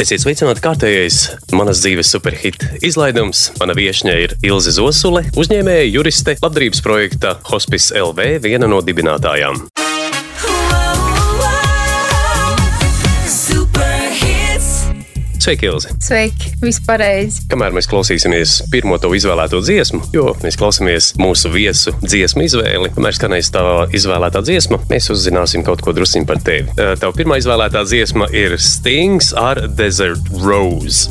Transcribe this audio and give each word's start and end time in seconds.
Esiet 0.00 0.22
sveicināti 0.22 0.62
kārtējais 0.64 1.16
manas 1.52 1.82
dzīves 1.82 2.08
superhit 2.14 2.62
izlaidums. 2.86 3.50
Mana 3.60 3.74
viesņa 3.76 4.14
ir 4.22 4.32
Ilze 4.48 4.72
Zosule, 4.72 5.26
uzņēmēja 5.36 5.90
juriste, 5.90 6.38
labdarības 6.40 6.80
projekta 6.86 7.34
Hospice 7.50 8.00
LV, 8.00 8.38
viena 8.46 8.70
no 8.70 8.80
dibinātājām. 8.86 9.60
Sveiki, 15.40 15.70
Ilzi! 15.70 15.88
Sveiki, 16.04 16.50
viss 16.60 16.82
pareizi. 16.84 17.46
Kamēr 17.48 17.72
mēs 17.72 17.88
klausīsimies 17.88 18.58
pirmo 18.72 18.98
to 19.00 19.08
izvēlēto 19.16 19.62
dziesmu, 19.64 20.02
jo 20.12 20.34
mēs 20.42 20.58
klausāmies 20.60 21.14
mūsu 21.20 21.48
viesu 21.54 21.94
dziesmu 22.04 22.44
izvēli, 22.44 22.92
kamēr 22.92 23.16
skanēs 23.16 23.48
tā 23.54 23.64
izvēlētā 23.96 24.44
dziesma, 24.44 24.82
mēs 24.92 25.08
uzzināsim 25.16 25.64
kaut 25.64 25.80
ko 25.80 25.96
drusku 25.96 26.26
par 26.28 26.44
tevi. 26.44 26.68
Tava 26.76 27.16
pirmā 27.16 27.40
izvēlētā 27.40 27.86
dziesma 27.88 28.28
ir 28.36 28.58
Stings 28.60 29.32
ar 29.32 29.64
Desert 29.80 30.28
Rose. 30.44 31.08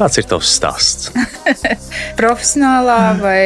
Kāds 0.00 0.20
ir 0.20 0.28
tavs 0.30 0.54
stāsts? 0.56 1.10
Profesionālā 2.20 2.98
vai. 3.20 3.44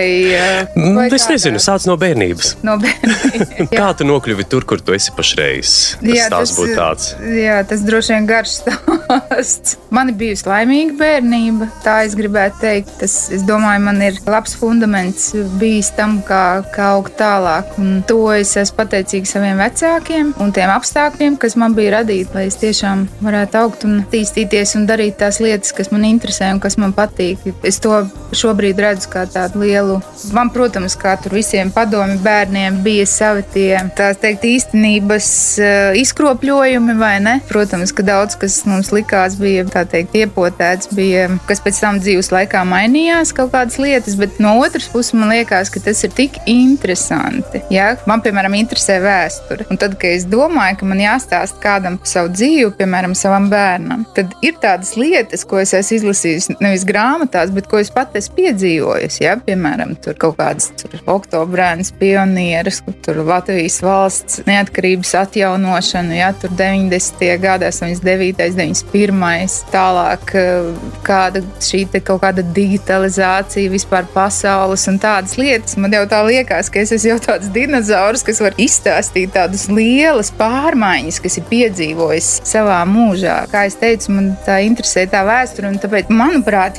vai 0.75 1.09
mm, 1.09 1.15
es 1.15 1.29
nezinu, 1.31 1.63
sāc 1.63 1.87
no 1.89 1.97
bērnības. 2.01 2.57
No 2.67 2.77
bērnības 2.83 3.73
Kā 3.75 3.91
tu 3.97 4.07
nokļuvi 4.09 4.47
tur, 4.51 4.67
kur 4.69 4.83
tu 4.85 4.95
esi 4.97 5.13
pašreiz? 5.17 5.73
Tas 6.01 6.17
jā, 6.17 6.29
tas 6.33 6.55
būtu 6.57 6.77
tāds. 6.79 7.11
Jā, 7.39 7.61
tas 7.69 7.85
droši 7.87 8.15
vien 8.17 8.29
garš 8.29 8.59
stāsts. 8.61 9.79
Man 9.95 10.11
ir 10.11 10.19
bijusi 10.19 10.49
laimīga 10.49 10.97
bērnība, 10.99 11.69
tā 11.85 12.01
es 12.07 12.17
gribētu 12.19 12.61
teikt. 12.65 12.95
Tas, 13.01 13.15
es 13.35 13.45
domāju, 13.47 13.83
man 13.87 14.01
ir 14.03 14.17
labs 14.27 14.57
fundaments 14.59 15.29
bijis 15.61 15.93
tam, 15.95 16.17
kā, 16.27 16.65
kā 16.75 16.89
augt 16.97 17.15
tālāk. 17.21 17.77
Un 17.79 18.01
to 18.09 18.19
es 18.35 18.57
esmu 18.59 18.81
pateicīga 18.81 19.31
saviem 19.31 19.61
vecākiem 19.63 20.33
un 20.43 20.51
tiem 20.57 20.73
apstākļiem, 20.75 21.37
kas 21.39 21.55
man 21.61 21.77
bija 21.79 22.01
radīti, 22.01 22.35
lai 22.35 22.49
es 22.49 22.59
tiešām 22.59 23.07
varētu 23.23 23.61
augt 23.61 23.87
un 23.87 24.01
attīstīties 24.03 24.75
un 24.81 24.89
darīt 24.91 25.21
tās 25.23 25.39
lietas, 25.45 25.71
kas 25.77 25.93
man 25.95 26.09
interesē 26.09 26.51
un 26.57 26.63
kas 26.65 26.79
man 26.81 26.97
patīk. 26.97 27.47
Es 27.63 27.79
to 27.85 27.94
šobrīd 28.35 28.81
redzu 28.83 29.11
kā 29.13 29.25
tādu 29.31 29.63
lielu, 29.63 29.99
man, 30.35 30.51
protams, 30.55 30.97
kā 30.99 31.15
tur 31.23 31.37
visiem 31.39 31.71
padomi 31.75 32.17
bērniem 32.25 32.81
bija 32.85 33.07
savi 33.09 33.45
tie, 33.55 33.71
tā 33.97 34.11
teikt, 34.19 34.47
īstenības 34.49 35.29
uh, 35.63 35.99
izkropļojumi, 36.01 36.97
vai 36.99 37.15
ne? 37.25 37.37
Protams, 37.49 37.95
ka 37.95 38.07
daudz 38.07 38.39
kas 38.41 38.61
mums 38.69 38.91
likās 38.95 39.39
bija, 39.41 39.67
tā 39.71 39.85
teikt, 39.89 40.17
iepotēts, 40.25 40.91
bija, 40.97 41.29
kas 41.49 41.63
pēc 41.65 41.81
tam 41.85 42.01
dzīves 42.03 42.33
laikā 42.35 42.65
mainījās 42.69 43.35
kaut 43.37 43.53
kādas 43.55 43.79
lietas, 43.83 44.19
bet 44.19 44.41
no 44.43 44.57
otras 44.63 44.89
puses 44.93 45.15
man 45.17 45.31
liekas, 45.33 45.71
ka 45.73 45.83
tas 45.85 46.03
ir 46.07 46.15
tik 46.17 46.41
interesanti. 46.51 47.63
Ja? 47.75 47.95
Man, 48.11 48.23
piemēram, 48.25 48.57
interesē 48.59 48.99
vēsture. 49.05 49.69
Un 49.71 49.81
tad, 49.81 49.97
kad 50.01 50.17
es 50.19 50.27
domāju, 50.31 50.81
ka 50.81 50.89
man 50.91 51.03
jāstāsta 51.03 51.61
kādam 51.63 51.99
par 52.01 52.11
savu 52.11 52.33
dzīvi, 52.35 52.73
piemēram, 52.79 53.17
savam 53.19 53.49
bērnam, 53.53 54.05
tad 54.17 54.35
ir 54.45 54.59
tādas 54.63 54.95
lietas, 54.99 55.47
ko 55.49 55.61
es 55.63 55.75
esmu 55.77 56.01
izlasījusi 56.01 56.59
nevis 56.65 56.87
grāmatās, 56.89 57.53
bet 57.55 57.69
ko 57.71 57.81
es 57.83 57.84
pati 57.95 58.21
esmu 58.21 58.39
piedzīvojusi. 58.39 59.23
Ja? 59.25 59.35
Piemēram, 59.45 59.95
tur 60.03 60.17
kaut 60.21 60.39
kādas 60.39 60.71
oktobrēnas 61.11 61.93
pionieras, 61.99 62.81
tur 63.05 63.21
Latvijas 63.27 63.81
valsts 63.85 64.45
neatkarības 64.49 65.15
atjaunošana, 65.25 66.17
ja? 66.19 66.31
tur 66.39 66.55
90. 66.57 67.29
gadi, 67.43 67.69
89. 67.69 68.55
91. 68.55 69.59
Tālāk 69.73 70.35
eh, 70.39 70.71
kāda 71.07 71.43
šī 71.65 71.85
kaut 72.05 72.23
kāda 72.23 72.45
digitalizācija 72.55 73.73
vispār 73.73 74.07
pasaules 74.15 74.87
un 74.91 74.99
tādas 75.03 75.37
lietas. 75.41 75.77
Man 75.81 75.95
jau 75.95 76.05
tā 76.11 76.23
liekas, 76.27 76.71
ka 76.73 76.83
es 76.83 76.95
esmu 76.95 77.15
jau 77.15 77.19
tāds 77.29 77.51
dinozaurs, 77.55 78.25
kas 78.27 78.41
var 78.45 78.57
izstāstīt 78.61 79.35
tādas 79.37 79.67
lielas 79.73 80.33
pārmaiņas, 80.39 81.21
kas 81.25 81.39
ir 81.41 81.49
piedzīvojis 81.51 82.31
savā 82.49 82.81
mūžā. 82.89 83.43
Kā 83.53 83.67
es 83.69 83.79
teicu, 83.81 84.15
man 84.17 84.33
tā 84.47 84.61
interesē 84.65 85.07
tā 85.11 85.25
vēsture 85.27 85.65
Un 85.75 85.81
tāpēc, 85.83 86.11
manuprāt, 86.13 86.79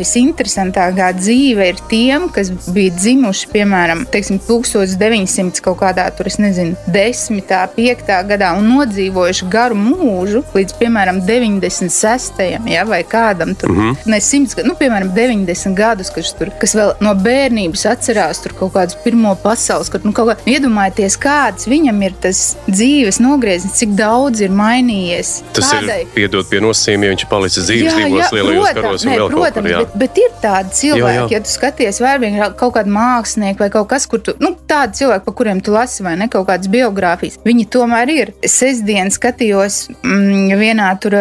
visinteresantākā 0.95 1.11
dzīve 1.19 1.67
ir 1.69 1.79
tiem, 1.89 2.29
kas 2.33 2.50
bija 2.73 2.94
dzimuši, 2.95 3.50
piemēram, 3.53 4.06
teiksim, 4.11 4.39
1900 4.39 5.61
kaut 5.61 5.79
kādā 5.79 6.07
tur, 6.16 6.28
es 6.28 6.38
nezinu, 6.39 6.75
10, 6.88 7.41
5 7.75 8.28
gadā 8.28 8.53
un 8.57 8.67
nodzīvojuši 8.69 9.50
garu 9.50 9.75
mūžu 9.75 10.44
līdz, 10.55 10.75
piemēram, 10.79 11.22
96. 11.25 12.41
Ja, 12.69 12.85
vai 12.85 13.03
kādam 13.03 13.55
tur, 13.55 13.69
mm 13.69 13.79
-hmm. 13.79 13.95
ne 14.05 14.19
100, 14.19 14.63
nu, 14.66 14.75
piemēram, 14.75 15.11
90 15.13 15.75
gadus, 15.75 16.09
kas, 16.09 16.34
tur, 16.34 16.51
kas 16.59 16.75
vēl 16.75 16.94
no 17.00 17.13
bērnības 17.13 17.85
atcerās 17.85 18.41
tur 18.41 18.53
kaut 18.53 18.73
kādus 18.73 18.97
pirmo 19.03 19.35
pasaules, 19.35 19.89
kad, 19.89 20.05
nu, 20.05 20.11
kaut 20.11 20.29
kā 20.29 20.35
iedomājieties, 20.45 21.17
kāds 21.19 21.67
viņam 21.67 22.01
ir 22.03 22.13
tas 22.22 22.55
dzīves 22.67 23.19
nogrieznis, 23.19 23.73
cik 23.79 23.95
daudz 23.95 24.41
ir 24.41 24.50
mainījies. 24.50 25.44
Tas 25.53 25.72
Kādai? 25.72 26.01
ir 26.01 26.07
piedot 26.13 26.50
pie 26.50 26.59
nosacījumiem, 26.59 27.03
ja 27.03 27.16
viņš 27.16 27.25
palicis 27.29 27.63
dzīves 27.63 27.95
divos 27.95 28.31
lielajos 28.31 28.73
karos 28.73 28.95
karos 28.95 29.05
nē, 29.07 29.16
protams, 29.29 29.53
kur, 29.53 29.85
bet, 29.85 29.95
bet 30.01 30.19
ir 30.22 30.34
tādi 30.44 30.79
cilvēki, 30.85 31.16
jā, 31.16 31.25
jā. 31.25 31.28
ja 31.35 31.41
tu 31.44 31.51
skaties, 31.51 32.01
ir 32.01 32.56
kaut 32.59 32.75
kādi 32.78 32.94
mākslinieki 32.94 33.63
vai 33.66 33.69
kaut 33.73 33.90
kas, 33.91 34.07
kur 34.09 34.22
tu, 34.23 34.35
nu, 34.44 34.53
tādi 34.69 35.01
cilvēki, 35.01 35.25
pa 35.25 35.35
kuriem 35.40 35.62
tu 35.63 35.73
lasi, 35.75 36.03
vai 36.06 36.16
ne 36.19 36.29
kaut 36.31 36.47
kādas 36.50 36.69
biogrāfijas, 36.72 37.40
viņi 37.46 37.68
tomēr 37.73 38.12
ir. 38.13 38.34
Sestdien 38.46 39.12
skatījos 39.13 39.79
mm, 40.01 40.53
vienā 40.59 40.90
tur 41.01 41.16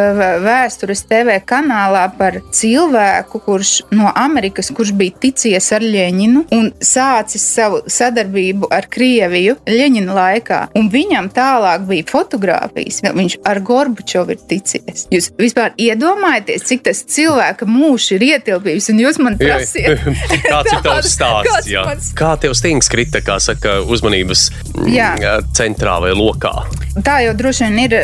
vēstures 0.44 1.04
TV 1.08 1.38
kanālā 1.46 2.04
par 2.18 2.40
cilvēku, 2.54 3.40
kurš 3.44 3.74
no 3.94 4.10
Amerikas, 4.14 4.70
kurš 4.74 4.94
bija 4.98 5.16
ticies 5.24 5.70
ar 5.74 5.84
Ļeņinu 5.84 6.44
un 6.54 6.70
sācis 6.84 7.44
savu 7.54 7.82
sadarbību 7.90 8.70
ar 8.74 8.88
Krieviju 8.90 9.58
Ļeņina 9.68 10.16
laikā, 10.16 10.60
un 10.78 10.90
viņam 10.92 11.30
tālāk 11.34 11.86
bija 11.88 12.08
fotografijas, 12.10 13.02
viņš 13.04 13.38
ar 13.46 13.60
Gorbačovu 13.64 14.34
ir 14.34 14.42
ticies. 14.50 15.06
Jūs 15.12 15.30
vispār 15.38 15.74
iedomājaties, 15.80 16.66
cik 16.68 16.84
tas 16.88 17.02
cilvēka 17.10 17.68
mūžs 17.68 18.12
ir 18.16 18.26
ietilpījis, 18.30 18.90
un 18.92 19.02
jūs 19.04 19.20
man 19.22 19.38
prasiet, 19.44 20.04
kāds 20.52 20.72
ir 20.72 20.82
tavs 20.84 21.12
stāsts? 21.14 21.70
Jā. 21.70 21.84
Mans... 21.88 22.10
Kā 22.18 22.34
tev 22.40 22.56
stings 22.58 22.90
krita, 22.92 23.22
kā 23.24 23.38
saka, 23.42 23.80
uzmanības 23.84 24.48
jā. 24.88 25.14
Mm, 25.18 25.52
centrā 25.56 26.00
vai 26.04 26.14
lokā? 26.16 26.54
Tā 27.02 27.18
jau 27.24 27.34
droši 27.34 27.66
vien 27.66 27.80
ir, 27.88 27.96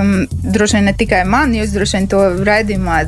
um, 0.00 0.14
droši 0.54 0.78
vien 0.78 0.88
ne 0.88 0.94
tikai 0.96 1.20
man, 1.28 1.52
jūs 1.52 1.74
droši 1.74 1.98
vien 1.98 2.08
to 2.08 2.24
raidījumā 2.48 3.02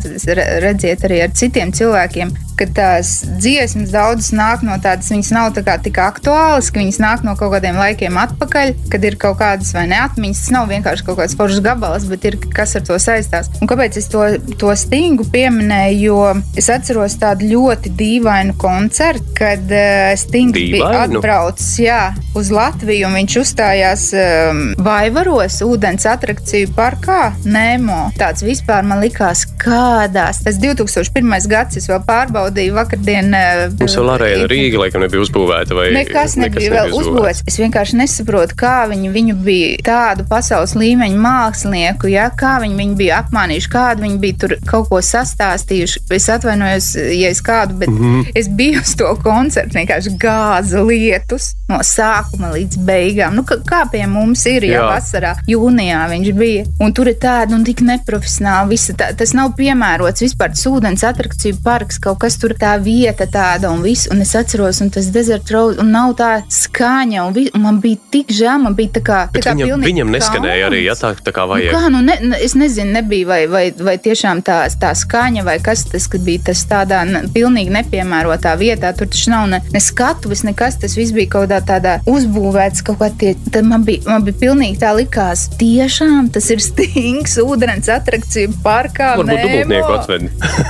redziet 0.67 1.09
arī 1.09 1.25
ar 1.25 1.37
citiem 1.37 1.73
cilvēkiem 1.77 2.35
ka 2.61 2.67
tās 2.77 3.11
dziesmas 3.41 3.93
daudzas 3.95 4.31
nāk 4.37 4.65
no 4.67 4.77
tādas, 4.83 5.09
viņas 5.13 5.33
nav 5.33 5.53
tā 5.57 5.65
kā 5.67 5.79
tik 5.81 6.01
aktuālas, 6.03 6.69
ka 6.73 6.83
viņas 6.83 7.01
nāk 7.01 7.25
no 7.25 7.35
kaut 7.39 7.55
kādiem 7.55 7.79
laikiem 7.81 8.19
atpakaļ, 8.21 8.75
kad 8.93 9.07
ir 9.09 9.17
kaut 9.21 9.39
kādas 9.41 9.73
vai 9.77 9.87
neatmiņas. 9.91 10.43
Tas 10.45 10.53
nav 10.55 10.69
vienkārši 10.71 11.07
kaut 11.07 11.19
kāds 11.21 11.37
foršs 11.39 11.63
gabals, 11.65 12.07
bet 12.11 12.27
ir 12.29 12.37
kas 12.53 12.77
ar 12.77 12.85
to 12.87 12.99
saistās. 13.01 13.49
Un 13.61 13.71
kāpēc 13.71 13.97
es 14.01 14.09
to, 14.13 14.27
to 14.61 14.75
stingu 14.77 15.27
pieminēju? 15.33 15.99
Jo 16.01 16.19
es 16.59 16.69
atceros 16.73 17.17
tādu 17.21 17.49
ļoti 17.51 17.93
dīvainu 17.97 18.55
koncertu, 18.61 19.35
kad 19.37 19.73
uh, 19.73 20.13
Stings 20.21 20.57
bija 20.57 21.05
atbraucis 21.05 21.73
jā, 21.83 22.01
uz 22.39 22.53
Latviju 22.55 23.09
un 23.09 23.19
viņš 23.19 23.37
uzstājās 23.43 24.07
um, 24.17 24.63
Vaivaru 24.81 25.30
jūros 25.31 25.61
ūdens 25.63 26.05
atrakciju 26.11 26.73
parkā 26.75 27.31
Nemo. 27.47 28.09
Tāds 28.19 28.43
vispār 28.43 28.83
man 28.87 28.99
likās, 29.03 29.45
kādās. 29.63 30.41
Tas 30.43 30.57
2001. 30.59 31.47
gads, 31.51 31.79
es 31.79 31.87
vēl 31.87 32.01
pārbaudīju 32.07 32.75
vakardien. 32.75 33.31
eh, 33.35 33.69
Mums 33.79 33.95
vēl 33.95 34.11
arēna 34.17 34.49
Rīga, 34.51 34.81
laikam, 34.83 35.05
nebija 35.05 35.23
uzbūvēta. 35.23 35.77
Vai 35.79 35.91
Nekas 35.95 36.35
nebija 36.41 36.73
vēl 36.75 36.95
uzbūvēts. 36.99 37.45
Es 37.47 37.59
vienkārši 37.63 38.01
nesaprotu, 38.01 38.57
kā 38.59 38.89
viņi 38.91 39.13
viņu 39.15 39.37
bija 39.45 39.77
tādu 39.87 40.27
pasaules 40.27 40.75
līmeņa 40.75 41.23
mākslinieku, 41.23 42.11
ja, 42.11 42.27
kā 42.35 42.57
viņi 42.65 42.81
viņu 42.81 42.99
bija 42.99 43.23
apmānījuši, 43.23 43.71
kādu 43.71 44.07
viņi 44.09 44.19
bija 44.25 44.39
tur 44.43 44.57
kaut 44.67 44.91
ko 44.91 44.99
sastāstījuši. 44.99 46.05
Es 46.11 46.29
atvainojos, 46.33 46.91
ja 47.15 47.31
es 47.31 47.43
kādu, 47.45 47.79
bet 47.85 47.89
mm. 47.89 48.03
-hmm. 48.03 48.33
es 48.35 48.49
biju 48.49 48.83
uz 48.83 48.97
to 48.99 49.15
koncertu, 49.23 49.79
vienkārši 49.79 50.17
gāza 50.19 50.83
lietus 50.83 51.53
no 51.69 51.79
sākuma 51.87 52.51
līdz 52.57 52.83
beigām. 52.83 53.39
Nu, 53.39 53.47
kā, 53.47 53.61
kā 53.63 53.85
pie 53.93 54.07
mums 54.11 54.47
ir, 54.47 54.65
ja 54.65 54.81
Jā. 54.81 54.89
Vasarā, 55.21 55.35
jūnijā 55.49 56.01
viņš 56.11 56.31
bija. 56.37 56.65
Un 56.81 56.93
tur 56.97 57.11
ir 57.11 57.19
tāda, 57.21 57.57
nu, 57.57 57.65
tik 57.65 57.83
neprofesionāla. 57.85 58.69
Visa 58.71 58.95
tā, 58.97 59.11
tas 59.17 59.33
nav 59.37 59.53
piemērots 59.59 60.25
vispār 60.25 60.53
tas 60.55 60.65
ūdens 60.69 61.05
atrakciju 61.07 61.61
parks, 61.65 61.99
kaut 62.03 62.21
kas 62.23 62.39
tur 62.41 62.55
tā 62.59 62.77
vieta 62.83 63.27
tāda 63.31 63.71
un 63.73 63.83
viss. 63.85 64.09
Un 64.11 64.23
es 64.25 64.35
atceros, 64.39 64.81
un 64.85 64.91
tas 64.91 65.11
desert 65.13 65.51
road, 65.51 65.81
un 65.83 65.93
nav 65.95 66.15
tā 66.19 66.31
skaņa, 66.51 67.25
un, 67.27 67.35
vi, 67.37 67.49
un 67.55 67.65
man 67.67 67.81
bija 67.83 68.01
tik 68.13 68.33
žēl, 68.35 68.61
man 68.65 68.77
bija 68.79 68.97
tā 68.99 69.05
kā. 69.07 69.21
Tā 69.35 69.45
kā 69.45 69.55
viņam, 69.59 69.85
viņam 69.85 70.13
neskanēja 70.15 70.71
arī, 70.71 70.83
ja 70.87 70.97
kauns. 70.97 71.21
tā, 71.21 71.31
tā 71.31 71.35
kā 71.37 71.47
Nu, 71.51 71.55
vajag. 71.57 71.73
kā, 71.75 71.89
nu, 71.91 72.01
ne, 72.05 72.37
es 72.45 72.55
nezinu, 72.55 72.93
nebija, 72.95 73.27
vai, 73.27 73.41
vai, 73.51 73.65
vai 73.75 73.97
tiešām 73.99 74.43
tā, 74.47 74.63
tā 74.81 74.93
skaņa, 74.97 75.45
vai 75.47 75.59
kas 75.65 75.85
tas 75.91 76.09
bija. 76.21 76.41
Tas 76.51 76.63
tādā 76.69 77.01
pilnīgi 77.35 77.73
nepiemērotā 77.75 78.55
vietā. 78.61 78.93
Tur 78.97 79.09
taču 79.11 79.33
nav 79.33 79.49
ne, 79.51 79.61
ne 79.73 79.81
skatuves, 79.83 80.45
nekas. 80.47 80.79
Tas 80.81 80.95
viss 80.97 81.13
bija 81.17 81.29
kaut 81.33 81.49
kādā 81.49 81.61
tādā 81.67 81.97
uzbūvēts. 82.09 82.85
Kaut 82.87 83.01
kā 83.03 83.11
tie, 83.19 83.35
man 83.67 83.85
bija, 83.87 84.05
man 84.09 84.25
bija 84.27 84.39
pilnīgi 84.41 84.81
tā 84.83 84.93
likās, 85.11 85.49
tiešām 85.59 86.31
tas 86.31 86.51
ir 86.51 86.61
stings 86.63 87.37
ūdens 87.43 87.89
atrakciju 87.91 88.53
parkā. 88.63 89.17
Varbūt 89.19 89.43
dubultnieku 89.43 89.95
atved. 89.97 90.29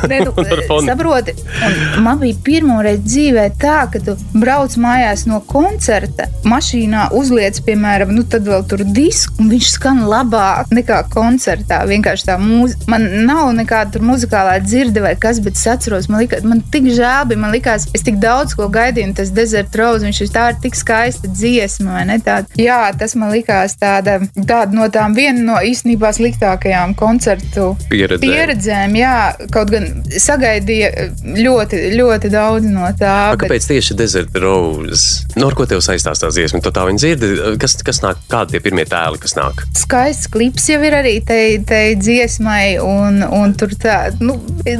Ne, 0.09 0.21
nu, 0.25 0.33
Ar 0.41 0.63
fonu. 0.67 0.87
saproti, 0.89 1.35
un 1.67 2.05
man 2.05 2.19
bija 2.21 2.37
pirmo 2.45 2.81
reizi 2.83 3.03
dzīvē 3.05 3.45
tā, 3.61 3.85
ka 3.93 4.01
tu 4.01 4.17
brauc 4.33 4.73
mājās 4.81 5.27
no 5.29 5.41
koncerta, 5.47 6.29
mašīnā 6.49 7.11
uzliec, 7.17 7.61
piemēram, 7.67 8.15
nu 8.15 8.25
tad 8.25 8.49
vēl 8.49 8.65
tur 8.71 8.85
disku, 8.85 9.37
un 9.43 9.51
viņš 9.53 9.73
skan 9.75 10.03
labāk 10.09 10.73
nekā 10.73 11.03
koncertā. 11.13 11.83
Vienkārši 11.91 12.29
tā 12.31 12.39
mūzika, 12.41 12.89
man 12.91 13.07
nav 13.29 13.53
nekāda 13.59 13.97
tur 13.97 14.07
muzikālā 14.09 14.57
dzirde 14.65 15.05
vai 15.05 15.15
kas, 15.21 15.43
bet 15.45 15.59
es 15.59 15.67
atceros, 15.69 16.09
man, 16.11 16.25
lika, 16.25 16.41
man 16.47 16.65
tik 16.73 16.89
žēl 16.97 17.29
bija, 17.31 17.43
man 17.45 17.55
likās, 17.55 17.89
es 17.97 18.07
tik 18.07 18.21
daudz 18.23 18.57
ko 18.57 18.71
gaidīju, 18.73 19.11
un 19.11 19.17
tas 19.21 19.35
Desert 19.37 19.77
Rose, 19.77 20.07
viņš 20.07 20.23
ir 20.25 20.33
tā 20.35 20.49
ir 20.55 20.61
tik 20.65 20.79
skaista 20.79 21.29
dziesma, 21.29 21.99
vai 21.99 22.07
ne? 22.09 22.19
Tā, 22.25 22.41
jā, 22.59 22.83
tas 22.99 23.17
man 23.19 23.35
likās 23.35 23.77
tāda, 23.81 24.21
tāda 24.37 24.77
no 24.77 24.87
tām 24.93 25.15
viena 25.17 25.43
no 25.43 25.59
īstenībā 25.65 26.12
sliktākajām 26.15 26.94
koncertu 26.99 27.73
Pieredzē. 27.91 28.23
pieredzēm, 28.23 28.97
jā, 28.99 29.15
kaut 29.53 29.73
gan 29.75 29.88
sagaidīja 30.11 31.09
ļoti, 31.25 31.82
ļoti 31.99 32.31
daudz 32.32 32.69
no 32.71 32.87
tā. 32.99 33.15
A, 33.32 33.38
Kāpēc 33.41 33.69
tieši 33.71 33.97
Desert 33.99 34.37
Rose? 34.41 35.27
No 35.38 35.50
ar 35.50 35.56
ko 35.59 35.67
tev 35.71 35.82
saistās 35.85 36.23
tā 36.23 36.31
dziesma? 36.32 36.62
Tu 36.62 36.73
tā 36.75 36.87
viņa 36.88 37.03
dzirdi, 37.03 37.31
kas, 37.61 37.77
kas 37.87 38.03
nāk, 38.05 38.21
kādi 38.31 38.56
tie 38.56 38.62
pirmie 38.65 38.87
tēli, 38.88 39.21
kas 39.23 39.37
nāk? 39.38 39.65
Skaists 39.79 40.31
klips 40.33 40.69
jau 40.71 40.81
ir 40.87 40.97
arī 41.00 41.17
tai, 41.26 41.43
tai 41.67 41.83
dziesmai, 41.99 42.79
un, 42.85 43.23
un 43.26 43.55
tur 43.59 43.75
tā, 43.81 43.99
nu, 44.23 44.37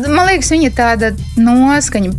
man 0.07 0.31
liekas, 0.31 0.53
viņa 0.55 0.73
tāda 0.77 1.13
noskaņa. 1.41 2.15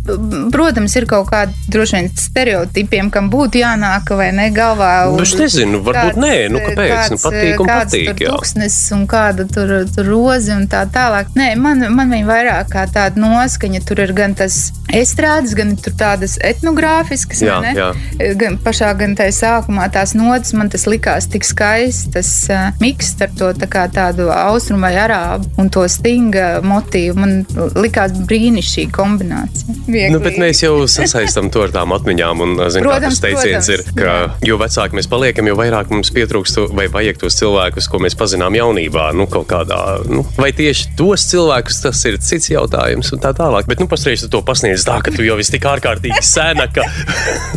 Protams, 0.52 0.96
ir 0.98 1.08
kaut 1.10 1.30
kāda 1.30 1.54
droši 1.72 1.98
vien 1.98 2.10
stereotipiem, 2.18 3.10
kam 3.14 3.30
būtu 3.32 3.62
jānāk 3.62 4.12
vai 4.18 4.30
ne 4.36 4.48
galvā. 4.54 4.92
Nu, 5.12 5.24
es 5.24 5.34
nezinu, 5.38 5.82
varbūt 5.86 6.20
nē, 6.20 6.34
nu, 6.52 6.62
kāpēc? 6.64 7.14
Nu, 7.14 7.21
patīk 7.24 7.62
un 7.62 7.70
kāds 7.70 7.92
patīk, 7.92 8.10
tur 8.10 8.36
tuksnes 8.36 8.78
un 8.96 9.06
kāda 9.10 9.46
tur, 9.50 9.74
tur 9.94 10.08
roze 10.08 10.54
un 10.54 10.66
tā 10.70 10.84
tālāk. 10.92 11.32
Nē, 11.38 11.52
man, 11.60 11.86
man 11.94 12.12
viņa 12.12 12.28
vairāk 12.28 12.72
kā 12.72 12.86
tāda 12.92 13.20
noskaņa. 13.22 13.82
Tur 13.88 14.02
ir 14.04 14.14
gan 14.16 14.36
tas 14.38 14.70
estrādes, 14.92 15.54
gan 15.56 15.74
tur 15.80 15.94
tādas 15.98 16.36
etnogrāfiskas, 16.44 17.42
Jā, 17.44 17.58
ne? 17.64 17.72
jā. 17.76 17.90
Gan 18.38 18.58
pašā, 18.62 18.92
gan 18.98 19.16
tajā 19.18 19.34
sākumā 19.38 19.88
tās 19.92 20.14
notis 20.18 20.52
man 20.56 20.70
tas 20.72 20.84
likās 20.90 21.28
tik 21.32 21.46
skaists, 21.46 22.10
tas 22.14 22.30
uh, 22.52 22.68
miks 22.82 23.14
ar 23.22 23.32
to 23.38 23.50
tā 23.56 23.68
kā 23.70 23.86
tādu 23.92 24.28
austrumu 24.32 24.86
vai 24.86 24.94
arābu 25.00 25.48
un 25.60 25.70
to 25.72 25.84
stinga 25.90 26.60
motīvu. 26.66 27.16
Man 27.18 27.34
likās 27.78 28.14
brīnišķīga 28.28 28.94
kombinācija. 28.96 29.76
Viegli. 29.86 30.12
Nu, 30.14 30.20
bet 30.22 30.38
mēs 30.40 30.62
jau 30.64 30.74
sasaistām 30.90 31.50
to 31.52 31.64
ar 31.66 31.74
tām 31.74 31.94
atmiņām. 31.96 32.44
Un, 32.44 32.54
zin, 32.72 32.82
kā 32.84 32.88
Protams, 32.88 33.20
tas 33.20 33.24
teiciens 33.24 33.68
protams, 33.68 33.70
ir, 33.72 33.84
ka 33.98 34.46
jo 34.48 34.58
vecāki 34.60 34.98
mēs 34.98 35.10
paliekam, 35.10 35.48
jo 35.50 35.58
vairāk 35.58 35.92
mums 35.92 36.12
pietrūkst 36.14 36.62
vai 36.76 36.88
vajag 36.92 37.11
tos 37.20 37.36
cilvēkus, 37.38 37.88
ko 37.90 38.00
mēs 38.02 38.16
pazinām 38.18 38.56
jaunībā. 38.56 39.10
Nu, 39.16 39.26
kaut 39.30 39.48
kādā, 39.50 39.78
nu, 40.08 40.24
vai 40.38 40.50
tieši 40.56 40.92
tos 40.98 41.26
cilvēkus, 41.30 41.82
tas 41.84 42.02
ir 42.08 42.18
cits 42.22 42.52
jautājums 42.52 43.12
un 43.14 43.22
tā 43.22 43.34
tālāk. 43.36 43.68
Bet, 43.70 43.82
nu, 43.82 43.88
pastrīz 43.90 44.24
to 44.32 44.42
pasniedz 44.46 44.86
tā, 44.88 44.98
ka 45.04 45.14
tu 45.14 45.26
jau 45.26 45.38
esi 45.42 45.56
tik 45.56 45.68
ārkārtīgi 45.68 46.22
sena, 46.34 46.68
ka. 46.72 46.86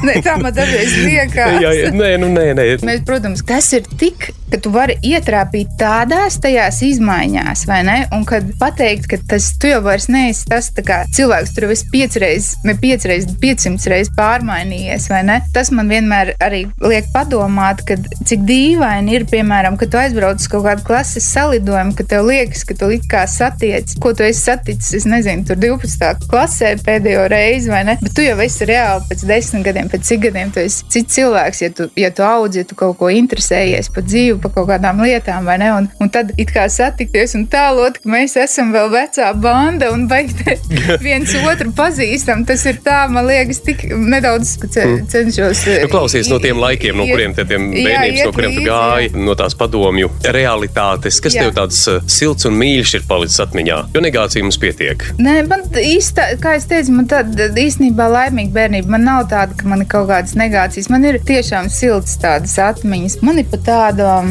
Nē, 0.06 0.19
tā 0.25 0.38
man 0.42 0.56
dažreiz 0.56 0.98
liekas. 1.06 1.60
jā, 1.63 1.74
jā, 1.81 1.94
nē, 1.96 2.12
nu, 2.22 2.31
nē, 2.36 2.48
nē. 2.57 2.68
Mēs, 2.86 3.06
protams, 3.07 3.46
tas 3.48 3.72
ir 3.78 3.88
tik, 4.00 4.31
ka 4.51 4.59
tu 4.62 4.71
vari 4.74 4.97
ietrāpīt 5.06 5.75
tādās 5.80 6.38
tajās 6.42 6.81
izmaiņās, 6.86 7.65
vai 7.69 7.81
ne? 7.88 7.97
Un 8.15 8.25
kad 8.27 8.47
pateikt, 8.59 9.09
ka 9.12 9.19
tas 9.31 9.51
tu 9.62 9.69
jau 9.69 9.81
vairs 9.86 10.07
neesi 10.12 10.45
tas 10.50 10.69
kā 10.75 11.03
cilvēks, 11.15 11.56
jau 11.57 11.71
esi 11.74 11.88
piecreiz, 11.92 12.51
ne 12.68 12.75
piecreiz, 12.80 13.27
piecsimts 13.42 13.88
reizes 13.92 14.13
pārmainījies, 14.18 15.09
vai 15.12 15.24
ne? 15.27 15.39
Tas 15.56 15.71
man 15.75 15.89
vienmēr 15.92 16.36
arī 16.44 16.65
liek 16.83 17.09
padomāt, 17.13 17.83
ka 17.88 17.97
cik 18.25 18.45
dīvaini 18.47 19.18
ir, 19.18 19.27
piemēram, 19.31 19.80
kad 19.81 19.92
tu 19.94 20.00
aizbrauc 20.01 20.42
uz 20.42 20.50
kaut 20.51 20.65
kādu 20.68 20.86
klases 20.88 21.27
salidojumu, 21.33 21.95
ka 21.97 22.06
tev 22.15 22.27
liekas, 22.30 22.65
ka 22.68 22.77
tu 22.77 22.92
kā 23.09 23.25
satiec, 23.30 23.95
ko 24.01 24.13
tu 24.18 24.25
esi 24.27 24.44
saticis, 24.45 24.94
es 25.00 25.07
nezinu, 25.09 25.45
tur 25.47 25.59
12. 25.62 26.27
klasē 26.30 26.75
pēdējo 26.86 27.25
reizi, 27.31 27.71
vai 27.74 27.83
ne? 27.88 27.97
Bet 28.03 28.15
tu 28.18 28.25
jau 28.25 28.38
esi 28.45 28.69
reāli 28.69 29.09
pēc 29.09 29.25
desmit 29.30 29.65
gadiem, 29.68 29.89
pēc 29.92 30.06
cik 30.09 30.24
gadiem 30.27 30.53
tu 30.53 30.62
esi 30.63 30.86
cits 30.94 31.18
cilvēks, 31.18 31.62
ja 31.65 31.71
tu, 31.75 31.89
ja 32.00 32.12
tu 32.15 32.25
audzi, 32.25 32.62
ja 32.62 32.69
tu 32.69 32.77
kaut 32.80 32.97
ko 33.00 33.09
interesējies 33.13 33.92
par 33.95 34.06
dzīvi, 34.06 34.39
par 34.45 34.53
kaut 34.56 34.69
kādām 34.69 35.01
lietām, 35.03 35.45
vai 35.47 35.57
ne? 35.62 35.71
Un, 35.75 35.89
un 36.01 36.12
tad 36.13 36.31
it 36.42 36.53
kā 36.53 36.65
satikties 36.71 37.36
un 37.38 37.45
tālot, 37.51 38.00
ka 38.01 38.12
mēs 38.12 38.38
esam 38.42 38.71
vēl 38.75 38.92
vecā 38.94 39.31
banda 39.42 39.92
un 39.94 40.07
beigt 40.12 40.44
viens 41.06 41.36
otru 41.42 41.74
pazīstam. 41.75 42.45
Tas 42.47 42.65
ir 42.69 42.80
tā, 42.86 43.06
man 43.12 43.27
liekas, 43.30 43.62
tik 43.65 43.86
nedaudz 43.92 44.56
ce, 44.71 44.86
cenšos. 45.12 45.65
Nu, 45.86 45.89
klausies 45.92 46.30
no 46.31 46.39
tiem 46.44 46.62
laikiem, 46.62 46.97
no 46.97 47.07
kuriem 47.09 47.36
Jā, 47.36 47.45
bērnības, 47.47 48.21
no 48.21 48.36
kuriem 48.36 48.56
tu 48.56 48.65
gāji, 48.65 49.12
no 49.25 49.36
tās 49.38 49.57
padomju 49.57 50.12
realitātes. 50.36 51.19
Kas 51.24 51.38
Jā. 51.38 51.45
tev 51.45 51.56
tāds 51.59 51.81
uh, 51.92 52.01
silts 52.12 52.47
un 52.47 52.57
mīļš 52.59 52.95
ir 53.00 53.07
palicis 53.09 53.42
atmiņā? 53.44 53.80
Jo 53.95 54.03
negācija 54.03 54.45
mums 54.45 54.59
pietiek. 54.62 55.03
Nē, 55.21 55.38
man 55.50 55.65
īsta, 55.81 56.27
kā 56.42 56.56
es 56.59 56.68
teicu, 56.69 56.95
man 56.97 57.09
tāda 57.12 57.50
īstenībā 57.62 58.07
laimīga 58.12 58.53
bērnība. 58.56 58.94
Man 58.95 59.07
nav 59.07 59.25
tāda, 59.31 59.57
ka 59.57 59.69
man 59.69 59.83
ir 59.83 59.89
kaut 59.92 60.09
kādas 60.12 60.36
negācijas. 60.38 60.89
Man 60.94 61.07
ir 61.07 61.19
tiešām 61.25 61.69
siltas 61.74 62.18
tādas 62.21 62.56
atmiņas. 62.62 63.19
Man 63.25 63.42
ir 63.42 63.50
pat 63.51 63.65
tāda, 63.68 64.09
eh, 64.21 64.25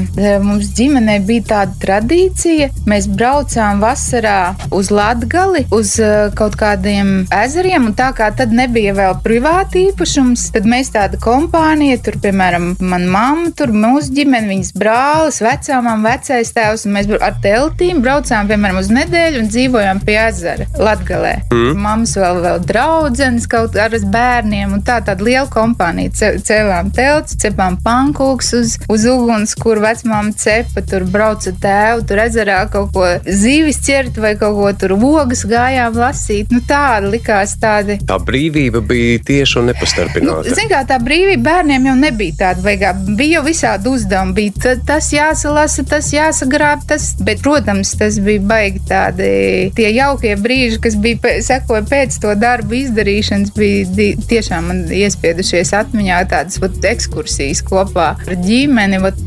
mums 0.44 0.70
ģimenē 0.76 1.18
bija 1.26 1.44
tāda 1.52 1.78
tradīcija. 1.84 2.70
Mēs 2.90 3.08
braucām 3.10 3.80
vasarā 3.82 4.54
uz 4.74 4.90
Latgali, 4.94 5.64
uz 5.74 5.94
kaut 6.38 6.56
kādiem 6.60 7.24
ezeriem, 7.34 7.88
un 7.90 7.96
tā 7.98 8.10
kā 8.16 8.30
tad 8.36 8.52
nebija 8.54 8.94
vēl 8.96 9.18
privāti 9.24 9.86
īpašums, 9.90 10.48
tad 10.54 10.68
mēs 10.70 10.92
tāda 10.94 11.18
kompānija, 11.22 11.98
tur, 12.04 12.18
piemēram, 12.22 12.72
mana 12.80 13.10
mamma, 13.10 13.52
tur 13.56 13.72
mūsu 13.74 14.12
ģimene, 14.16 14.50
viņas 14.50 14.72
brālis, 14.78 15.40
vecāmām, 15.44 16.04
vecais 16.06 16.52
tēvs, 16.56 16.86
un 16.88 16.96
mēs 16.98 17.10
ar 17.18 17.36
teltīm 17.44 18.02
braucām, 18.04 18.48
piemēram, 18.50 18.80
uz 18.82 18.90
nedēļu 18.94 19.42
un 19.44 19.50
dzīvojām 19.52 20.02
pie 20.06 20.18
ezera 20.26 20.66
Latgalē. 20.78 21.34
Mm. 21.52 21.72
Mammas 21.84 22.14
vēl, 22.18 22.40
vēl 22.44 22.62
draudzenes 22.68 23.46
kaut 23.50 23.76
ar 23.80 23.94
bērniem, 24.14 24.72
un 24.76 24.82
tā 24.86 24.98
tāda 25.04 25.24
liela 25.24 25.48
kompānija. 25.52 26.12
Ce- 26.14 26.32
Cēlām 26.44 26.90
telts, 26.94 27.36
cepām 27.40 27.76
pankūks 27.84 28.52
uz, 28.58 28.74
uz 28.90 29.04
uguns, 29.08 29.54
kur 29.58 29.80
vecmāma 29.84 30.32
cepa, 30.40 30.82
tur 30.88 31.04
brauca 31.10 31.52
tēvu, 31.62 32.06
tur 32.08 32.22
ezerā 32.24 32.62
kaut 32.72 32.92
ko 32.94 33.06
zīvis 33.26 33.80
ķert 33.86 34.18
vai 34.22 34.34
kaut 34.40 34.56
ko 34.58 34.72
tur 34.84 34.96
ogas 35.04 35.44
gājām 35.48 35.96
lasīt. 36.00 36.50
Nu 36.54 36.62
tāda 36.68 37.10
likās 37.12 37.56
tāda. 37.60 37.98
Tā 38.08 38.18
brīvība 38.22 38.80
bija 38.84 39.20
tieši 39.28 39.58
un 39.60 39.64
Nu, 39.64 39.72
nepastarpināta. 39.72 40.54
Ziniet, 40.54 40.70
kā 40.72 40.80
tā 40.88 40.98
brīvība 41.02 41.44
bērniem 41.48 41.86
jau 41.88 41.94
nebija 41.98 42.36
tāda 42.40 42.64
vajagā. 42.64 42.90
Bija 43.16 43.38
jau 43.38 43.42
visādi 43.46 43.90
uzdevumi, 43.90 44.34
bija 44.36 44.52
ta- 44.62 44.74
tas 44.92 45.08
jāsalasa, 45.12 45.84
tas 45.88 46.10
jāsagrāb, 46.12 46.84
tas, 46.88 47.14
bet, 47.24 47.40
protams, 47.44 47.94
tas 47.98 48.18
bija 48.18 48.40
baigi 48.40 48.80
tādi 48.88 49.72
tie 49.76 49.88
jaukie 49.94 50.34
brīži, 50.36 50.80
kas 50.84 50.96
bija 51.00 51.36
sekoja 51.44 51.82
pēc 51.88 52.18
to 52.20 52.34
darbu 52.34 52.76
izdarīšanas, 52.82 53.52
bija 53.56 54.16
tiešām 54.28 54.68
man 54.70 54.84
iespiedušies 54.92 55.72
atmiņā 55.80 56.20
tādas 56.30 56.60
vat, 56.62 56.76
ekskursijas 56.84 57.62
kopā 57.66 58.10
ar 58.26 58.36
ģimeni. 58.44 59.00
Vat, 59.04 59.22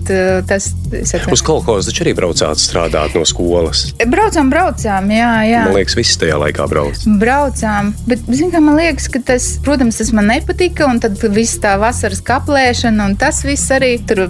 tas 0.47 0.69
ir. 0.91 1.27
Uz 1.31 1.43
kolekcijas 1.45 1.89
taču 1.89 2.03
arī 2.05 2.13
braucāt 2.17 2.61
strādāt 2.61 3.15
no 3.17 3.23
skolas. 3.27 3.87
Braucām, 4.07 4.51
braucām, 4.51 5.09
jā, 5.13 5.31
jā. 5.47 5.63
Man 5.67 5.77
liekas, 5.77 5.97
visi 5.99 6.17
tajā 6.21 6.37
laikā 6.41 6.67
brauc. 6.71 7.03
Braucām, 7.21 7.91
bet, 8.07 8.23
zin, 8.31 8.51
kā 8.53 8.61
man 8.63 8.77
liekas, 8.79 9.09
ka 9.11 9.21
tas, 9.31 9.49
protams, 9.65 9.99
tas 10.01 10.11
man 10.15 10.29
nepatika, 10.31 10.87
un 10.89 11.01
tad 11.03 11.19
viss 11.35 11.59
tā 11.63 11.75
vasaras 11.81 12.21
kaplēšana, 12.25 13.09
un 13.09 13.17
tas 13.19 13.43
viss 13.47 13.71
arī 13.73 13.95
tur 14.07 14.25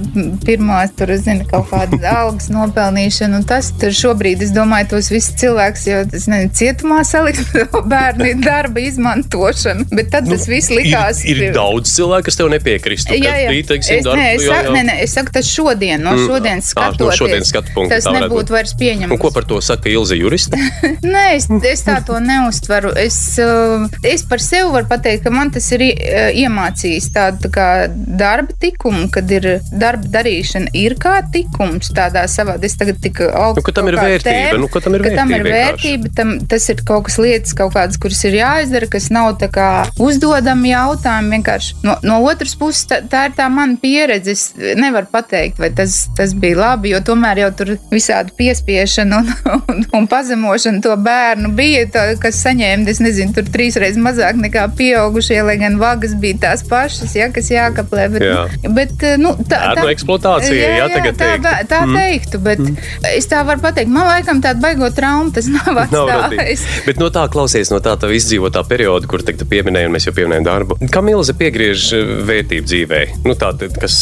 pirmā, 0.45 0.83
tur, 0.97 1.13
zina, 1.21 1.45
kaut 1.49 1.69
kāda 1.71 1.99
algas 2.21 2.49
nopelnīšana, 2.53 3.41
un 3.41 3.47
tas 3.47 3.71
tur 3.79 3.93
šobrīd, 3.95 4.45
es 4.45 4.53
domāju, 4.55 4.91
tos 4.95 5.11
visus 5.13 5.35
cilvēkus 5.41 5.87
jau, 5.89 6.01
es 6.17 6.27
nezinu, 6.31 6.53
cietumā 6.57 7.03
salikt 7.07 7.55
bērnu 7.93 8.33
darba 8.43 8.83
izmantošanu, 8.83 9.87
bet 9.93 10.11
tad 10.15 10.27
nu, 10.27 10.35
tas 10.35 10.47
viss 10.49 10.73
likās. 10.73 11.23
Ir, 11.27 11.47
ir 11.49 11.57
daudz 11.57 11.93
cilvēku, 11.93 12.29
kas 12.29 12.39
tev 12.39 12.51
nepiekristu. 12.53 13.15
Jā, 13.17 13.35
jā. 13.43 13.51
Bija, 13.53 13.67
teiksim, 13.73 13.99
es, 13.99 14.07
darbu, 14.07 14.21
nē, 14.21 14.29
es, 14.35 14.45
jā, 14.47 14.59
jā. 14.65 14.73
Nē, 14.73 14.83
nē, 14.89 14.97
es 15.05 15.15
saku, 15.17 15.33
tas 15.37 15.49
šodien, 15.49 16.06
no 16.07 16.15
mm. 16.17 16.25
šodienas 16.27 16.71
skatoties. 16.73 17.05
No 17.05 17.17
šodienas 17.19 17.51
skatu 17.51 17.73
punkta. 17.75 17.99
Tas 17.99 18.09
nebūtu 18.15 18.55
vairs 18.55 18.73
pieņemams. 18.79 19.13
Un 19.15 19.21
ko 19.21 19.31
par 19.35 19.47
to 19.49 19.59
saka 19.63 19.91
Ilze 19.91 20.17
jurista? 20.19 20.59
nē, 21.15 21.25
es, 21.35 21.49
es 21.71 21.83
tā 21.87 21.99
to 22.07 22.19
neustveru. 22.23 22.93
Es, 22.99 23.19
uh, 23.43 23.87
es 24.07 24.25
par 24.27 24.43
sevi 24.43 24.71
varu 24.73 24.89
pateikt, 24.89 25.25
ka 25.25 25.33
man 25.33 25.51
tas 25.53 25.67
ir 25.75 25.85
uh, 25.87 26.29
iemācījis 26.31 27.11
tādu 27.15 27.47
tā 27.47 27.53
kā 27.57 27.67
darba 27.91 28.55
tikumu, 28.61 29.07
kad 29.13 29.29
ir 29.33 29.49
darba 29.71 30.09
darīšana 30.17 30.73
ir 30.77 30.97
kā 31.01 31.19
tikums 31.33 31.91
tādā 31.95 32.25
savā. 32.31 32.57
Es 32.67 32.75
tagad 32.79 32.99
tik 33.03 33.21
augstu. 33.27 33.63
Nu, 33.63 33.75
tam 33.77 33.91
ir 33.91 33.99
vērtība. 33.99 34.37
Tēma, 34.51 34.61
nu, 34.63 34.69
tam 34.73 34.97
ir 34.97 35.05
vērtība. 35.05 35.21
Tam 35.21 35.33
ir 35.35 35.49
vērtība 35.53 36.13
tam, 36.17 36.33
tas 36.49 36.67
ir 36.73 36.83
kaut 36.87 37.07
kas 37.07 37.19
lietas, 37.21 37.55
kaut 37.57 37.73
kādas, 37.75 37.99
kuras 38.01 38.23
ir 38.27 38.37
jāizdara, 38.39 38.89
kas 38.91 39.09
nav 39.13 39.35
tā 39.41 39.49
kā 39.53 39.67
uzdodami 40.01 40.73
jautājumi. 40.73 41.33
Vienkārši 41.37 41.77
no, 41.85 41.97
no 42.07 42.19
otras 42.27 42.55
puses, 42.59 42.85
tā, 42.89 43.01
tā 43.09 43.27
ir 43.29 43.37
tā 43.37 43.47
mana 43.53 43.77
pieredze. 43.81 44.35
Es 44.37 44.75
nevaru 44.77 45.09
pateikt, 45.11 45.61
vai 45.61 45.71
tas, 45.75 45.96
tas 46.17 46.33
bija 46.37 46.57
labi, 46.59 46.91
jo 46.93 47.01
tomēr 47.05 47.43
jau 47.43 47.49
tur 47.59 47.73
visādi 47.91 48.33
piespiešana 48.37 49.19
un, 49.21 49.31
un, 49.71 49.83
un 49.99 50.07
pazemošana 50.09 50.81
to 50.83 50.95
bērnu 51.03 51.51
bija, 51.57 51.85
tā, 51.93 52.05
kas 52.21 52.41
saņēma, 52.45 52.87
es 52.91 53.01
nezinu, 53.03 53.35
tur 53.35 53.47
trīsreiz 53.53 53.99
mazāk 54.01 54.39
nekā 54.41 54.67
pieaugušie, 54.77 55.39
lai 55.47 55.57
gan 55.61 55.79
vagas 55.81 56.15
bija 56.19 56.39
tās 56.47 56.63
pašas, 56.67 57.15
ja, 57.17 57.29
kas 57.33 57.51
jākaplē. 57.53 58.07
Bet, 58.13 58.25
jā. 58.27 58.43
bet 58.77 59.07
nu, 59.21 59.33
tā, 59.43 59.61
tā, 59.73 59.83
tā 59.83 59.87
eksploatācija, 59.93 60.55
jā, 60.57 60.71
jā, 60.77 60.87
jā 60.87 61.13
tā, 61.17 61.31
tā, 61.43 61.55
tā 61.69 61.81
mm. 61.85 61.97
teiktu, 62.01 62.41
bet 62.43 62.63
mm. 62.63 63.09
es 63.13 63.29
tā 63.31 63.43
varu 63.47 63.63
pateikt, 63.63 63.91
man 63.93 64.09
laikam 64.11 64.41
tāda 64.43 64.63
baigot 64.63 64.95
traumu 64.97 65.33
tas 65.35 65.49
nav 65.55 65.83
atstājis. 65.85 66.65
Bet 66.87 67.01
no 67.01 67.11
tā 67.13 67.27
klausies, 67.33 67.71
no 67.73 67.81
tā 67.83 67.97
tā 67.99 68.11
izdzīvotā 68.15 68.63
perioda, 68.69 69.09
kur 69.09 69.25
tagad 69.25 69.47
pieminēji, 69.49 69.89
un 69.89 69.97
mēs 69.97 70.09
jau 70.09 70.15
pieminējām 70.17 70.47
darbu. 70.47 70.79
Kā 70.93 71.03
milze 71.05 71.35
piegriež 71.37 71.89
vērtību 72.27 72.71
dzīvē? 72.71 73.03
Nu, 73.27 73.37
tā, 73.39 73.53
kas 73.81 73.97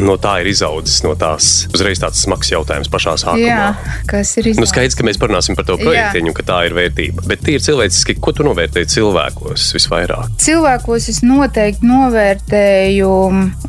no 0.00 0.16
tā 0.20 0.38
ir 0.42 0.50
izaudzis 0.50 1.02
no 1.04 1.14
tās 1.18 1.66
uzreiz 1.74 2.00
tāds 2.02 2.22
smags 2.24 2.50
jautājums 2.52 2.90
pašā 2.92 3.16
sākumā. 3.22 3.44
Jā, 3.44 3.66
kas 4.10 4.34
ir 4.38 4.50
izaudzis? 4.50 4.62
Nu, 4.62 4.70
skaidrs, 4.70 4.96
ka 4.98 5.06
mēs 5.06 5.20
parunāsim 5.20 5.58
par 5.58 5.68
to 5.68 5.76
projektiņu, 5.80 6.34
ka 6.36 6.46
tā 6.48 6.58
ir 6.68 6.76
vērtība. 6.76 7.26
Bet 7.30 7.44
tīri 7.46 7.62
cilvēciski, 7.64 8.18
ko 8.22 8.34
tu 8.36 8.46
novērtēji 8.46 8.90
cilvēkos 8.96 9.68
visvairāk? 9.76 10.34
Cilvēkos 10.44 11.08
es 11.12 11.22
noteikti 11.26 11.88
novērtēju 11.90 13.12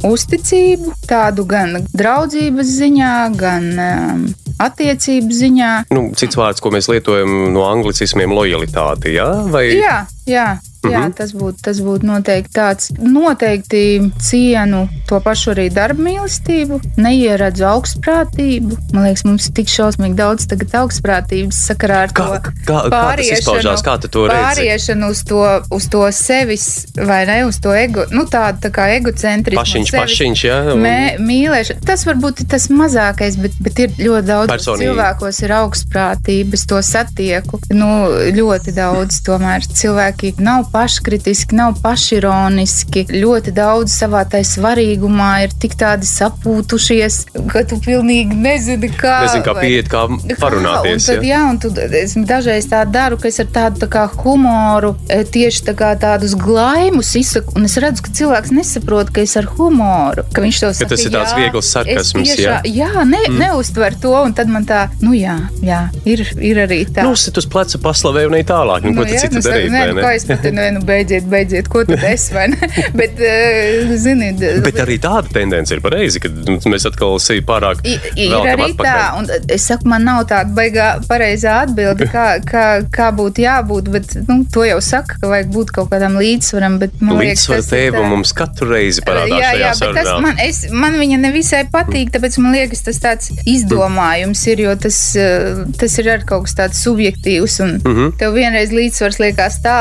uzticību, 0.09 0.95
tādu 1.09 1.47
gan 1.49 1.79
draudzības 1.93 2.73
ziņā, 2.79 3.15
gan 3.39 3.69
um, 3.75 4.25
attiecību 4.61 5.39
ziņā. 5.41 5.71
Nu, 5.95 6.07
cits 6.17 6.39
vārds, 6.39 6.63
ko 6.63 6.71
mēs 6.75 6.89
lietojam 6.91 7.51
no 7.55 7.67
anglicismiem, 7.69 8.33
lojalitāte. 8.35 9.13
Jā, 9.15 9.29
vai... 9.51 9.67
jā, 9.75 9.99
jā. 10.29 10.47
Jā, 10.91 10.99
mm 10.99 11.05
-hmm. 11.05 11.17
tas 11.17 11.33
būtu 11.33 11.61
tas 11.61 11.79
būt 11.81 12.03
noteikti 12.03 12.53
tāds. 12.55 12.91
Noteikti 12.99 14.11
cienu 14.21 14.87
to 15.07 15.19
pašu 15.19 15.51
arī 15.53 15.69
darba 15.73 16.01
mīlestību, 16.03 16.79
neieredzu 16.97 17.65
augstprātību. 17.65 18.77
Man 18.93 19.03
liekas, 19.07 19.25
mums 19.25 19.47
ir 19.47 19.53
tik 19.53 19.67
šausmīgi 19.69 20.15
daudz 20.15 20.47
augstprātības 20.75 21.59
sakarā 21.69 22.01
ar 22.05 22.13
kā, 22.15 22.25
to 22.25 22.51
kā, 22.67 22.81
pāriešanu. 22.91 23.75
Kā, 23.85 23.95
to 24.01 24.25
pāriešanu 24.29 25.09
uz 25.11 25.23
to, 25.27 25.41
uz 25.73 25.87
to 25.91 26.03
sevis 26.11 26.67
vai 26.95 27.25
ne, 27.29 27.45
uz 27.45 27.59
to 27.63 27.73
ego, 27.75 28.05
nu 28.11 28.25
tādu 28.29 28.65
tā 28.65 28.71
kā 28.73 28.87
egocentrismu. 28.97 29.61
Pašiņš, 29.61 29.93
pašiņš, 29.95 30.43
jā. 30.47 30.59
Un... 30.73 30.83
Mē, 30.85 30.99
mīlēšana. 31.21 31.85
Tas 31.85 32.05
varbūt 32.07 32.43
ir 32.43 32.49
tas 32.55 32.67
mazākais, 32.73 33.37
bet, 33.41 33.57
bet 33.65 33.81
ir 33.85 33.95
ļoti 33.99 34.27
daudz 34.29 34.53
Personīgi. 34.53 34.89
cilvēkos 34.89 35.41
ir 35.45 35.55
augstprātības, 35.59 36.65
to 36.69 36.81
satieku. 36.85 37.61
Nu, 37.75 37.91
ļoti 38.35 38.75
daudz 38.75 39.21
tomēr 39.25 39.65
cilvēki 39.65 40.35
nav 40.43 40.69
paškritiski, 40.75 41.55
nav 41.55 41.77
pašironiski. 41.83 43.05
Ļoti 43.15 43.53
daudz 43.55 43.95
savā 43.95 44.25
tai 44.27 44.43
svarīgumā 44.47 45.31
ir 45.45 45.55
tik 45.61 45.77
tādi 45.79 46.07
sapūtušies, 46.09 47.21
ka 47.51 47.63
tu 47.69 47.79
pilnīgi 47.83 48.35
nezini, 48.35 48.89
kā, 48.91 49.15
nezini, 49.23 49.45
kā 49.45 49.55
pieiet, 49.59 49.91
kā 49.91 50.05
parunāties. 50.41 51.07
Kā, 51.07 51.15
un 51.15 51.21
tad, 51.21 51.23
ja? 51.23 51.31
jā, 51.31 51.41
un 51.53 51.61
tu, 51.63 51.71
es 52.01 52.15
dažreiz 52.27 52.67
tā 52.71 52.83
daru, 52.89 53.19
ka 53.21 53.31
es 53.31 53.39
ar 53.43 53.49
tādu 53.55 53.83
tā 53.85 53.89
kā 53.95 54.05
humoru 54.11 54.95
e, 55.07 55.21
tieši 55.23 55.65
tā 55.69 55.75
kā 55.79 55.93
tādus 56.01 56.35
glaimus 56.39 57.13
izsaku, 57.19 57.55
un 57.59 57.69
es 57.69 57.77
redzu, 57.81 58.03
ka 58.05 58.13
cilvēks 58.19 58.53
nesaprot, 58.55 59.13
ka 59.15 59.23
es 59.23 59.37
ar 59.39 59.47
humoru, 59.55 60.25
ka 60.35 60.43
viņš 60.43 60.61
to 60.65 60.73
saka. 60.81 60.91
Tas 60.95 61.05
ir 61.07 61.15
tāds 61.15 61.35
viegls 61.39 61.71
sarkasms, 61.71 62.35
jā. 62.41 62.59
Jā, 62.67 62.91
ne, 63.07 63.21
mm. 63.29 63.39
neuztver 63.39 63.95
to, 64.01 64.15
un 64.25 64.35
tad 64.35 64.51
man 64.51 64.67
tā, 64.67 64.85
nu 65.05 65.15
jā, 65.15 65.37
jā 65.63 65.85
ir, 66.07 66.25
ir 66.43 66.61
arī 66.65 66.81
tā. 66.89 67.05
Nu, 67.07 67.15
uz 67.15 67.49
pleca 67.51 67.79
paslavēju 67.81 68.31
un 68.31 68.37
ne 68.37 68.43
tālāk, 68.47 68.85
nu, 68.85 68.93
nu 68.93 69.01
ko 69.01 69.07
tu 69.09 69.19
citu 69.21 69.39
nu, 69.39 69.45
darīt? 69.45 69.71
Nē, 69.73 69.83
nu, 69.91 70.03
kā 70.03 70.13
es 70.17 70.27
patinu, 70.29 70.64
vai 70.65 70.71
nu 70.73 70.81
beidziet, 70.85 71.25
beidziet, 71.29 71.69
ko 71.69 71.83
tad 71.85 72.03
es 72.09 72.27
vai 72.33 72.47
ne? 72.51 72.69
Bet, 72.99 73.19
uh, 73.21 73.93
zini, 73.99 74.31
bet 74.63 74.77
arī 74.81 74.97
tāda 75.01 75.29
tendence 75.33 75.73
ir 75.73 75.81
pareizi, 75.83 76.21
ka 76.23 76.29
mēs 76.69 76.85
atkal 76.87 77.17
sevi 77.21 77.41
pārāk. 77.45 77.81
I, 77.85 77.95
ir 78.25 78.33
arī 78.37 78.69
atpakaļ. 78.71 78.85
tā, 78.85 79.05
un 79.19 79.51
es 79.51 79.65
saku, 79.69 79.89
man 79.91 80.05
nav 80.07 80.23
tāda 80.29 80.53
baigā 80.55 80.87
pareizā 81.09 81.57
atbilde, 81.65 82.07
kā, 82.11 82.25
kā, 82.45 82.65
kā 82.93 83.09
būtu 83.15 83.43
jābūt, 83.43 83.89
bet 83.93 84.15
nu, 84.29 84.39
to 84.53 84.65
jau 84.67 84.79
saka, 84.83 85.19
ka 85.21 85.31
vajag 85.31 85.51
būt 85.53 85.73
kaut 85.75 85.91
kādam 85.93 86.17
līdzsvaram. 86.21 86.77
Līdzsvaru 86.79 87.67
tēva 87.69 88.01
tā... 88.01 88.05
mums 88.13 88.33
katru 88.37 88.69
reizi 88.71 89.03
parādās. 89.05 89.41
Jā, 89.43 89.51
jā, 89.59 89.73
bet 89.81 89.99
tas 89.99 90.11
man, 90.23 90.41
es, 90.43 90.61
man 90.73 90.97
viņa 91.01 91.21
nevisai 91.25 91.63
patīk, 91.73 92.13
tāpēc 92.15 92.39
man 92.43 92.55
liekas, 92.55 92.85
tas 92.87 93.01
tāds 93.03 93.33
izdomājums 93.43 94.45
ir, 94.53 94.65
jo 94.67 94.77
tas, 94.87 95.01
eh, 95.19 95.63
tas 95.79 95.99
ir 96.01 96.11
arī 96.15 96.29
kaut 96.29 96.47
kas 96.47 96.57
tāds 96.61 96.83
subjektīvs, 96.85 97.59
un 97.65 97.77
mm 97.77 97.95
-hmm. 97.95 98.15
tev 98.21 98.37
vienreiz 98.37 98.73
līdzsvars 98.75 99.21
liekas 99.23 99.59
tā 99.65 99.77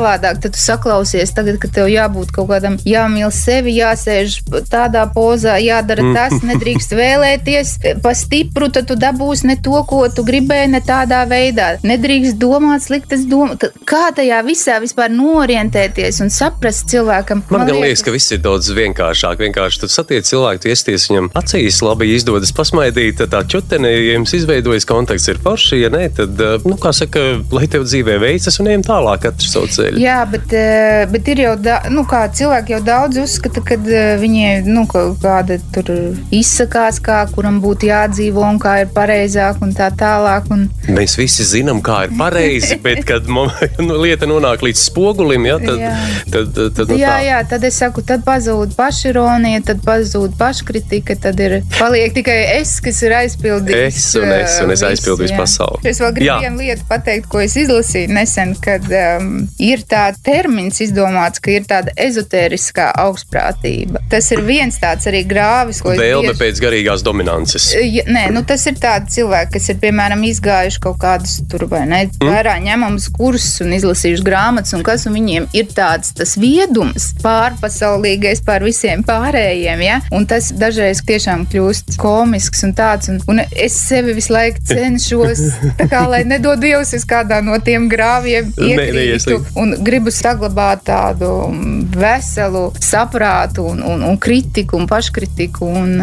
savādāk, 0.00 0.40
tad 0.42 0.54
tu 0.56 0.60
saklausies 0.60 1.34
tagad, 1.36 1.58
kad 1.60 1.72
tev 1.74 1.90
jābūt 1.90 2.32
kaut 2.34 2.48
kādam, 2.50 2.78
jāmīl 2.88 3.30
sevi, 3.34 3.76
jāsēž 3.78 4.40
tādā 4.70 5.04
pozā, 5.14 5.58
jādara 5.62 6.04
tas, 6.14 6.40
nedrīkst 6.50 6.94
vēlēties 6.96 7.74
pa 8.02 8.14
stipru, 8.16 8.70
tad 8.72 8.88
tu 8.90 8.96
dabūsi 9.00 9.50
ne 9.50 9.58
to, 9.60 9.76
ko 9.88 10.06
tu 10.12 10.24
gribēji, 10.26 10.72
ne 10.74 10.80
tādā 10.84 11.22
veidā. 11.28 11.72
Nedrīkst 11.86 12.38
domāt 12.40 12.86
sliktas 12.86 13.26
domas. 13.28 13.60
Kā 13.88 14.08
tajā 14.16 14.40
visā 14.46 14.78
vispār 14.82 15.12
norientēties 15.12 16.22
un 16.24 16.32
saprast 16.32 16.88
cilvēkam? 16.90 17.44
Man, 17.50 17.66
man 17.66 17.82
liekas, 17.82 18.04
ka 18.06 18.14
viss 18.14 18.32
ir 18.32 18.42
daudz 18.44 18.70
vienkāršāk. 18.76 19.40
Vienkārši 19.40 19.82
tu 19.82 19.90
satiec 19.90 20.28
cilvēku, 20.28 20.64
tu 20.64 20.72
iesties 20.72 21.08
viņam 21.10 21.30
acīs, 21.38 21.80
labi 21.84 22.10
izdodas 22.14 22.52
pasmaidīt, 22.56 23.22
tā 23.30 23.42
čutene, 23.48 23.90
ja 23.90 24.16
jums 24.16 24.34
izveidojas 24.36 24.86
kontakts 24.88 25.28
ir 25.32 25.40
forši, 25.42 25.80
ja 25.84 25.90
nē, 25.92 26.04
tad, 26.16 26.40
nu, 26.66 26.76
kā 26.80 26.92
saka, 26.96 27.24
lai 27.54 27.66
tev 27.70 27.86
dzīvē 27.88 28.18
veicas 28.22 28.60
un 28.62 28.70
ejam 28.70 28.84
tālāk 28.86 29.26
katrs 29.26 29.50
savu 29.54 29.70
ceļu. 29.72 29.89
Jā, 29.98 30.20
bet, 30.30 30.52
eh, 30.52 31.06
bet 31.10 31.28
ir 31.32 31.42
jau, 31.44 31.54
da, 31.58 31.80
nu, 31.90 32.04
cilvēki 32.06 32.74
jau 32.76 32.80
daudz 32.84 33.18
uzskata, 33.22 33.62
ka 33.64 33.74
eh, 33.74 34.14
viņi, 34.20 34.62
nu, 34.68 34.84
kāda 34.90 35.58
tur 35.74 35.90
izsakās, 36.34 37.00
kā 37.02 37.22
kuram 37.34 37.60
būtu 37.62 37.88
jādzīvo 37.90 38.44
un 38.46 38.60
kā 38.62 38.80
ir 38.84 38.92
pareizāk 38.94 39.62
un 39.64 39.74
tā 39.76 39.90
tālāk. 39.90 40.50
Un... 40.52 40.68
Mēs 40.90 41.16
visi 41.18 41.46
zinām, 41.46 41.82
kā 41.84 42.04
ir 42.06 42.14
pareizi, 42.18 42.78
bet 42.84 43.04
kad 43.08 43.28
mums, 43.30 43.56
nu, 43.86 43.98
lieta 44.02 44.28
nonāk 44.30 44.64
līdz 44.66 44.84
spogulim, 44.90 45.48
ja, 45.48 45.58
tad, 45.62 45.82
jā. 45.82 45.94
tad, 46.30 46.52
tad, 46.56 46.76
tad 46.78 46.94
nu, 46.94 47.00
jā, 47.00 47.16
tā. 47.16 47.26
jā, 47.26 47.40
tad 47.54 47.66
es 47.70 47.80
saku, 47.82 48.04
tad 48.06 48.24
pazūd 48.26 48.76
pašironija, 48.78 49.64
tad 49.72 49.82
pazūd 49.86 50.36
paškritika, 50.40 51.16
tad 51.28 51.40
ir 51.42 51.60
paliek 51.78 52.14
tikai 52.16 52.38
es, 52.60 52.76
kas 52.84 53.02
ir 53.06 53.16
aizpildījis. 53.22 54.00
Es 54.00 54.10
un 54.20 54.34
es, 54.34 54.58
un 54.64 54.74
es 54.74 54.84
aizpildu 54.86 55.24
visu 55.24 55.38
pasauli. 55.38 55.82
Es 55.90 56.00
vēl 56.02 56.14
gribu 56.16 56.38
vienu 56.44 56.64
lietu 56.64 56.86
pateikt, 56.88 57.28
ko 57.30 57.42
es 57.42 57.56
izlasīju 57.60 58.12
nesen, 58.14 58.54
kad 58.62 58.86
um, 58.90 59.32
ir 59.62 59.79
tāds 59.88 60.20
termins 60.24 60.80
izdomāts, 60.84 61.42
ka 61.42 61.52
ir 61.54 61.66
tāda 61.68 61.94
ezotēriskā 62.00 62.90
augstprātība. 63.04 64.02
Tas 64.10 64.30
ir 64.34 64.42
viens 64.46 64.78
tāds 64.80 65.08
arī 65.10 65.22
grāvis, 65.28 65.82
ko 65.84 65.94
vēlme 65.94 66.32
bieži... 66.32 66.40
pēc 66.40 66.62
garīgās 66.64 67.04
dominances. 67.06 67.70
Ja, 67.80 68.04
nē, 68.08 68.26
nu 68.34 68.44
tas 68.46 68.66
ir 68.70 68.78
tāds 68.80 69.14
cilvēks, 69.16 69.52
kas 69.54 69.70
ir 69.72 69.80
piemēram 69.82 70.24
izgājuši 70.28 70.82
kaut 70.82 71.00
kādus 71.02 71.38
tur 71.50 71.66
vai 71.70 71.84
ne, 71.88 72.02
mm. 72.08 72.30
vērā 72.30 72.56
ņemamus 72.64 73.10
kursus 73.14 73.60
un 73.64 73.74
izlasījuši 73.76 74.26
grāmatas, 74.26 74.74
un 74.76 74.84
kas 74.86 75.06
un 75.08 75.16
viņiem 75.16 75.48
ir 75.56 75.70
tāds 75.74 76.14
tas 76.16 76.36
viedums 76.40 77.10
pārpasaulīgais 77.24 78.44
pār 78.46 78.64
visiem 78.66 79.04
pārējiem, 79.06 79.84
ja? 79.84 80.00
un 80.14 80.26
tas 80.30 80.50
dažreiz 80.56 81.02
tiešām 81.06 81.46
kļūst 81.50 81.96
komisks 82.00 82.64
un 82.66 82.74
tāds, 82.78 83.10
un, 83.12 83.20
un 83.30 83.42
es 83.50 83.76
sevi 83.76 84.14
visu 84.16 84.34
laiku 84.34 84.62
cenšos, 84.70 85.42
kā 85.90 86.04
lai 86.10 86.22
nedod 86.28 86.60
Dievs, 86.60 86.92
es 86.96 87.06
kādā 87.08 87.40
no 87.44 87.56
tiem 87.64 87.88
grāvjiem 87.90 88.52
iekrītu. 88.70 89.40
Un, 89.60 89.69
un 89.70 89.84
gribu 89.84 90.10
saglabāt 90.14 90.82
tādu 90.88 91.28
veselu 91.94 92.62
saprātu 92.82 93.64
un, 93.70 93.82
un, 93.86 94.02
un 94.06 94.18
kritiku 94.20 94.78
un 94.78 94.86
paškritiku 94.90 95.66
un, 95.66 95.94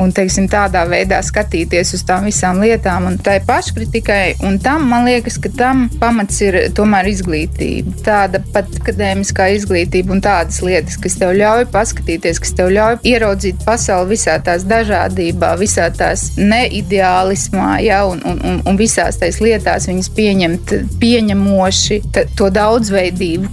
un 0.00 0.12
teiksim, 0.14 0.48
tādā 0.50 0.84
veidā 0.88 1.20
skatīties 1.24 1.94
uz 1.96 2.04
tām 2.08 2.26
visām 2.28 2.62
lietām. 2.62 3.08
Un 3.10 3.18
tai 3.22 3.38
paškritikai 3.46 4.44
un 4.46 4.58
tam, 4.62 4.86
man 4.90 5.06
liekas, 5.08 5.38
ka 5.42 5.52
tam 5.56 5.86
pamats 6.00 6.40
ir 6.44 6.58
tomēr 6.76 7.10
izglītība. 7.12 7.94
Tāda 8.06 8.42
pat 8.54 8.70
akadēmiskā 8.80 9.50
izglītība 9.56 10.16
un 10.16 10.22
tādas 10.24 10.62
lietas, 10.64 10.98
kas 11.00 11.18
tev 11.20 11.34
ļauj 11.38 11.68
paskatīties, 11.74 12.40
kas 12.42 12.54
tev 12.58 12.72
ļauj 12.74 13.00
ieraudzīt 13.12 13.62
pasauli 13.66 14.14
visā 14.14 14.38
tās 14.44 14.66
dažādībā, 14.68 15.54
visā 15.60 15.88
tās 15.96 16.30
neideālismā, 16.38 17.76
ja, 17.84 18.02
un, 18.08 18.22
un, 18.28 18.40
un, 18.48 18.60
un 18.68 18.80
visās 18.80 19.20
tās 19.20 19.40
lietās 19.42 19.88
viņas 19.90 20.10
pieņemt 20.16 20.74
pieņemoši 21.02 22.00
to 22.38 22.48
daudzveidību, 22.52 23.01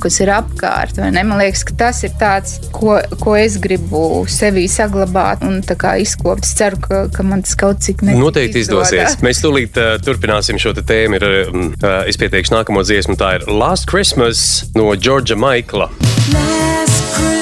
kas 0.02 0.20
ir 0.24 0.32
apkārt. 0.34 1.00
Man 1.00 1.38
liekas, 1.40 1.64
ka 1.68 1.78
tas 1.84 2.04
ir 2.08 2.14
tāds, 2.20 2.58
ko, 2.76 3.00
ko 3.22 3.36
es 3.40 3.58
gribu 3.62 4.24
sevī 4.30 4.68
saglabāt 4.72 5.44
un 5.48 5.62
izkopt. 6.00 6.46
Es 6.46 6.56
ceru, 6.60 6.80
ka, 6.84 7.02
ka 7.14 7.26
man 7.26 7.44
tas 7.46 7.58
kaut 7.60 7.84
cik 7.86 8.04
neizdodas. 8.04 8.26
Noteikti 8.26 8.64
izdosies. 8.66 9.18
Mēs 9.26 9.42
tūlīt 9.44 9.80
uh, 9.80 9.96
turpināsim 10.04 10.62
šo 10.62 10.76
tēmu. 10.80 11.20
Ir, 11.20 11.28
uh, 11.50 12.04
es 12.10 12.20
pieteikšu 12.20 12.56
nākamo 12.56 12.86
dziesmu. 12.86 13.18
Tā 13.20 13.38
ir 13.40 13.50
Last 13.50 13.90
Christmas 13.90 14.70
no 14.78 14.92
Džordža 14.96 15.40
Maikla. 15.40 15.92
Last 16.34 17.14
Christmas. 17.16 17.39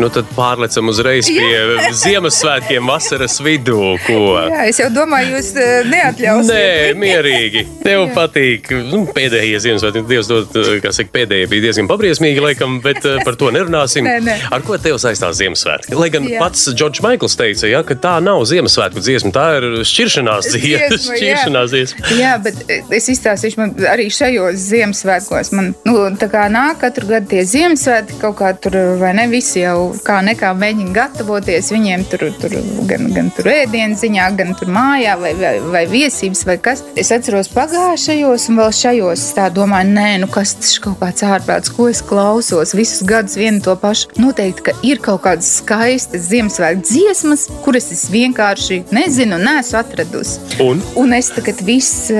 Nu, 0.00 0.08
tad 0.08 0.28
pārlecam 0.32 0.88
uzreiz 0.88 1.28
pie 1.28 1.80
Ziemassvētkiem, 2.02 2.86
vasaras 2.88 3.36
vidū. 3.44 3.76
Ko? 4.06 4.20
Jā, 4.48 4.62
es 4.70 4.78
jau 4.80 4.86
domāju, 4.94 5.34
jūs 5.34 5.50
eh, 5.60 5.72
neatļausiet. 5.90 6.52
Nē, 6.54 6.94
mierīgi. 6.96 7.64
Tev 7.82 8.02
Jā. 8.06 8.12
patīk. 8.16 8.70
Nu, 8.88 9.02
pēdējie 9.12 9.58
Ziemassvētki, 9.66 10.02
Dievs 10.08 10.30
dod, 10.30 10.56
eh, 10.56 10.78
kā 10.80 10.92
saka, 10.96 11.12
pēdējie 11.18 11.50
bija 11.52 11.66
diezgan 11.66 11.90
pabriesmīgi, 11.90 12.40
laikam, 12.44 12.78
bet 12.84 13.04
eh, 13.04 13.18
par 13.26 13.36
to 13.40 13.50
nerunāsim. 13.52 14.08
nē, 14.08 14.14
nē. 14.24 14.36
Ar 14.56 14.64
ko 14.64 14.78
tev 14.80 14.96
saistās 15.02 15.36
Ziemassvētki? 15.42 15.98
Lai 16.00 16.08
gan 16.14 16.30
jā. 16.30 16.40
pats 16.40 16.64
Džordžs 16.72 17.04
Maikls 17.04 17.36
teica, 17.36 17.68
ja, 17.68 17.84
ka 17.84 17.98
tā 18.00 18.16
nav 18.24 18.40
Ziemassvētku 18.48 19.04
dziesma, 19.04 19.34
tā 19.36 19.46
ir 19.58 19.68
šķiršanās 19.84 20.48
dziesma. 20.54 21.00
šķiršanās 21.20 21.76
dziesma. 21.76 22.14
Jā, 22.16 22.32
bet 22.40 22.64
es 22.72 23.10
izstāstīšu, 23.12 23.60
man 23.60 23.76
arī 23.92 24.08
šajos 24.16 24.64
Ziemassvētkos, 24.70 25.52
man 25.60 25.74
nu, 25.84 26.08
nāk 26.56 26.80
katru 26.86 27.12
gadu 27.12 27.34
tie 27.34 27.44
Ziemassvētki 27.52 28.20
kaut 28.24 28.40
kā 28.40 28.54
tur, 28.56 28.80
vai 29.02 29.12
ne, 29.20 29.28
visi 29.28 29.60
jau 29.60 29.89
kā 30.06 30.20
nekā 30.26 30.52
mēģina 30.58 30.94
gatavoties. 30.96 31.70
Viņiem 31.74 32.04
tur, 32.10 32.26
tur 32.40 32.54
gan, 32.90 33.08
gan 33.14 33.30
tur 33.36 33.50
ēdienas 33.52 34.02
ziņā, 34.04 34.28
gan 34.38 34.54
tur 34.58 34.70
mājā 34.72 35.16
vai, 35.20 35.34
vai, 35.38 35.54
vai 35.72 35.84
viesības 35.90 36.44
vai 36.48 36.56
kas. 36.62 36.84
Es 36.98 37.12
atceros 37.14 37.50
pagājušajos 37.54 38.48
un 38.50 38.60
vēl 38.62 38.74
šajos. 38.80 39.26
Tā 39.36 39.48
domāju, 39.54 39.92
nē, 39.96 40.08
nu 40.24 40.30
kas 40.32 40.54
tas 40.58 40.74
ir 40.74 40.84
kaut 40.86 41.00
kāds 41.02 41.24
ārprāts, 41.26 41.72
ko 41.74 41.88
es 41.90 42.02
klausos 42.06 42.74
visus 42.76 43.04
gadus 43.06 43.38
vienu 43.40 43.62
to 43.64 43.76
pašu. 43.80 44.10
Noteikti, 44.20 44.66
ka 44.70 44.76
ir 44.86 45.02
kaut 45.02 45.24
kādas 45.26 45.50
skaistas 45.60 46.28
Ziemassvētku 46.30 46.86
dziesmas, 46.86 47.46
kuras 47.64 47.90
es 47.94 48.06
vienkārši 48.12 48.82
nezinu, 48.94 49.38
neesmu 49.40 49.80
atradusi. 49.80 50.38
Un, 50.62 50.82
un 51.00 51.14
es 51.16 51.30
tagad 51.34 51.60
viss, 51.66 52.10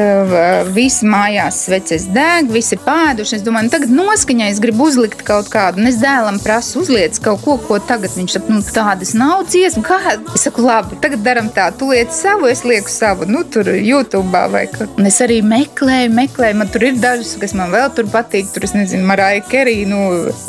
viss 0.75 1.05
mājās 1.07 1.65
sveces 1.67 2.09
deg, 2.15 2.51
visi 2.53 2.79
pēduši. 2.81 3.39
Es 3.39 3.47
domāju, 3.47 3.69
nu, 3.69 3.75
tagad 3.75 3.95
noskaņā 3.95 4.51
es 4.53 4.61
gribu 4.63 4.89
uzlikt 4.89 5.25
kaut 5.27 5.51
kādu, 5.53 5.83
un 5.83 5.91
es 5.91 6.01
dēlam 6.03 6.41
prasu 6.43 6.83
uzliec 6.83 7.19
kaut 7.23 7.45
ko, 7.45 7.57
ko 7.67 7.79
tagad 7.83 8.13
viņš 8.17 8.37
saka, 8.37 8.53
nu, 8.55 8.63
tādas 8.65 9.13
nav 9.19 9.45
dziesmas. 9.49 9.87
Kā? 9.87 10.17
Es 10.35 10.47
saku, 10.47 10.65
labi, 10.67 10.99
tagad 11.03 11.25
darām 11.27 11.51
tā, 11.55 11.71
tu 11.77 11.91
liec 11.91 12.13
savu, 12.15 12.49
es 12.51 12.65
lieku 12.67 12.93
savu, 12.93 13.29
nu, 13.29 13.43
tur 13.45 13.71
YouTube 13.75 14.43
vai 14.53 14.67
kā. 14.71 14.89
Un 14.99 15.09
es 15.09 15.21
arī 15.25 15.41
meklēju, 15.47 16.13
meklēju, 16.17 16.59
man 16.61 16.71
tur 16.73 16.87
ir 16.89 16.99
dažas, 17.01 17.37
kas 17.41 17.55
man 17.59 17.73
vēl 17.75 17.91
tur 17.97 18.09
patīk. 18.11 18.51
Tur 18.55 18.67
es 18.67 18.75
nezinu, 18.77 19.07
Marija 19.07 19.45
Kerija, 19.51 19.89
nu, 19.91 20.01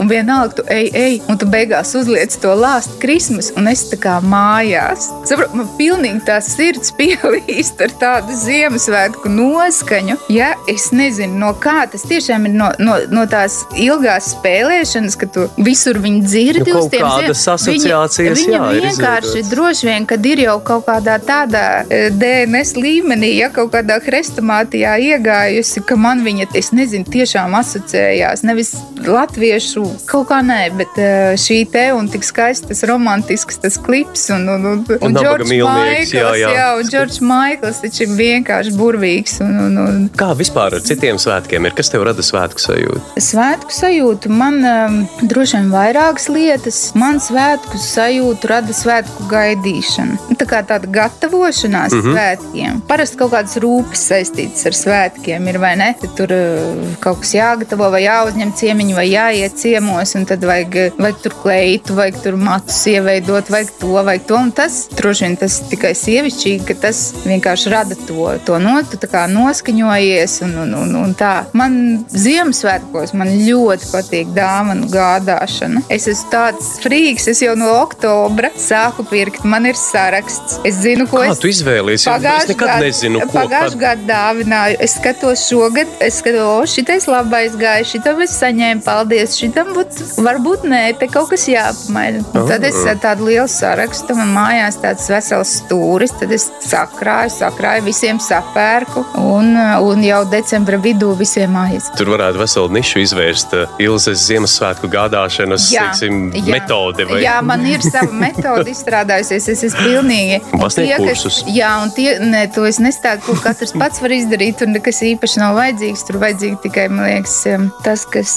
un 0.01 0.09
vienalga 0.09 0.59
tu 0.59 0.65
ej, 0.71 0.89
ej, 0.97 1.19
un 1.29 1.39
tu 1.39 1.47
beigās 1.51 1.93
uzliec 1.97 2.35
to 2.41 2.53
lāstu 2.57 2.97
krismas, 3.01 3.51
un 3.59 3.69
es 3.71 3.83
tā 3.91 3.99
kā 4.01 4.17
mājās. 4.25 5.09
Saprot, 5.29 5.55
man 5.57 5.69
pilnīgi 5.79 6.23
tā 6.27 6.39
sirds 6.45 6.93
pielīst 6.99 7.81
ar 7.85 7.95
tādu 8.01 8.37
Ziemassvētku 8.41 9.31
noskaņu. 9.31 10.17
Ja 10.33 10.53
es 10.71 10.89
nezinu, 10.95 11.39
no 11.41 11.53
kā 11.61 11.83
tas 11.91 12.05
tiešām 12.09 12.47
ir 12.49 12.55
no, 12.57 12.71
no, 12.81 12.97
no 13.11 13.25
tās 13.29 13.61
ilgās 13.79 14.33
spēlēšanas, 14.35 15.17
ka 15.19 15.29
tu 15.31 15.47
visur 15.61 15.99
viņu 16.01 16.23
dzirdi 16.25 16.67
nu, 16.71 16.79
uz 16.79 16.89
tiem 16.91 17.00
kādas 17.01 17.43
asociācijas. 17.55 18.41
Viņa 18.41 18.57
jā, 18.57 18.69
vienkārši 18.85 19.43
droši 19.49 19.89
vien, 19.89 20.07
kad 20.09 20.25
ir 20.27 20.43
jau 20.45 20.57
kaut 20.65 20.85
kādā 20.87 21.17
tādā 21.23 21.65
e, 21.85 22.03
DNS 22.15 22.75
līmenī, 22.79 23.33
ja 23.41 23.51
kaut 23.53 23.73
kādā 23.75 23.99
hrestomātijā 24.03 24.97
iegājusi, 25.11 25.83
ka 25.87 25.97
man 25.99 26.23
viņa, 26.25 26.49
es 26.57 26.71
nezinu, 26.75 27.07
tiešām 27.11 27.55
asociējās. 27.59 28.45
Nevis 28.47 28.73
latviešu 29.01 29.85
kaut 30.09 30.29
kā 30.31 30.41
nē, 30.45 30.61
bet 30.79 30.99
e, 31.01 31.11
šī 31.41 31.61
te 31.71 31.87
un 31.95 32.09
tik 32.11 32.25
skaistas, 32.27 32.83
romantisks 32.89 33.61
tas 33.61 33.77
klips 33.81 34.27
un, 34.33 34.47
un, 34.49 34.67
un, 34.73 34.83
un, 34.85 35.07
un 35.07 35.17
Džordžs 35.17 35.51
Maikls. 35.51 36.13
Jā, 36.15 36.33
jā. 36.39 36.51
jā, 36.57 36.67
un 36.79 36.91
Džordžs 36.91 37.21
Maikls 37.25 37.81
taču 37.83 38.05
ir 38.05 38.15
vienkārši 38.17 38.75
burvīgs. 38.77 39.39
Un, 39.45 39.57
un, 39.65 39.79
un. 39.81 40.03
Kā 40.17 40.31
vispār 40.37 40.77
ar 40.77 40.85
citiem 40.85 41.19
svētkiem 41.21 41.67
ir? 41.67 41.75
Kas 41.77 41.91
tev 41.93 42.05
rada 42.07 42.25
svētku 42.25 42.61
sajūtu? 42.61 43.01
Svētku 43.21 43.75
sajūtu 43.75 44.31
man 44.33 44.59
um, 44.61 44.99
droši 45.21 45.59
vien 45.59 45.71
vairākas 45.73 46.27
lietas 46.31 46.81
man 46.97 47.19
svētku 47.23 47.79
sajūtu 47.81 48.49
rada 48.51 48.73
svētku 48.75 49.27
gaidīšana. 49.31 50.17
Nu, 50.29 50.37
tā 50.39 50.47
kā 50.49 50.61
tāda 50.67 50.89
gatavošanās 50.91 51.93
mm 51.93 52.01
-hmm. 52.01 52.15
svētkiem. 52.15 52.81
Parasti 52.87 53.17
kaut 53.17 53.31
kādas 53.33 53.57
rūpes 53.63 54.05
saistītas 54.11 54.65
ar 54.65 54.77
svētkiem 54.77 55.47
ir 55.49 55.59
vai 55.59 55.75
ne? 55.75 55.89
Tad 56.01 56.15
tur 56.17 56.33
uh, 56.35 56.95
kaut 56.99 57.21
kas 57.21 57.33
jāgatavo 57.33 57.91
vai 57.91 58.03
jāuzņem 58.03 58.53
ciemiņu 58.61 58.95
vai 58.95 59.07
jāiet 59.11 59.55
ciemos, 59.55 60.15
un 60.15 60.25
tad 60.25 60.43
vajag, 60.43 60.93
vajag 60.97 61.21
tur 61.23 61.35
kleitu, 61.43 61.95
vajag 61.95 62.21
tur 62.23 62.35
matus 62.35 62.85
ieveidot, 62.87 63.49
vajag 63.49 63.69
to, 63.79 63.91
vajag 64.03 64.25
to. 64.27 64.35
Un 64.35 64.51
tas 64.51 64.87
droši 64.97 65.25
vien 65.25 65.37
tas 65.37 65.59
tikai 65.69 65.93
sievišķīgi, 65.95 66.65
ka 66.65 66.73
tas 66.87 67.13
vienkārši 67.25 67.69
rada 67.69 67.95
to, 68.07 68.31
to 68.45 68.59
notu, 68.59 68.97
tā 68.97 69.07
kā 69.11 69.27
noskaņojies 69.31 70.41
un, 70.47 70.57
un, 70.65 70.73
un, 70.83 70.95
un 71.03 71.13
tā. 71.13 71.33
Man 71.53 72.05
Ziemassvētkos 72.11 73.13
man 73.17 73.31
ļoti 73.45 73.91
patīk 73.91 74.33
dāvanu 74.35 74.89
gādāšana. 74.91 75.83
Es 75.89 76.07
esmu 76.11 76.31
tāds 76.31 76.70
frīks. 76.81 77.27
Es 77.31 77.43
jau 77.43 77.55
no 77.59 77.71
oktobra 77.81 78.51
sāku 78.59 79.05
pirkt. 79.09 79.43
Man 79.47 79.67
ir 79.69 79.79
saraksts. 79.79 80.59
Es 80.67 80.79
zinu, 80.85 81.07
ko 81.09 81.21
Kā 81.21 81.33
es 81.35 81.41
tu 81.41 81.51
izvēlējies. 81.51 82.07
Es 82.07 82.49
nekad 82.51 82.67
gadu, 82.67 82.85
nezinu, 82.85 83.23
ko 83.25 83.39
pagājušajā 83.39 83.81
gadā 83.81 84.21
dāvināju. 84.21 84.77
Es 84.83 84.95
skatos 84.99 85.45
šogad, 85.49 85.89
es 86.03 86.19
skatos, 86.21 86.41
o, 86.41 86.65
šitais 86.69 87.07
labais 87.09 87.55
gāja, 87.59 87.85
šitam 87.87 88.21
es 88.23 88.35
saņēmu, 88.39 88.83
paldies. 88.85 89.37
Šitam 89.39 89.73
būt, 89.75 89.99
varbūt 90.21 90.65
nē, 90.69 90.81
te 90.99 91.09
kaut 91.11 91.31
kas 91.31 91.47
jāpamaina. 91.49 92.23
Oh. 92.33 92.45
Tad 92.49 92.65
es 92.67 92.77
ah. 92.85 92.95
tādu 93.01 93.29
lielu 93.29 93.47
sarakstu, 93.51 94.15
man 94.19 94.33
mājās 94.35 94.79
tāds 94.81 95.07
vesels 95.11 95.55
stūris, 95.61 96.15
tad 96.19 96.33
es 96.35 96.49
sakrāju, 96.65 97.33
sakrāju, 97.37 97.85
visiem 97.87 98.21
sapērku 98.21 99.05
un, 99.21 99.53
un 99.55 100.05
jau 100.05 100.21
decembra 100.31 100.79
vidū 100.81 101.13
visiem 101.19 101.55
aiz. 101.63 101.89
Tur 101.97 102.13
varētu 102.13 102.41
veselu 102.41 102.71
nišu 102.77 103.03
izvērst 103.05 103.55
uh, 103.57 103.81
Ilzes 103.81 104.25
Ziemassvētku 104.27 104.89
gādāšanas, 104.91 105.69
Jā. 105.73 105.89
teiksim, 105.91 106.29
Jā 106.37 106.60
metode. 106.61 107.07
Vai? 107.09 107.21
Jā, 107.25 107.37
man 107.45 107.65
ir 107.67 107.83
sava 107.85 108.11
metode 108.13 108.69
izstrādājusies. 108.71 109.49
Es 109.51 109.63
esmu 109.69 109.85
pilnīgi. 109.87 110.39
Kas, 110.61 111.41
jā, 111.51 111.71
un 111.83 111.91
tie, 111.95 112.15
ne, 112.23 112.45
to 112.53 112.65
es 112.69 112.79
nestāstu, 112.83 113.25
ko 113.27 113.37
katrs 113.43 113.73
pats 113.77 114.01
var 114.03 114.13
izdarīt, 114.15 114.63
un 114.65 114.77
kas 114.83 115.01
īpaši 115.05 115.41
nav 115.41 115.57
vajadzīgs. 115.59 116.05
Tur 116.07 116.19
vajadzīgi 116.21 116.59
tikai, 116.65 116.87
liekas, 116.93 117.37
tas, 117.85 118.05
kas 118.11 118.35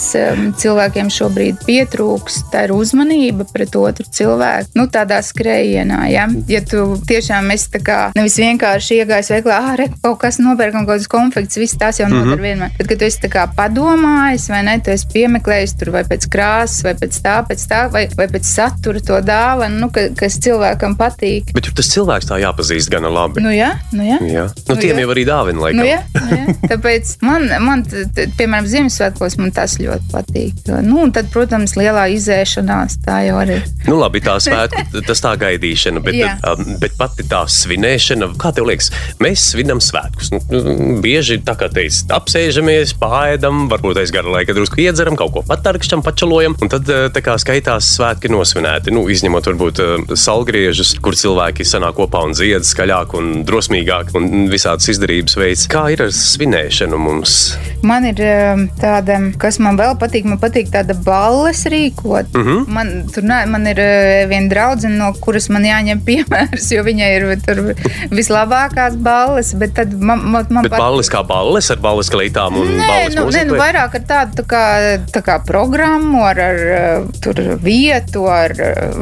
cilvēkiem 0.61 1.11
šobrīd 1.13 1.65
pietrūks, 1.67 2.45
tā 2.53 2.67
ir 2.69 2.75
uzmanība 2.77 3.47
pret 3.51 3.77
otru 3.79 4.07
cilvēku. 4.11 4.73
Nu, 4.79 4.87
tādā 4.93 5.21
skrējienā, 5.25 6.01
ja, 6.13 6.27
ja 6.51 6.63
tu 6.67 6.87
tiešām 7.09 7.51
esi 7.55 7.71
tā 7.75 7.81
kā 7.85 7.99
nevis 8.17 8.37
vienkārši 8.41 9.01
iegājis 9.03 9.33
veiklā, 9.37 9.59
ah, 9.59 9.75
re, 9.79 9.89
kaut 10.05 10.21
kas 10.23 10.41
nopērkam 10.43 10.85
kaut 10.85 10.95
kādas 10.95 11.11
konfekts, 11.11 11.59
viss 11.61 11.79
tās 11.81 12.01
jau 12.01 12.09
mm 12.09 12.15
-hmm. 12.15 12.31
noder 12.31 12.45
vienmēr. 12.45 12.75
Bet, 12.79 12.89
kad 12.89 12.99
tu 12.99 13.09
esi 13.09 13.23
tā 13.25 13.31
kā 13.33 13.47
padomājis, 13.57 14.49
vai 14.51 14.63
ne, 14.69 14.79
tu 14.81 14.91
esi 14.91 15.07
piemeklējis 15.13 15.77
tur 15.79 15.91
vai 15.95 16.05
pēc 16.05 16.29
krāsas, 16.31 16.85
vai 16.85 16.95
pēc 16.95 17.21
tā, 17.25 17.37
pēc 17.49 17.67
tā, 17.71 17.81
vai, 17.93 18.09
vai 18.19 18.29
pēc 18.31 18.49
satura 18.49 19.03
to 19.05 19.19
dāvanu, 19.25 19.81
nu, 19.85 19.91
ka, 19.95 20.07
kas 20.19 20.39
cilvēkam 20.45 20.97
patīk. 21.01 21.53
Bet 21.57 21.69
tur 21.69 21.77
tas 21.81 21.91
cilvēks 21.93 22.31
tā 22.31 22.41
jāpazīst 22.43 22.93
gana 22.93 23.13
labi. 23.13 23.43
Nu, 23.45 23.53
jā, 23.55 23.73
nu, 23.95 24.05
jā. 24.07 24.19
jā. 24.29 24.47
Nu, 24.65 24.75
nu, 24.75 24.81
tiem 24.81 24.95
jā. 24.95 25.05
jau 25.05 25.15
arī 25.15 25.27
dāvina 25.29 25.67
laikam. 25.67 25.83
Nu, 25.83 25.89
jā, 25.89 26.01
nu, 26.19 26.39
jā. 26.39 26.57
Tāpēc 26.73 27.15
man, 27.25 27.49
man 27.65 27.85
piemēram, 28.39 28.69
Ziemassvētkos 28.71 29.39
man 29.41 29.55
tas 29.55 29.77
ļoti 29.83 30.11
patīk. 30.13 30.63
Nu, 30.85 31.01
un 31.05 31.15
tad, 31.15 31.31
protams, 31.35 31.77
lielā 31.79 32.07
izēšanās 32.15 33.01
tā 33.05 33.21
jau 33.29 33.39
arī. 33.43 33.61
Nu, 33.89 33.99
labi, 34.01 34.23
tā 34.25 34.37
svētku, 34.43 34.85
tas 35.09 35.23
tā 35.25 35.35
gaidīšana, 35.41 36.03
bet, 36.05 36.19
Jā. 36.19 36.35
um, 36.53 36.77
bet 36.83 36.97
pati 37.01 37.27
tā 37.29 37.45
svinēšana, 37.51 38.31
kā 38.41 38.53
tev 38.57 38.69
liekas, 38.71 38.91
mēs 39.23 39.49
svinam 39.53 39.83
svētkus. 39.85 40.33
Nu, 40.35 40.41
nu, 40.53 41.01
bieži 41.05 41.41
tā 41.45 41.57
kā 41.61 41.69
teicis, 41.73 42.05
apsēžamies, 42.15 42.95
pāriedam, 43.01 43.67
varbūt 43.73 44.01
aiz 44.03 44.15
gara 44.15 44.33
laika 44.39 44.57
drusku 44.57 44.83
iedzeram, 44.85 45.19
kaut 45.21 45.35
ko 45.37 45.45
patarkšķam, 45.49 46.05
pačalojam, 46.07 46.57
un 46.63 46.73
tad 46.73 46.89
uh, 46.93 47.07
tā 47.15 47.25
kā 47.25 47.37
skaitās 47.41 47.91
svētki 48.05 48.29
nosvinēti. 48.33 48.93
Nu, 48.93 49.07
izņemot 49.09 49.47
varbūt 49.49 49.81
uh, 49.81 50.15
salgriežus, 50.19 50.95
kur 51.03 51.17
cilvēki 51.17 51.65
sanāk 51.65 51.97
kopā 51.97 52.25
un 52.27 52.35
dzied 52.37 52.67
skaļāk 52.67 53.15
un 53.17 53.31
drosmīgāk 53.49 54.13
un 54.19 54.49
visādas 54.53 54.91
izdarības 54.93 55.39
veids. 55.41 55.65
Kā 55.73 55.87
ir 55.95 56.05
ar 56.05 56.13
svinēšanu 56.13 56.99
mums? 57.01 57.37
Man 57.85 58.05
ir 58.09 58.21
um, 58.25 58.67
tāda, 58.81 59.17
kas 59.41 59.59
man 59.63 59.79
vēl 59.81 59.97
patīk, 60.01 60.29
man 60.29 60.41
patīk 60.43 60.69
tāda 60.75 60.97
balles 61.07 61.65
rīkot. 61.71 62.29
Mhm. 62.35 62.45
Mm 62.45 62.51
-hmm. 62.51 62.75
man, 62.77 62.89
tur, 63.15 63.25
nē, 63.25 63.41
man 63.49 63.67
ir 63.67 63.81
uh, 63.81 64.29
viena 64.29 64.49
draudzene, 64.53 64.99
no 65.01 65.13
kuras 65.21 65.49
man 65.49 65.65
jāņem 65.65 66.05
piemērs, 66.09 66.69
jo 66.77 66.85
viņai 66.85 67.11
ir 67.17 67.27
tur 67.47 67.63
vislabākās 68.13 69.01
balles. 69.01 69.55
Bet 69.55 69.75
tad 69.81 69.95
man, 69.97 70.21
man, 70.21 70.47
man 70.51 70.69
Bet 70.69 70.77
balles 70.77 71.09
kā 71.09 71.25
balles 71.25 71.71
ar 71.71 71.81
balles 71.81 72.11
kleitām 72.13 72.61
un 72.61 72.69
Nē, 72.69 72.87
balles 72.89 73.15
nu, 73.15 73.25
nē, 73.31 73.45
nu, 73.49 73.55
mūziku? 73.55 73.61
vairāk 73.65 73.97
ar 74.01 74.05
tādu 74.13 74.43
tā 74.43 74.45
kā, 74.53 74.65
tā 75.15 75.25
kā 75.25 75.39
programmu, 75.47 76.25
ar, 76.27 76.41
ar 76.51 76.61
uh, 76.69 77.09
tur 77.25 77.41
vietu, 77.65 77.94
ar, 78.31 78.55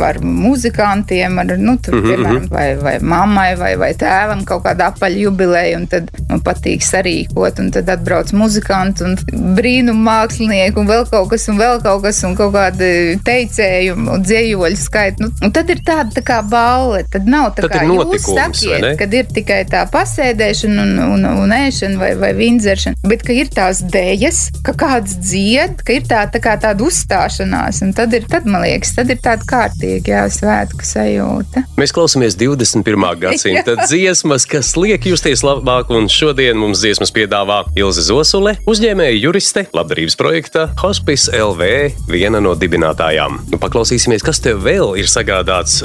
ar 0.09 0.19
muzikantiem, 0.23 1.39
ar, 1.39 1.55
nu, 1.59 1.77
tur, 1.83 1.95
Mhm, 1.99 2.09
piemēram, 2.09 2.47
vai, 2.53 2.67
vai 2.77 2.95
mammai 3.01 3.55
vai, 3.57 3.77
vai 3.77 3.93
tēvam 3.99 4.45
kaut 4.49 4.65
kāda 4.67 4.91
apaļa 4.93 5.23
jubileja, 5.27 5.77
un 5.79 5.87
tad 5.87 6.11
man 6.29 6.41
patīk 6.45 6.83
sarīkot, 6.85 7.61
un 7.63 7.71
tad 7.75 7.89
atbrauc 7.93 8.33
muzikanti 8.37 9.05
un 9.07 9.17
brīnum 9.57 9.99
mākslinieki, 10.07 10.77
un 10.81 10.89
vēl 10.89 11.07
kaut 11.11 11.31
kas, 11.31 11.47
un 11.53 11.61
vēl 11.61 11.81
kaut 11.85 12.03
kas, 12.07 12.23
un 12.27 12.35
kaut 12.39 12.53
kādi 12.57 13.19
teicējumi, 13.25 14.09
un 14.11 14.25
dzējoļu 14.27 14.81
skaiti. 14.81 15.23
Nu, 15.23 15.31
un 15.45 15.55
tad 15.55 15.71
ir 15.71 15.83
tāda 15.87 16.11
tā 16.17 16.25
kā 16.27 16.41
balle, 16.43 17.05
tad 17.13 17.29
nav 17.31 17.53
tā 17.57 17.67
Tad 17.69 17.77
kā 17.77 17.85
jūs 17.87 18.27
sakiet, 18.27 18.89
kad 18.99 19.15
ir 19.15 19.29
tikai 19.33 19.61
tā 19.71 19.85
pasēdēšana 19.93 20.83
un, 20.83 20.99
un, 21.15 21.27
un 21.45 21.55
ēšana 21.55 22.01
vai, 22.01 22.13
vai 22.19 22.33
vindzeršana, 22.35 22.99
bet 23.07 23.23
ka 23.27 23.37
ir 23.37 23.53
tās 23.55 23.83
dēļas, 23.93 24.41
ka 24.67 24.75
kāds 24.79 25.15
dzied, 25.23 25.85
ka 25.87 25.95
ir 25.95 26.03
tā, 26.11 26.25
tā 26.33 26.41
kā 26.43 26.57
tāda 26.59 26.83
uzstāšanās, 26.83 27.83
un 27.87 27.93
tad 27.95 28.13
ir, 28.17 28.27
tad, 28.31 28.49
man 28.51 28.65
liekas, 28.67 28.82
tad 28.97 29.11
ir 29.13 29.21
tāda 29.23 29.47
kārtīga 29.49 30.15
jā, 30.15 30.23
svētku 30.33 30.87
sajūta. 30.87 31.65
Mēs 31.81 31.95
klausāmies 31.95 32.37
21. 32.41 33.07
gadsimta 33.23 33.77
dziesmas, 33.85 34.47
kas 34.51 34.75
liek 34.79 35.07
justies 35.07 35.45
labāk, 35.47 35.93
un 35.95 36.09
šodien 36.13 36.59
mums 36.59 36.83
dziesmas 36.83 37.15
piedāvā 37.15 37.63
Ilze 37.79 38.05
Zosule, 38.07 38.57
uzņēmēja 38.69 39.19
juriste, 39.19 39.67
labdarības 39.77 40.19
projekta 40.21 40.67
Hospice 40.83 41.33
LV, 41.39 41.71
viena 42.11 42.43
no 42.43 42.55
dibinātājām. 42.59 43.39
Nu, 43.53 43.61
paklausīsimies, 43.63 44.25
kas 44.27 44.43
tev 44.43 44.63
vēl 44.67 44.97
ir 45.01 45.11
sagādāts 45.11 45.81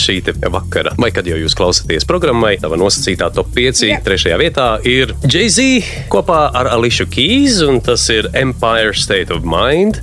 šī 0.00 0.20
vakara, 0.50 0.94
vai 1.00 1.10
kad 1.14 1.28
jau 1.28 1.38
jūs 1.38 1.56
klausāties 1.58 2.06
programmai. 2.08 2.56
Tava 2.60 2.78
nosacītā 2.80 3.30
top 3.34 3.52
5. 3.56 3.84
Jā. 3.88 4.00
trešajā 4.04 4.38
vietā 4.40 4.68
ir 4.88 5.14
Jay-Z 5.24 6.08
kopā 6.12 6.50
ar 6.56 6.70
Ališu 6.74 7.08
Keys, 7.10 7.60
un 7.66 7.80
tas 7.84 8.06
ir 8.12 8.30
Empire 8.34 8.94
State 8.96 9.34
of 9.34 9.46
Mind. 9.46 10.02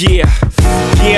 Yeah. 0.00 0.51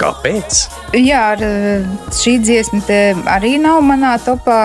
kāpēc? 0.00 0.64
Jā, 0.94 1.20
ar, 1.34 1.42
eh, 1.42 1.84
šī 2.14 2.36
dziesma 2.44 2.80
arī 3.34 3.54
nav 3.62 3.80
manā 3.82 4.14
topā, 4.22 4.58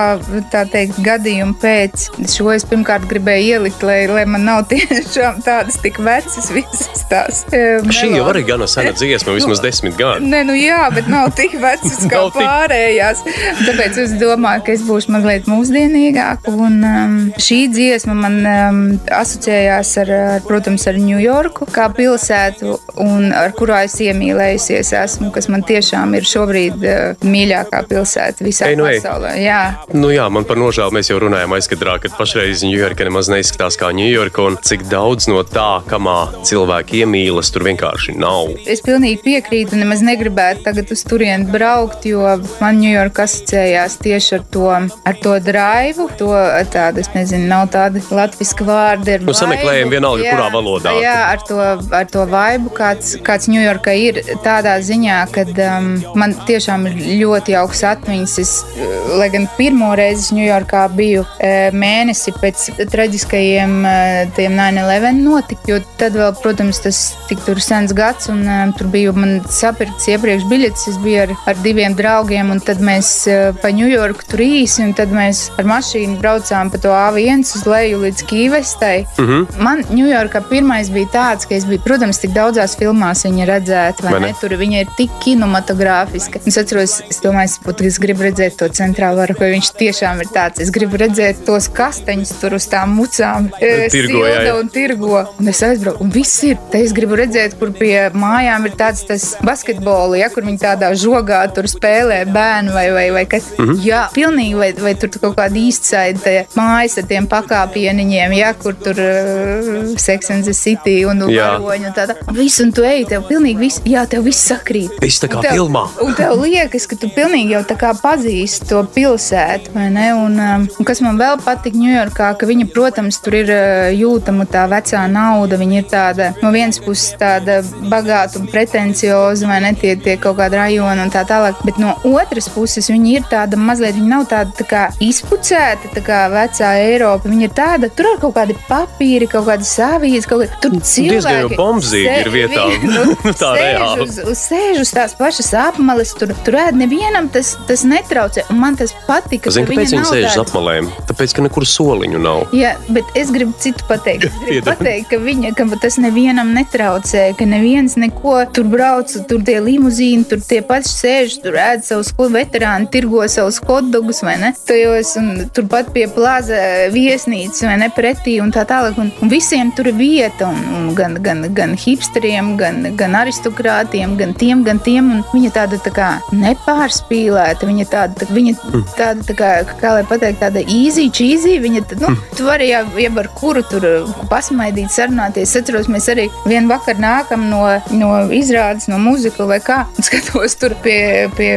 tā 0.52 0.62
teikt, 0.70 1.00
gadījuma 1.04 1.56
pēc. 1.62 2.06
Šo 2.30 2.50
es 2.54 2.64
pirmkārt 2.68 3.06
gribēju 3.10 3.56
ielikt, 3.56 3.82
lai, 3.86 4.04
lai 4.10 4.24
man 4.30 4.44
nav 4.46 4.64
tiešām 4.70 5.40
tādas 5.46 5.78
tik 5.82 5.98
vecas 6.06 6.50
visas 6.54 7.04
tās. 7.10 7.42
eh, 7.52 7.80
Šī 7.86 8.10
jau 8.10 8.24
melodijas. 8.24 8.30
arī 8.34 8.44
gana 8.46 8.66
sena 8.70 8.92
dziesma, 8.96 9.34
vismaz 9.34 9.60
desmit 9.64 9.96
gadi. 9.98 10.26
Nē, 10.30 10.44
nu 10.46 10.54
jā, 10.58 10.82
bet 10.94 11.08
nav 11.10 11.32
tik 11.38 11.56
vecas 11.62 11.98
kā 12.12 12.22
pārējās. 12.36 13.24
Tāpēc 13.66 13.98
es 14.04 14.14
domāju, 14.20 14.64
ka 14.66 14.72
es 14.76 14.84
būšu 14.86 15.14
mazliet 15.16 15.48
mūsdienīgāka. 15.50 16.54
Un 16.54 16.78
um, 16.84 17.18
šī 17.40 17.60
dziesma 17.74 18.14
man 18.14 18.38
um, 18.46 18.80
asociējās 19.20 19.92
ar, 20.04 20.10
ar, 20.36 20.40
protams, 20.46 20.86
ar 20.90 20.98
Ņujorku 21.00 21.66
kā 21.74 21.88
pilsētu, 21.96 22.76
un 23.02 23.30
ar 23.34 23.52
kurā 23.56 23.82
es 23.88 23.94
iemīlējusies 24.04 24.92
esmu, 25.00 25.19
kas 25.34 25.50
man 25.52 25.64
tiešām 25.68 26.16
ir 26.18 26.26
šobrīd 26.28 26.80
uh, 26.80 27.26
mīļākā 27.26 27.82
pilsēta 27.90 28.46
visā 28.46 28.70
Ej, 28.70 28.78
nu 28.80 28.88
ej. 28.88 29.00
pasaulē. 29.00 29.34
Jā. 29.40 29.60
Nu 29.92 30.12
jā, 30.14 30.26
man 30.32 30.46
par 30.48 30.60
nožēlu 30.60 30.96
mēs 30.96 31.12
jau 31.12 31.20
runājām 31.22 31.54
aizkadrā, 31.56 31.98
ka 32.00 32.12
pašreiz 32.16 32.64
Ņujorka 32.66 33.06
nemaz 33.08 33.30
neizskatās 33.32 33.76
kā 33.80 33.92
Ņujorka, 33.96 34.46
un 34.48 34.58
cik 34.64 34.86
daudz 34.90 35.28
no 35.30 35.42
tā, 35.44 35.82
kamā 35.90 36.18
cilvēki 36.48 37.02
iemīlas, 37.04 37.52
tur 37.52 37.66
vienkārši 37.68 38.16
nav. 38.20 38.54
Es 38.70 38.82
pilnīgi 38.86 39.20
piekrītu, 39.24 39.76
un 39.76 39.84
nemaz 39.84 40.04
negribētu 40.06 40.64
tagad 40.66 40.90
uz 40.94 41.04
turieni 41.08 41.48
braukt, 41.50 42.06
jo 42.08 42.24
man 42.62 42.80
Ņujorka 42.80 43.26
asociējās 43.28 43.98
tieši 44.00 44.36
ar 44.38 44.46
to, 44.54 44.66
ar 45.12 45.20
to 45.22 45.36
draivu. 45.44 46.08
To 46.20 46.32
tādu, 46.72 47.02
es 47.02 47.10
nezinu, 47.14 47.48
nav 47.50 47.68
tāda 47.74 48.02
latviešu 48.14 48.66
vārda. 48.68 49.18
Nu, 49.24 49.34
sameklējam 49.36 49.92
vienalga, 49.92 50.26
kurā 50.26 50.48
valodā. 50.54 50.94
Jā, 51.02 51.16
ar 51.32 51.44
to, 51.46 51.58
ar 51.96 52.08
to 52.10 52.24
vaibu, 52.30 52.72
kāds, 52.76 53.16
kāds 53.26 53.48
Ņujorka 53.50 53.94
ir 53.98 54.20
tādā 54.44 54.76
ziņā, 54.84 55.09
ka 55.34 55.44
um, 55.78 55.88
man 56.18 56.34
tiešām 56.48 56.86
ir 56.90 56.98
ļoti 57.22 57.54
jauks 57.56 57.82
atmiņas. 57.90 58.34
Es, 58.42 58.52
uh, 58.76 59.14
lai 59.20 59.30
gan 59.32 59.48
pirmo 59.56 59.92
reizi 59.98 60.36
Ņujorkā 60.36 60.84
biju 60.96 61.24
uh, 61.24 61.70
mēnesi 61.72 62.34
pēc 62.40 62.66
traģiskajiem 62.92 63.76
uh, 63.84 64.34
tiem 64.36 64.58
9-11 64.60 65.22
notika, 65.24 65.72
jo 65.72 65.78
tad 66.00 66.18
vēl, 66.18 66.34
protams, 66.42 66.82
tas 66.84 67.00
tik 67.30 67.40
tur 67.46 67.60
sens 67.64 67.94
gads, 67.96 68.28
un 68.32 68.44
um, 68.44 68.74
tur 68.76 68.90
bija 68.92 69.14
man 69.16 69.40
sapirkts 69.50 70.08
iepriekš 70.12 70.46
biļetes. 70.50 70.88
Es 70.92 71.00
biju 71.02 71.24
ar, 71.24 71.34
ar 71.50 71.60
diviem 71.64 71.96
draugiem, 71.98 72.52
un 72.52 72.60
tad 72.64 72.82
mēs 72.84 73.12
uh, 73.30 73.50
pa 73.62 73.72
Ņujorku 73.72 74.28
tur 74.30 74.44
īsi, 74.44 74.84
un 74.84 74.92
tad 74.98 75.12
mēs 75.14 75.46
ar 75.60 75.68
mašīnu 75.70 76.18
braucām 76.20 76.70
pa 76.70 76.78
to 76.82 76.92
A1 76.92 77.46
uz 77.56 77.66
leju 77.66 78.04
līdz 78.04 78.26
Kīvestai. 78.30 78.96
Mm 79.16 79.30
Mhm. 79.30 79.42
-hmm. 79.42 79.62
Man 79.62 79.82
Ņujorkā 79.90 80.40
pirmais 80.48 80.90
bija 80.90 81.06
tāds, 81.12 81.46
ka 81.48 81.54
es 81.54 81.64
biju, 81.64 81.80
protams, 81.84 82.18
tik 82.18 82.30
daudzās 82.30 82.76
filmās 82.76 83.24
viņa 83.24 83.46
redzēta, 83.46 84.02
Vai 84.02 84.12
vai 84.12 84.20
ne? 84.20 84.26
ne? 84.26 84.34
Tur 84.40 84.50
viņa 84.58 84.80
ir 84.80 84.86
tik 85.00 85.12
kinematogrāfiska. 85.24 86.42
Es 86.46 86.58
atceros, 86.60 86.98
es 87.08 87.20
domāju, 87.24 87.48
es, 87.48 87.84
es 87.88 87.98
gribu 88.02 88.26
redzēt 88.26 88.58
to 88.60 88.68
centrālo 88.76 89.22
varu, 89.22 89.36
vai 89.38 89.52
viņš 89.54 89.72
tiešām 89.80 90.20
ir 90.20 90.28
tāds. 90.34 90.60
Es 90.60 90.72
gribu 90.74 91.00
redzēt 91.00 91.40
tos 91.46 91.70
kasteņus 91.72 92.34
tur 92.42 92.56
uz 92.58 92.66
tām 92.70 92.92
mucām, 92.98 93.48
Tirgo, 93.60 94.22
jā, 94.26 94.42
jā. 94.46 94.54
un 94.58 94.68
tirgo. 94.72 95.22
Un 95.40 95.50
es 95.50 95.60
aizbraucu, 95.64 96.04
un 96.04 96.12
viss 96.12 96.42
ir. 96.46 96.58
Te 96.72 96.82
es 96.84 96.92
gribu 96.96 97.16
redzēt, 97.18 97.56
kur 97.60 97.72
pie 97.76 97.94
mājām 98.12 98.66
ir 98.68 98.76
tāds 98.80 99.04
tas 99.08 99.24
basketbols, 99.46 100.18
ja 100.20 100.28
kur 100.32 100.44
viņi 100.46 100.60
tādā 100.62 100.92
žogā 100.98 101.40
tur 101.54 101.68
spēlē 101.70 102.22
bērnu 102.30 102.74
vai, 102.76 102.86
vai, 102.94 103.06
vai 103.16 103.24
kas. 103.30 103.50
Mm 103.56 103.70
-hmm. 103.70 103.80
Jā, 103.86 104.02
pilnīgi, 104.14 104.54
vai, 104.58 104.70
vai 104.84 104.94
tur 104.94 105.10
kaut 105.16 105.36
kāda 105.38 105.56
īstsaida 105.56 106.44
mājas 106.56 106.98
ar 107.00 107.08
tiem 107.08 107.26
pakāpieniņiem, 107.26 108.36
ja 108.36 108.52
kur 108.54 108.74
tur 108.74 109.00
uh, 109.00 109.96
Sex 109.96 110.30
and 110.30 110.44
the 110.44 110.54
City 110.54 111.04
un 111.04 111.24
varoņi 111.24 111.86
un 111.86 111.94
tāda. 111.96 112.16
Visu, 112.32 112.64
un 112.64 112.72
tu 112.72 112.84
ej, 112.84 113.04
tev 113.08 113.26
pilnīgi 113.28 113.58
viss, 113.58 113.82
jā, 113.84 114.06
tev 114.06 114.24
viss 114.24 114.48
sakrīt. 114.52 114.89
Viss 115.00 115.20
tā 115.22 115.28
kā 115.30 115.38
Un 115.40 115.44
tev- 115.46 115.54
filmā. 115.56 115.82
Un 116.04 116.14
tev 116.18 116.34
liekas, 116.42 116.86
ka 116.90 116.96
tu 117.00 117.08
pilnīgi 117.14 117.54
jau 117.54 117.62
tā 117.68 117.76
kā 117.80 117.92
pazīsti 117.96 118.68
to 118.68 118.82
pilsētu, 118.94 119.72
vai 119.74 119.88
ne? 119.94 120.08
Un, 120.14 120.36
um, 120.40 120.66
un 120.78 120.84
kas 120.88 121.00
man 121.04 121.18
vēl 121.20 121.38
patīk 121.44 121.74
Ņujorkā, 121.80 122.32
ka 122.40 122.46
viņa, 122.48 122.66
protams, 122.74 123.20
tur 123.24 123.36
ir 123.38 123.50
uh, 123.54 123.88
jūtama 123.94 124.44
tā 124.50 124.66
vecā 124.70 125.04
nauda. 125.10 125.56
Viņa 125.60 125.78
ir 125.80 125.86
tāda 125.90 126.30
no 126.42 126.50
vienas 126.54 126.78
puses 126.82 127.14
tāda 127.20 127.60
bagāta 127.90 128.40
un 128.40 128.46
pretencioza, 128.50 129.46
vai 129.48 129.60
ne? 129.64 129.72
Tie, 129.80 129.94
tie 129.96 130.16
kaut 130.20 130.36
kādi 130.40 130.58
rajoni 130.60 131.04
un 131.06 131.10
tā 131.12 131.24
tālāk. 131.28 131.60
Bet 131.64 131.78
no 131.80 131.94
otras 132.04 132.48
puses 132.52 132.90
viņa 132.90 133.10
ir 133.14 133.26
tāda 133.30 133.56
mazliet, 133.60 133.94
viņa 133.96 134.10
nav 134.10 134.26
tāda 134.30 134.52
tā 134.60 134.66
kā 134.68 134.82
izpucēta, 135.00 135.90
tā 135.94 136.02
kā 136.04 136.20
vecā 136.32 136.70
Eiropa. 136.84 137.28
Viņa 137.30 137.46
ir 137.48 137.54
tāda, 137.56 137.90
tur 137.94 138.08
ir 138.12 138.20
kaut 138.22 138.34
kādi 138.36 138.56
papīri, 138.68 139.28
kaut 139.30 139.46
kādas 139.48 139.70
savijas, 139.76 140.26
kaut 140.28 140.44
kāda 140.44 140.60
tur 140.62 140.76
diezgan 140.76 141.10
jau 141.10 141.20
cilvēki. 141.22 141.58
bombzīgi 141.60 142.16
ir 142.24 142.30
vietā. 142.34 142.66
nu, 142.94 143.32
Tā 143.40 143.52
reāli. 143.56 144.06
uz, 144.06 144.18
uz, 144.32 144.44
sēž 144.80 144.86
uz 144.86 144.92
tās 144.94 145.14
pašas 145.18 145.50
apmales, 145.54 146.12
tur, 146.16 146.32
tur 146.44 146.56
ēd 146.56 146.76
nevienam 146.78 147.28
tas, 147.32 147.56
tas 147.68 147.82
netraucē. 147.84 148.46
Un 148.50 148.60
man 148.60 148.76
tas 148.76 148.92
patika. 149.06 149.50
Zini, 149.52 149.66
ka 149.66 149.74
kāpēc 149.74 149.92
viņi 149.94 150.08
sēž 150.08 150.26
uz 150.30 150.38
apmalēm? 150.44 150.88
Tāpēc, 151.08 151.34
ka 151.36 151.44
nekur 151.44 151.66
soliņu 151.68 152.20
nav. 152.22 152.54
Jā, 152.56 152.74
bet 152.88 153.04
es 153.18 153.32
gribu 153.34 153.52
citu 153.60 153.84
pateikt. 153.88 154.28
Es 154.28 154.38
gribu 154.40 154.64
pateikt, 154.70 155.10
ka, 155.10 155.18
viņa, 155.20 155.52
ka 155.58 155.66
tas 155.82 155.98
nevienam 156.00 156.52
netraucē, 156.56 157.30
ka 157.36 157.48
neviens 157.48 157.96
neko 158.00 158.38
tur 158.54 158.68
brauc, 158.70 159.12
tur 159.28 159.44
tie 159.44 159.58
limuzīni, 159.64 160.26
tur 160.30 160.40
tie 160.44 160.62
paši 160.66 160.94
sēž, 160.94 161.38
tur 161.44 161.58
ēd 161.60 161.84
savus 161.86 162.14
veterāni, 162.30 162.88
tirgo 162.92 163.24
savus 163.28 163.60
hotdogus 163.66 164.22
vai 164.24 164.38
ne? 164.40 164.52
Tajos, 164.68 165.12
un 165.20 165.44
turpat 165.56 165.92
pie 165.94 166.06
plāza 166.14 166.88
viesnīcas 166.94 167.64
vai 167.66 167.76
ne 167.82 167.90
pretī 167.92 168.38
un 168.42 168.52
tā 168.54 168.64
tālāk. 168.68 168.98
Un, 169.00 169.12
un 169.20 169.32
visiem 169.32 169.74
tur 169.76 169.90
ir 169.90 169.98
vieta, 169.98 170.48
un, 170.48 170.60
un 170.76 170.90
gan, 170.96 171.18
gan, 171.24 171.44
gan 171.56 171.76
hipsteriem, 171.80 172.54
gan, 172.60 172.92
gan 172.98 173.18
aristokrātiem, 173.18 174.16
gan 174.20 174.36
tiem, 174.38 174.64
gan 174.66 174.69
tiem. 174.78 175.10
Un 175.10 175.22
viņa 175.32 175.50
tāda 175.56 175.78
tā 175.82 175.92
kā 175.94 176.08
nepārspīlēta, 176.36 177.66
viņa 177.66 177.86
tāda, 177.90 178.20
tā, 178.20 178.28
viņa 178.30 178.84
tāda 178.96 179.26
tā 179.26 179.36
kā, 179.38 179.50
kā 179.80 179.94
lai 179.96 180.04
pateikt, 180.08 180.40
tāda 180.44 180.62
easy, 180.62 181.08
cheesy. 181.10 181.58
Viņa, 181.62 181.82
tad, 181.90 182.04
nu, 182.04 182.14
tu 182.36 182.46
vari 182.46 182.70
jau, 182.70 182.84
jau 183.00 183.12
ar 183.22 183.30
kuru 183.36 183.64
tur 183.66 183.86
uh, 183.88 184.14
pasmaidīt, 184.30 184.92
sarunāties. 184.94 185.50
Es 185.50 185.62
atceros, 185.62 185.90
mēs 185.90 186.06
arī 186.12 186.28
vienu 186.46 186.70
vakaru 186.70 187.02
nākam 187.02 187.48
no, 187.50 187.64
no 187.96 188.12
izrādes, 188.36 188.88
no 188.90 189.00
muzikla 189.02 189.48
vai 189.50 189.60
kā. 189.64 189.80
Skatos 190.06 190.56
tur 190.60 190.76
pie, 190.84 191.28
pie 191.36 191.50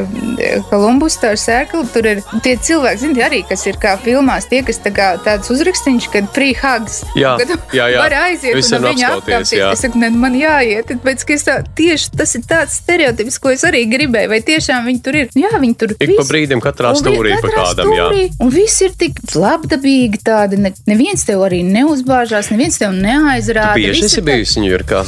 Columbus 0.72 1.18
Star 1.20 1.38
Circle. 1.40 1.86
Tur 1.94 2.10
ir 2.10 2.24
tie 2.46 2.56
cilvēki, 2.58 3.04
zini, 3.06 3.24
arī, 3.26 3.44
kas 3.48 3.68
ir 3.70 3.78
kā 3.82 3.96
filmās, 4.02 4.48
tie, 4.50 4.64
kas 4.66 4.82
tā 4.84 4.94
kā 4.96 5.14
tāds 5.26 5.52
uzrakstīns, 5.54 6.10
kad 6.14 6.30
free 6.36 6.56
hugs. 6.58 7.02
Jā, 7.20 7.36
kad 7.40 7.54
jā, 7.76 7.90
jā. 7.94 8.02
Var 8.02 8.18
aiziet 8.24 8.58
Visiem 8.58 8.80
un 8.80 8.90
ar 8.90 8.96
viņu 8.96 9.08
apskauties. 9.10 9.54
Es 9.74 9.84
saku, 9.86 10.02
ne, 10.02 10.10
man 10.24 10.38
jāiet, 10.38 10.94
ka 11.04 11.36
es 11.36 11.48
tā, 11.48 11.60
tieši 11.78 12.14
tas 12.18 12.36
ir 12.38 12.46
tāds 12.50 12.80
stereotips, 12.82 13.03
ko 13.40 13.50
es 13.50 13.64
arī 13.64 13.84
gribēju. 13.92 14.30
Vai 14.30 14.40
tiešām 14.42 14.86
viņi 14.88 15.02
tur 15.04 15.16
ir? 15.16 15.30
Jā, 15.36 15.52
viņi 15.60 15.76
tur 15.78 15.90
Ik 16.00 16.16
pa 16.18 16.24
brīdim 16.24 16.62
katrā 16.64 16.94
stūrī 16.96 17.36
pa 17.42 17.50
kādam, 17.50 17.92
jā. 17.94 18.08
stūrī, 18.10 18.30
Un 18.40 18.50
viss 18.50 18.82
ir 18.82 18.92
tik 18.98 19.20
labdabīgi, 19.36 20.22
tādi. 20.24 20.58
Ne, 20.58 20.72
neviens 20.88 21.24
tev 21.28 21.44
arī 21.46 21.64
neuzbāžās, 21.66 22.52
neviens 22.52 22.78
tev 22.80 22.92
neaizrāda. 22.96 23.76
Visi 23.76 24.06
esi 24.06 24.22
tā- 24.22 24.26
bijusi 24.26 24.60
Ņujorkā. 24.64 25.04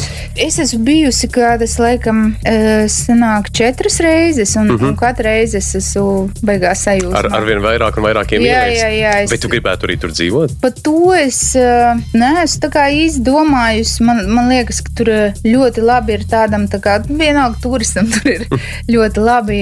Es 0.47 0.59
esmu 0.59 0.83
bijusi 0.85 1.27
kādas, 1.31 1.77
laikam, 1.79 2.35
eh, 2.45 2.85
sanāk 2.91 3.51
četras 3.51 3.99
reizes, 3.99 4.55
un, 4.55 4.71
uh 4.71 4.79
-huh. 4.79 4.87
un 4.89 4.95
katru 4.95 5.23
reizi 5.23 5.57
es 5.57 5.75
esmu 5.75 6.29
beigās 6.43 6.83
sajūta. 6.85 7.09
Mhm. 7.09 7.15
Ar, 7.15 7.25
ar 7.41 7.43
vien 7.45 7.59
vairāk 7.59 7.97
un 7.97 8.03
vairākiem 8.03 8.41
Jā, 8.41 8.65
ieliekas. 8.65 8.83
jā, 8.83 8.89
jā, 9.01 9.23
es- 9.23 9.29
Bet 9.31 9.41
tu 9.41 9.47
gribētu 9.47 9.83
arī 9.87 9.99
tur 9.99 10.09
dzīvot? 10.11 10.59
Par 10.61 10.71
to 10.71 11.13
es 11.13 11.55
eh, 11.55 11.95
neesmu 12.13 12.59
tā 12.61 12.69
kā 12.69 12.83
īsti 12.91 13.23
domājusi. 13.23 14.01
Man, 14.01 14.29
man 14.31 14.49
liekas, 14.49 14.81
ka 14.83 14.89
tur 14.95 15.09
eh, 15.09 15.33
ļoti 15.43 15.81
labi 15.81 16.13
ir 16.13 16.23
tādam, 16.29 16.67
tā 16.67 16.79
kā 16.79 16.99
vienalga 17.07 17.57
turistam, 17.85 18.09
tur 18.11 18.31
ir 18.31 18.45
ļoti 18.93 19.23
labi, 19.23 19.59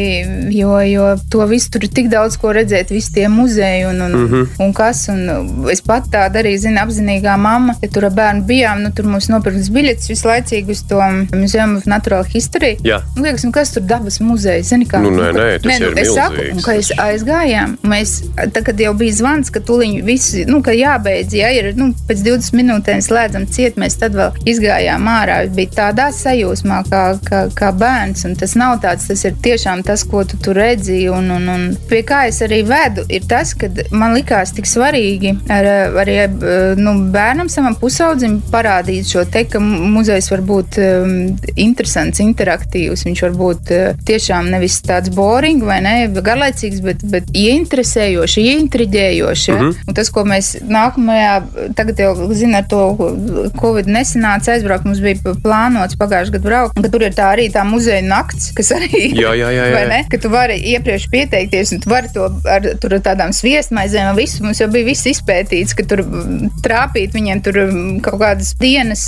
jo, 0.54 0.78
jo 0.88 1.08
to 1.32 1.46
visu 1.50 1.72
tur 1.74 1.84
ir 1.86 1.94
tik 1.94 2.10
daudz 2.12 2.38
ko 2.40 2.54
redzēt, 2.56 2.94
visi 2.94 3.14
tie 3.16 3.28
muzeji 3.32 3.86
un, 3.90 4.02
un, 4.02 4.12
mm 4.12 4.28
-hmm. 4.32 4.48
un 4.64 4.74
kas. 4.74 5.08
Un 5.10 5.68
es 5.72 5.82
pat 5.82 6.08
tādu 6.12 6.40
arī 6.40 6.56
zinu, 6.58 6.80
apzinīgā 6.80 7.38
mamma, 7.38 7.76
ja 7.82 7.90
tur 7.90 8.06
ar 8.06 8.12
bērnu 8.12 8.46
bijām, 8.48 8.84
nu 8.84 8.92
tur 8.92 9.06
mums 9.06 9.30
nopirktas 9.30 9.70
biļetes 9.70 10.10
vislaicīgi 10.10 10.72
uz 10.72 10.84
to 10.88 11.00
Museum 11.34 11.78
of 11.78 11.86
Natural 11.86 12.24
History. 12.24 12.78
Jā. 12.84 13.02
Man 13.16 13.26
liekas, 13.26 13.44
nu, 13.44 13.52
kas 13.52 13.72
tur 13.72 13.84
dabas 13.84 14.20
muzejs? 14.20 14.68
Zini, 14.70 14.86
kā, 14.86 15.02
Nu, 15.04 15.10
nē, 15.12 15.32
nē, 15.34 15.60
tas 15.60 15.80
nu, 15.80 15.88
ir 15.88 16.00
es 16.00 16.14
saku, 16.14 16.42
un, 16.54 16.62
ka 16.62 16.74
es 16.74 16.92
aizgājām. 16.98 17.78
Mēs, 17.84 18.24
tā, 18.54 18.64
kad 18.64 18.80
jau 18.80 18.94
bija 18.94 19.14
zvans, 19.14 19.52
ka 19.52 19.60
tuliņi 19.60 20.02
visi, 20.02 20.46
nu, 20.46 20.62
ka 20.62 20.72
jābeidz, 20.72 21.34
ja 21.34 21.52
ir, 21.52 21.74
nu, 21.76 21.94
pēc 22.08 22.24
20 22.24 22.54
minūtēm 22.54 23.02
slēdzam 23.02 23.48
ciet, 23.48 23.76
mēs 23.76 23.98
tad 24.00 24.16
vēl 24.16 24.32
izgājām 24.46 25.08
ārā. 25.08 25.44
Es 25.44 25.52
biju 25.56 25.70
tādā 25.76 26.12
sajūsmā, 26.12 26.84
kā, 26.90 27.04
kā, 27.26 27.50
kā 27.56 27.72
bērns, 27.74 28.03
un 28.28 28.36
tas 28.40 28.56
nav 28.60 28.80
tāds, 28.84 29.08
tas 29.10 29.24
ir 29.28 29.36
tiešām 29.44 29.84
tas, 29.86 30.04
ko 30.10 30.24
tu 30.28 30.38
tur 30.44 30.58
redzi, 30.60 31.08
un, 31.12 31.30
un, 31.32 31.48
un 31.50 31.66
pie 31.90 32.02
kā 32.08 32.24
es 32.30 32.42
arī 32.46 32.62
vedu, 32.68 33.06
ir 33.14 33.26
tas, 33.30 33.54
ka 33.58 33.70
man 33.92 34.16
likās 34.18 34.54
tik 34.56 34.68
svarīgi 34.70 35.36
ar, 35.54 35.70
arī 36.04 36.18
eh, 36.24 36.74
nu, 36.80 36.96
bērnam, 37.14 37.50
savam 37.52 37.76
pusaudzim 37.80 38.40
parādīt 38.52 39.10
šo 39.10 39.26
te, 39.30 39.46
ka 39.50 39.62
muzejs 39.64 40.30
var 40.32 40.44
būt 40.48 40.80
um, 40.84 41.14
interesants, 41.56 42.22
interaktīvs, 42.24 43.06
viņš 43.08 43.24
var 43.28 43.38
būt 43.40 43.74
uh, 43.74 44.02
tiešām 44.08 44.50
nevis 44.54 44.80
tāds 44.86 45.12
boring 45.14 45.64
vai 45.66 45.80
ne, 45.86 45.96
garlaicīgs, 46.14 46.82
bet, 46.86 47.04
bet 47.10 47.30
ieinteresējošs, 47.34 48.38
ieintriģējošs. 48.44 49.48
Ja? 49.50 49.58
Mm 49.60 49.70
-hmm. 49.70 49.88
Un 49.88 49.98
tas, 50.00 50.10
ko 50.14 50.26
mēs 50.28 50.54
nākamajā, 50.68 51.34
tagad 51.76 52.00
jau 52.00 52.14
zinām, 52.34 52.62
ar 52.62 52.68
to 52.70 52.82
Covid 53.60 53.88
nesenāca 53.88 54.54
aizbraukt, 54.54 54.86
mums 54.86 55.02
bija 55.04 55.36
plānots 55.44 55.98
pagājušajā 56.00 56.38
gadā 56.38 56.50
braukt, 56.50 56.82
ka 56.82 56.90
tur 56.94 57.06
ir 57.08 57.16
tā 57.18 57.30
arī 57.34 57.48
tā 57.54 57.64
muzeja 57.68 57.93
nakts, 58.02 58.52
kas 58.58 58.72
arī 58.78 59.12
Jā, 59.14 59.34
jā, 59.38 59.50
jā, 59.54 59.68
jā. 59.70 59.76
vai 59.76 59.84
ne, 59.92 60.00
ka 60.10 60.20
tu 60.22 60.32
vari 60.34 60.58
iepriekš 60.74 61.08
pieteikties, 61.14 61.74
un 61.76 61.84
tu 61.84 61.92
vari 61.92 62.10
to 62.14 62.28
ar, 62.50 62.68
tur 62.82 62.98
ar 62.98 63.04
tādām 63.06 63.34
sviestmaizēm, 63.36 64.12
un 64.12 64.20
visu 64.20 64.44
mums 64.46 64.62
jau 64.62 64.70
bija 64.74 64.88
viss 64.88 65.10
izpētīts, 65.12 65.76
ka 65.78 65.86
tur 65.90 66.04
trāpīt 66.66 67.16
viņiem 67.16 67.44
tur 67.46 67.60
kaut 68.06 68.20
kādas 68.22 68.54
dienas, 68.62 69.06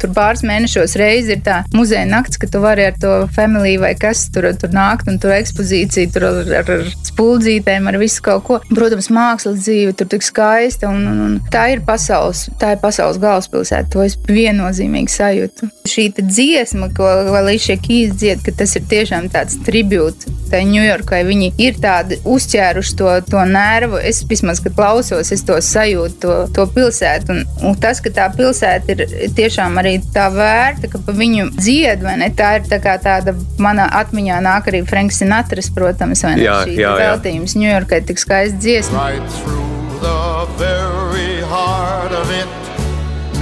tur 0.00 0.12
pāris 0.16 0.44
mēnešos 0.46 0.96
reizi 1.00 1.36
ir 1.36 1.42
tā 1.46 1.62
muzeja 1.74 2.06
nakts, 2.08 2.40
ka 2.40 2.50
tu 2.50 2.62
vari 2.62 2.88
ar 2.90 2.98
to 3.00 3.14
family 3.34 3.76
vai 3.80 3.94
kas 3.98 4.26
tur, 4.34 4.50
tur 4.60 4.72
nākt, 4.74 5.08
un 5.10 5.20
tur 5.22 5.34
ekspozīcija, 5.36 6.12
tur 6.14 6.28
ar, 6.30 6.52
ar, 6.62 6.72
ar 6.78 6.86
spuldzītēm, 7.08 7.88
ar 7.90 8.00
visu 8.00 8.22
kaut 8.24 8.46
ko. 8.48 8.60
Protams, 8.70 9.10
mākslas 9.14 9.62
dzīve 9.64 9.96
tur 9.98 10.10
tik 10.12 10.26
skaista, 10.26 10.90
un, 10.92 11.06
un, 11.10 11.24
un 11.26 11.38
tā 11.52 11.68
ir 11.74 11.84
pasaules, 11.86 12.46
tā 12.60 12.74
ir 12.76 12.82
pasaules 12.82 13.20
galvaspilsēta, 13.22 13.90
to 13.94 14.04
es 14.06 14.18
viennozīmīgi 14.28 15.14
sajūtu. 15.14 15.72
Šī 15.98 16.12
dziesma, 16.14 16.92
ko 16.94 17.06
Valīšie 17.34 17.74
Kīs 17.82 18.12
dzied, 18.14 18.42
ka 18.46 18.52
tas 18.54 18.76
ir 18.78 18.84
tiešām 18.86 19.24
tāds 19.34 19.56
tribūts 19.66 20.28
tai 20.48 20.60
Ņujorkai. 20.68 21.24
Viņi 21.26 21.48
ir 21.60 21.78
tādi 21.82 22.20
uzķēruši 22.22 22.94
to, 23.00 23.08
to 23.26 23.42
nervu. 23.50 23.98
Es 23.98 24.20
vismaz, 24.30 24.60
kad 24.64 24.76
klausos, 24.78 25.32
es 25.34 25.42
to 25.48 25.56
sajūtu, 25.64 26.20
to, 26.22 26.36
to 26.54 26.66
pilsētu. 26.76 27.34
Un, 27.34 27.42
un 27.66 27.76
tas, 27.82 27.98
ka 28.04 28.12
tā 28.14 28.28
pilsēta 28.36 28.94
ir 28.94 29.32
tiešām 29.36 29.80
arī 29.82 29.96
tā 30.14 30.28
vērta, 30.34 30.90
ka 30.92 31.02
pa 31.02 31.16
viņu 31.18 31.50
dzied, 31.58 32.06
vai 32.06 32.14
ne? 32.22 32.30
Tā 32.38 32.54
ir 32.60 32.70
tā 32.70 32.78
kā 32.84 32.94
tāda 33.02 33.34
manā 33.58 33.88
atmiņā 34.00 34.38
nāk 34.46 34.70
arī 34.70 34.84
Franks 34.88 35.18
Sinatras, 35.18 35.72
protams, 35.74 36.22
vai 36.24 36.36
ne? 36.38 36.46
Jā, 36.46 36.60
Šī 36.64 36.78
jā, 36.78 36.84
jā. 36.86 36.94
veltījums 37.02 37.58
Ņujorkai 37.58 38.04
tik 38.06 38.22
skaisti 38.22 38.62
dziesma. 38.62 39.08
right 39.08 39.28
through 39.42 39.66
the 40.00 40.46
very 40.62 41.42
heart 41.50 42.12
of 42.12 42.30
it. 42.30 42.46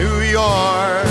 New 0.01 0.21
York, 0.29 1.06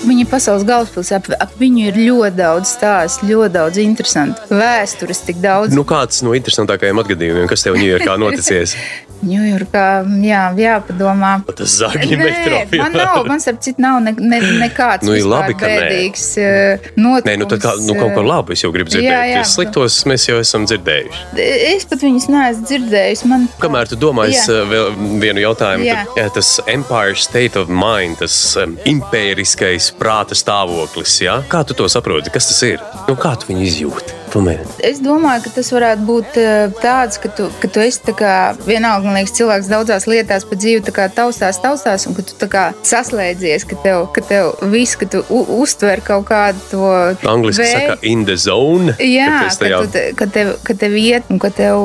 Viņa 0.00 0.24
ir 0.24 0.28
pasaules 0.28 0.64
galvaspilsēta, 0.68 1.32
ap, 1.36 1.46
ap 1.46 1.60
viņu 1.60 1.86
ir 1.88 1.98
ļoti 2.08 2.36
daudz 2.36 2.72
stāstu, 2.74 3.28
ļoti 3.30 3.52
daudz 3.54 3.80
interesantu 3.80 4.58
vēstures, 4.60 5.22
tik 5.24 5.40
daudz. 5.40 5.72
Nu, 5.76 5.86
kāds 5.88 6.20
no 6.26 6.34
interesantākajiem 6.36 7.00
atgadījumiem, 7.00 7.48
kas 7.48 7.64
tev 7.64 7.78
Ņujorkā 7.80 8.16
noticies? 8.24 8.76
Ņujorkā, 9.20 9.84
jā, 10.24 10.42
jāpadomā. 10.56 11.32
Tas 11.56 11.74
zāģi 11.82 12.16
metro. 12.16 12.56
Nē, 12.56 12.80
man 12.80 12.94
nav, 12.96 13.18
man 13.28 13.42
starp 13.42 13.60
citu 13.64 13.82
nav 13.84 13.98
ne, 14.04 14.14
ne, 14.16 14.40
nekāds 14.62 15.04
Nu, 15.06 15.16
labi, 15.28 15.56
bēdīgs 15.60 16.26
uh, 16.40 16.88
notikums. 16.96 17.28
Nē, 17.28 17.34
nu 17.42 17.48
tad 17.50 17.62
kā, 17.64 17.74
nu 17.84 17.96
kaut 17.98 18.14
ko 18.16 18.24
labu 18.24 18.54
es 18.56 18.64
jau 18.64 18.72
gribu 18.74 18.92
dzirdēt. 18.92 19.10
Jā, 19.10 19.20
jā. 19.28 19.42
Sliktos 19.48 19.98
mēs 20.08 20.24
jau 20.30 20.38
esam 20.40 20.64
dzirdējuši. 20.70 21.24
Es 21.70 21.86
pat 21.90 22.04
viņus 22.06 22.28
neesmu 22.32 22.68
dzirdējis. 22.70 23.24
Man... 23.30 23.48
Kamēr 23.60 23.90
tu 23.90 23.98
domā, 24.00 24.28
es 24.32 24.48
uh, 24.48 24.62
vēl 24.70 24.94
vienu 25.22 25.44
jautājumu, 25.44 25.88
Jā. 25.88 26.04
tad, 26.06 26.22
jā, 26.22 26.28
tas 26.38 26.54
Empire 26.70 27.18
State 27.20 27.60
of 27.60 27.72
Mind, 27.72 28.20
tas 28.22 28.36
um, 28.60 28.76
impēriskais 28.88 29.92
prāta 30.00 30.38
stāvoklis, 30.38 31.20
jā? 31.26 31.40
kā 31.50 31.64
tu 31.66 31.76
to 31.76 31.90
saproti? 31.92 32.32
Kas 32.32 32.50
tas 32.52 32.64
ir? 32.68 32.80
Nu, 33.08 33.18
kā 33.20 33.36
tu 33.40 33.52
viņu 33.52 33.68
izjūti? 33.68 34.19
Pamēģini. 34.30 34.76
Es 34.86 35.00
domāju, 35.02 35.42
ka 35.46 35.50
tas 35.56 35.70
varētu 35.74 36.04
būt 36.06 36.36
eh, 36.38 36.74
tāds, 36.82 37.18
ka 37.22 37.30
tu, 37.34 37.48
ka 37.62 37.70
tu 37.72 37.82
esi 37.82 38.02
tā 38.06 38.14
kā 38.16 38.34
vienalga, 38.66 39.06
man 39.08 39.18
liekas, 39.18 39.34
cilvēks 39.38 39.70
daudzās 39.70 40.06
lietās 40.10 40.46
pa 40.46 40.58
dzīvi 40.60 40.94
kā 40.94 41.08
taustās, 41.14 41.58
taustās, 41.62 42.06
un 42.06 42.14
ka 42.14 42.22
tu 42.26 42.36
tā 42.38 42.48
kā 42.52 42.64
saslēdzies, 42.86 43.66
ka 43.70 43.78
tev, 43.82 44.04
ka 44.14 44.22
tev 44.26 44.52
viss, 44.72 44.94
ka 45.00 45.08
tu 45.10 45.22
uztver 45.30 46.02
kaut 46.06 46.28
kādu 46.30 46.62
to. 46.70 46.90
Angliski 47.30 47.64
vēju. 47.64 47.80
saka, 47.90 47.98
in 48.06 48.24
the 48.28 48.36
zone. 48.38 48.94
Jā, 49.02 49.26
ka 49.30 49.48
tu 49.48 49.58
ka, 49.58 49.64
tajā- 49.64 49.80
tu, 49.82 50.04
ka, 50.20 50.30
tev, 50.36 50.52
ka 50.68 50.78
tev 50.84 50.96
iet, 51.00 51.26
un 51.30 51.42
ka 51.42 51.50
tev 51.50 51.80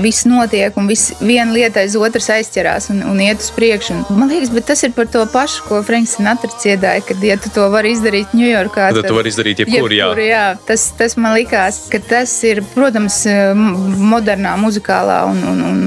viss 0.00 0.24
notiek, 0.28 0.76
un 0.80 0.88
viss 0.90 1.12
viena 1.20 1.52
lieta 1.52 1.84
aiz 1.84 1.96
otras 2.00 2.30
aizķerās 2.32 2.90
un, 2.94 3.02
un 3.12 3.20
iet 3.20 3.44
uz 3.44 3.50
priekšu. 3.56 3.98
Un, 4.00 4.20
man 4.22 4.32
liekas, 4.32 4.52
bet 4.54 4.68
tas 4.72 4.82
ir 4.86 4.94
par 4.96 5.10
to 5.12 5.26
pašu, 5.30 5.66
ko 5.68 5.82
Franks 5.86 6.16
Sinatra 6.16 6.50
dziedāja, 6.56 7.04
kad, 7.06 7.20
ja 7.24 7.36
tu 7.40 7.52
to 7.54 7.68
vari 7.72 7.92
izdarīt 7.96 8.32
Ņujorkā, 8.36 8.90
Tad 8.96 9.06
tu 9.10 9.14
vari 9.16 9.30
izdarīt 9.32 9.62
jebkur, 9.64 9.92
jā. 9.92 10.08
jebkur, 10.08 10.24
jā. 10.24 10.44
Tas, 10.66 10.88
tas 10.98 11.16
man 11.20 11.36
likās, 11.36 11.82
ka 11.90 11.98
tas 12.12 12.32
ir, 12.48 12.62
protams, 12.74 13.22
m- 13.26 13.74
modernā, 14.12 14.54
muzikālā 14.60 15.20
un, 15.30 15.42
un, 15.52 15.62
un 15.70 15.82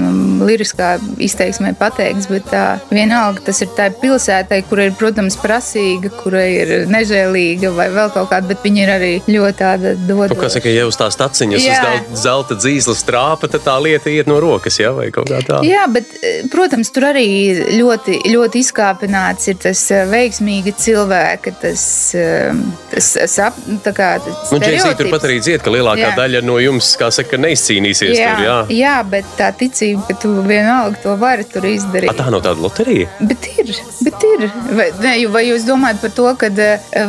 liriskā 0.47 0.93
izteiksmē 1.23 1.73
pateikts, 1.79 2.27
bet 2.31 2.45
tā, 2.51 2.63
vienalga 2.91 3.41
tas 3.47 3.61
ir 3.65 3.71
tā 3.77 3.89
pilsētai, 4.01 4.61
kur 4.69 4.81
ir, 4.83 4.91
protams, 4.99 5.37
prasīga, 5.41 6.11
kura 6.21 6.43
ir 6.49 6.73
nežēlīga 6.91 7.71
vai 7.75 7.87
vēl 7.93 8.11
kaut 8.15 8.29
kāda, 8.31 8.47
bet 8.51 8.63
viņa 8.65 8.83
ir 8.85 8.93
arī 8.97 9.11
ļoti 9.27 9.57
tāda 9.63 9.93
Nu, 10.03 10.17
kā 10.39 10.49
saka, 10.51 10.69
ja 10.69 10.85
uz 10.89 10.97
tās 10.99 11.15
taciņas, 11.19 11.61
Jā. 11.63 11.77
uz 11.79 11.83
zel- 11.85 12.21
zelta 12.23 12.55
dzīslas 12.59 13.03
trāpa, 13.07 13.47
tad 13.49 13.61
tā 13.65 13.75
lieta 13.81 14.09
iet 14.11 14.27
no 14.27 14.39
rokas, 14.43 14.77
jā, 14.81 14.91
vai 14.95 15.09
kaut 15.11 15.29
kā 15.31 15.39
tā. 15.47 15.61
Jā, 15.65 15.85
bet, 15.91 16.09
protams, 16.51 16.89
tur 16.93 17.07
arī 17.09 17.25
ļoti, 17.79 18.19
ļoti 18.33 18.61
izkāpināts 18.63 19.47
ir 19.51 19.55
tas 19.63 19.81
veiksmīgi 20.11 20.73
cilvēki, 20.83 21.53
tas, 21.61 21.83
tas 22.91 23.09
sap, 23.31 23.57
nu, 23.67 23.79
tā 23.83 23.93
kā 23.95 24.09
Nu, 24.23 24.59
Džeksija 24.59 24.79
stereotips. 24.79 24.99
turpat 24.99 25.23
arī 25.27 25.37
dzied, 25.41 25.61
ka 25.65 25.71
lielākā 25.73 26.03
Jā. 26.09 26.15
daļa 26.17 26.41
no 26.45 26.57
jums, 26.61 26.91
kā 26.99 27.09
saka, 27.13 27.37
neizcīnīsies 27.41 28.13
Jā, 28.17 28.33
tur, 28.35 28.43
jā. 28.45 28.57
jā, 28.77 28.95
bet 29.09 29.25
tā 29.39 29.49
ticība, 29.57 30.03
ka 30.09 30.17
tu 30.21 30.32
vienalga 30.41 30.97
to 31.03 31.15
vari 31.15 31.43
tur 31.43 31.61
izdarīt. 31.69 32.09
A, 32.09 32.13
tā 32.13 32.29
nav 32.33 32.41
tāda 32.41 32.61
loterija. 32.61 33.07
Bet 33.19 33.45
ir, 33.59 33.71
bet 34.03 34.23
ir. 34.23 34.45
Vai, 34.73 34.87
ne, 35.03 35.13
vai 35.27 35.43
jūs 35.47 35.65
domājat 35.67 36.01
par 36.01 36.11
to, 36.17 36.35
ka 36.39 36.49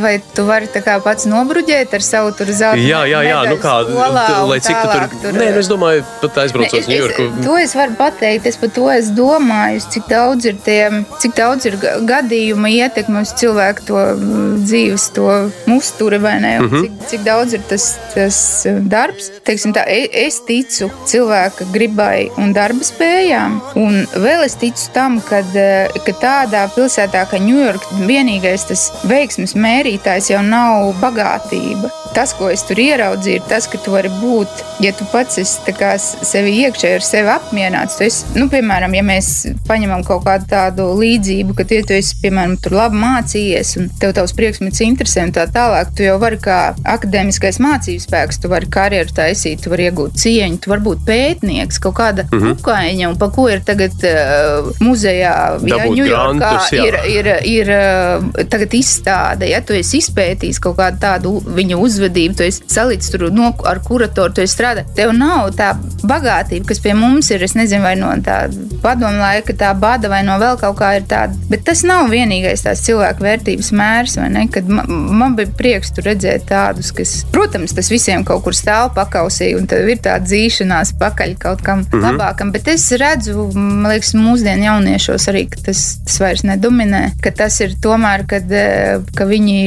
vai 0.02 0.14
tu 0.34 0.44
vari 0.44 0.66
tā 0.74 0.82
kā 0.84 0.98
pats 1.04 1.26
nobruģēt 1.26 1.94
ar 1.94 2.02
savu 2.04 2.32
tur 2.36 2.46
zelta 2.52 2.80
Jā, 2.80 3.04
jā, 3.08 3.20
jā, 3.24 3.40
nu 3.48 3.56
kā, 3.62 3.74
skolā, 3.88 4.26
lai 4.48 4.60
cik 4.60 4.76
tu 4.76 4.88
tālāk 4.88 5.16
tur. 5.22 5.32
Nē, 5.32 5.50
nu 5.54 5.58
es 5.58 5.68
domāju, 5.68 6.04
pat 6.20 6.38
aizbraucot 6.44 6.78
uz 6.80 6.88
Ņujorku. 6.88 7.22
es- 7.38 7.44
To 7.46 7.56
es 7.56 7.74
varu 7.74 7.94
pateikt. 7.98 8.46
Es 8.46 8.56
par 8.56 8.68
to 8.70 8.88
esmu 8.92 9.16
domājis, 9.16 9.88
cik 9.94 10.08
daudz 10.08 10.44
ir, 10.46 10.56
tie, 10.64 10.90
cik 11.22 11.34
daudz 11.36 11.66
ir 11.66 11.76
ga- 11.76 11.96
gadījumu 12.12 12.68
ietekmi 12.68 13.20
uz 13.22 13.32
cilvēku 13.40 13.84
to 13.86 13.94
mm, 13.94 14.64
dzīves, 14.66 15.12
to 15.14 15.50
uzturi, 15.76 16.18
vai 16.20 16.40
ne? 16.40 16.58
Mm 16.60 16.68
-hmm. 16.70 16.82
cik, 16.82 16.92
cik 17.10 17.20
daudz 17.24 17.52
ir 17.54 17.60
tas, 17.68 17.96
tas 18.14 18.66
eh, 18.66 18.72
darbs. 18.80 19.30
Teiksim, 19.44 19.72
tā, 19.72 19.84
e- 19.86 20.10
es 20.26 20.40
ticu 20.46 20.90
cilvēka 21.06 21.64
gribai 21.72 22.30
un 22.36 22.52
darba 22.52 22.84
spējām. 23.14 23.58
Un 23.78 24.04
vēl 24.22 24.44
es 24.44 24.56
ticu 24.58 24.90
tam, 24.94 25.20
kad, 25.22 25.46
eh, 25.54 25.88
ka 26.04 26.12
tādā 26.18 26.64
pilsētā 26.74 27.24
kā 27.30 27.38
Ņujorka 27.38 28.06
vienīgais 28.08 28.66
tas 28.68 28.90
veiksmes 29.04 29.54
mērītājs 29.54 30.30
jau 30.30 30.42
nav 30.42 30.94
bagātība. 31.00 31.90
Tas, 32.14 32.32
ko 32.32 32.48
es 32.48 32.62
tur 32.62 32.78
ieraudzīju, 32.78 33.40
ir 33.40 33.46
tas, 33.48 33.66
ka 33.66 33.78
tu 33.78 33.90
vari 33.90 34.08
būt, 34.08 34.62
ja 34.80 34.92
tu 34.92 35.04
pats 35.10 35.38
esi 35.38 35.72
kā 35.74 35.96
sevi 35.98 36.52
iekšēji 36.62 36.94
ar 36.94 37.02
sevi 37.02 37.28
apmierināts. 37.32 37.96
Tu 37.98 38.04
esi, 38.06 38.24
nu, 38.38 38.46
piemēram, 38.52 38.94
ja 38.94 39.02
mēs 39.02 39.30
paņemam 39.66 40.04
kaut 40.06 40.22
kādu 40.24 40.46
tādu 40.46 40.86
līdzību, 41.00 41.56
ka, 41.58 41.66
ja 41.74 41.82
tu 41.82 41.96
esi, 41.96 42.14
piemēram, 42.22 42.54
tur 42.62 42.76
labi 42.78 43.00
mācījies 43.02 43.74
un 43.80 43.90
tev 43.98 44.14
tavs 44.14 44.34
priekšmets 44.38 44.84
interesē 44.86 45.26
un 45.26 45.34
tā 45.34 45.48
tālāk, 45.50 45.90
tu 45.96 46.06
jau 46.06 46.14
vari 46.22 46.38
kā 46.38 46.60
akadēmiskais 46.94 47.58
mācības 47.58 48.06
spēks, 48.06 48.38
tu 48.38 48.52
vari 48.52 48.70
karjeru 48.70 49.10
taisīt, 49.10 49.64
tu 49.64 49.74
vari 49.74 49.88
iegūt 49.90 50.14
cieņu, 50.22 50.62
tu 50.62 50.70
vari 50.70 50.86
būt 50.86 51.02
pētnieks, 51.10 51.82
kaut 51.82 51.98
kāda 51.98 52.28
mm 52.30 52.38
-hmm. 52.38 52.62
Kukaiņa, 53.04 53.10
un 53.12 53.18
pa 53.18 53.28
ko 53.32 53.48
ir 53.48 53.62
tagad 53.64 53.92
uh, 54.04 54.70
muzejā, 54.80 55.34
ja 55.64 55.78
Dabūt 55.78 55.98
Ņujorkā 55.98 56.38
grantus, 56.38 56.72
jā. 56.72 56.84
ir, 56.84 56.96
ir, 57.10 57.28
ir 57.44 57.70
uh, 57.74 58.44
tagad 58.50 58.74
izstāde, 58.74 59.48
ja 59.50 59.60
tu 59.64 59.74
esi 59.74 60.00
izpētījis 60.02 60.60
kaut 60.60 60.78
kādu 60.78 61.00
tādu 61.00 61.34
viņa 61.44 61.78
uzvedību, 61.78 62.36
tu 62.38 62.46
esi 62.46 62.64
salīdz 62.70 63.10
tur 63.12 63.28
no, 63.32 63.52
ar 63.64 63.80
kuratoru, 63.84 64.34
tu 64.34 64.44
esi 64.44 64.54
strādājis. 64.54 64.94
Tev 64.96 65.14
nav 65.16 65.52
tā 65.56 65.74
bagātība, 66.04 66.68
kas 66.68 66.80
pie 66.82 66.94
mums 66.96 67.30
ir, 67.30 67.44
es 67.44 67.56
nezinu, 67.56 67.84
vai 67.84 67.94
no 67.98 68.12
tā 68.24 68.46
padomu 68.84 69.20
laika 69.20 69.54
tā 69.56 69.72
bada 69.78 70.10
vai 70.12 70.22
no 70.26 70.36
vēl 70.40 70.58
kaut 70.60 70.78
kā 70.80 70.94
ir 70.98 71.08
tāda. 71.08 71.36
Bet 71.50 71.64
tas 71.66 71.84
nav 71.86 72.10
vienīgais 72.12 72.64
tās 72.66 72.82
cilvēku 72.84 73.24
vērtības 73.24 73.70
mērs, 73.76 74.18
vai 74.20 74.30
ne? 74.34 74.46
Kad 74.52 74.68
man, 74.70 74.90
man 75.18 75.36
bija 75.38 75.52
prieks 75.58 75.94
tur 75.94 76.08
redzēt 76.08 76.46
tādus, 76.50 76.92
kas, 76.94 77.16
protams, 77.34 77.74
tas 77.76 77.90
visiem 77.92 78.24
kaut 78.26 78.44
kur 78.44 78.56
stāv 78.56 78.92
pakausī, 78.96 79.52
un 79.58 79.68
tad 79.70 79.88
ir 79.88 80.00
tā 80.04 80.16
dzīšanās 80.22 80.94
pakaļ 81.00 81.36
kaut 81.40 81.64
kam 81.64 81.82
mm 81.82 81.88
-hmm. 81.90 82.04
labākam. 82.04 82.52
Bet 82.54 82.68
es 82.68 82.86
redzu, 83.00 83.46
man 83.54 83.90
liekas, 83.92 84.12
mūsdienu 84.18 84.66
jauniešos 84.68 85.28
arī, 85.32 85.44
ka 85.52 85.60
tas, 85.68 85.82
tas 86.06 86.18
vairs 86.22 86.42
nedominē, 86.46 87.02
ka 87.24 87.30
tas 87.34 87.58
ir 87.64 87.74
tomēr, 87.84 88.24
kad, 88.30 88.50
eh, 88.52 88.98
ka 89.16 89.26
viņi 89.28 89.58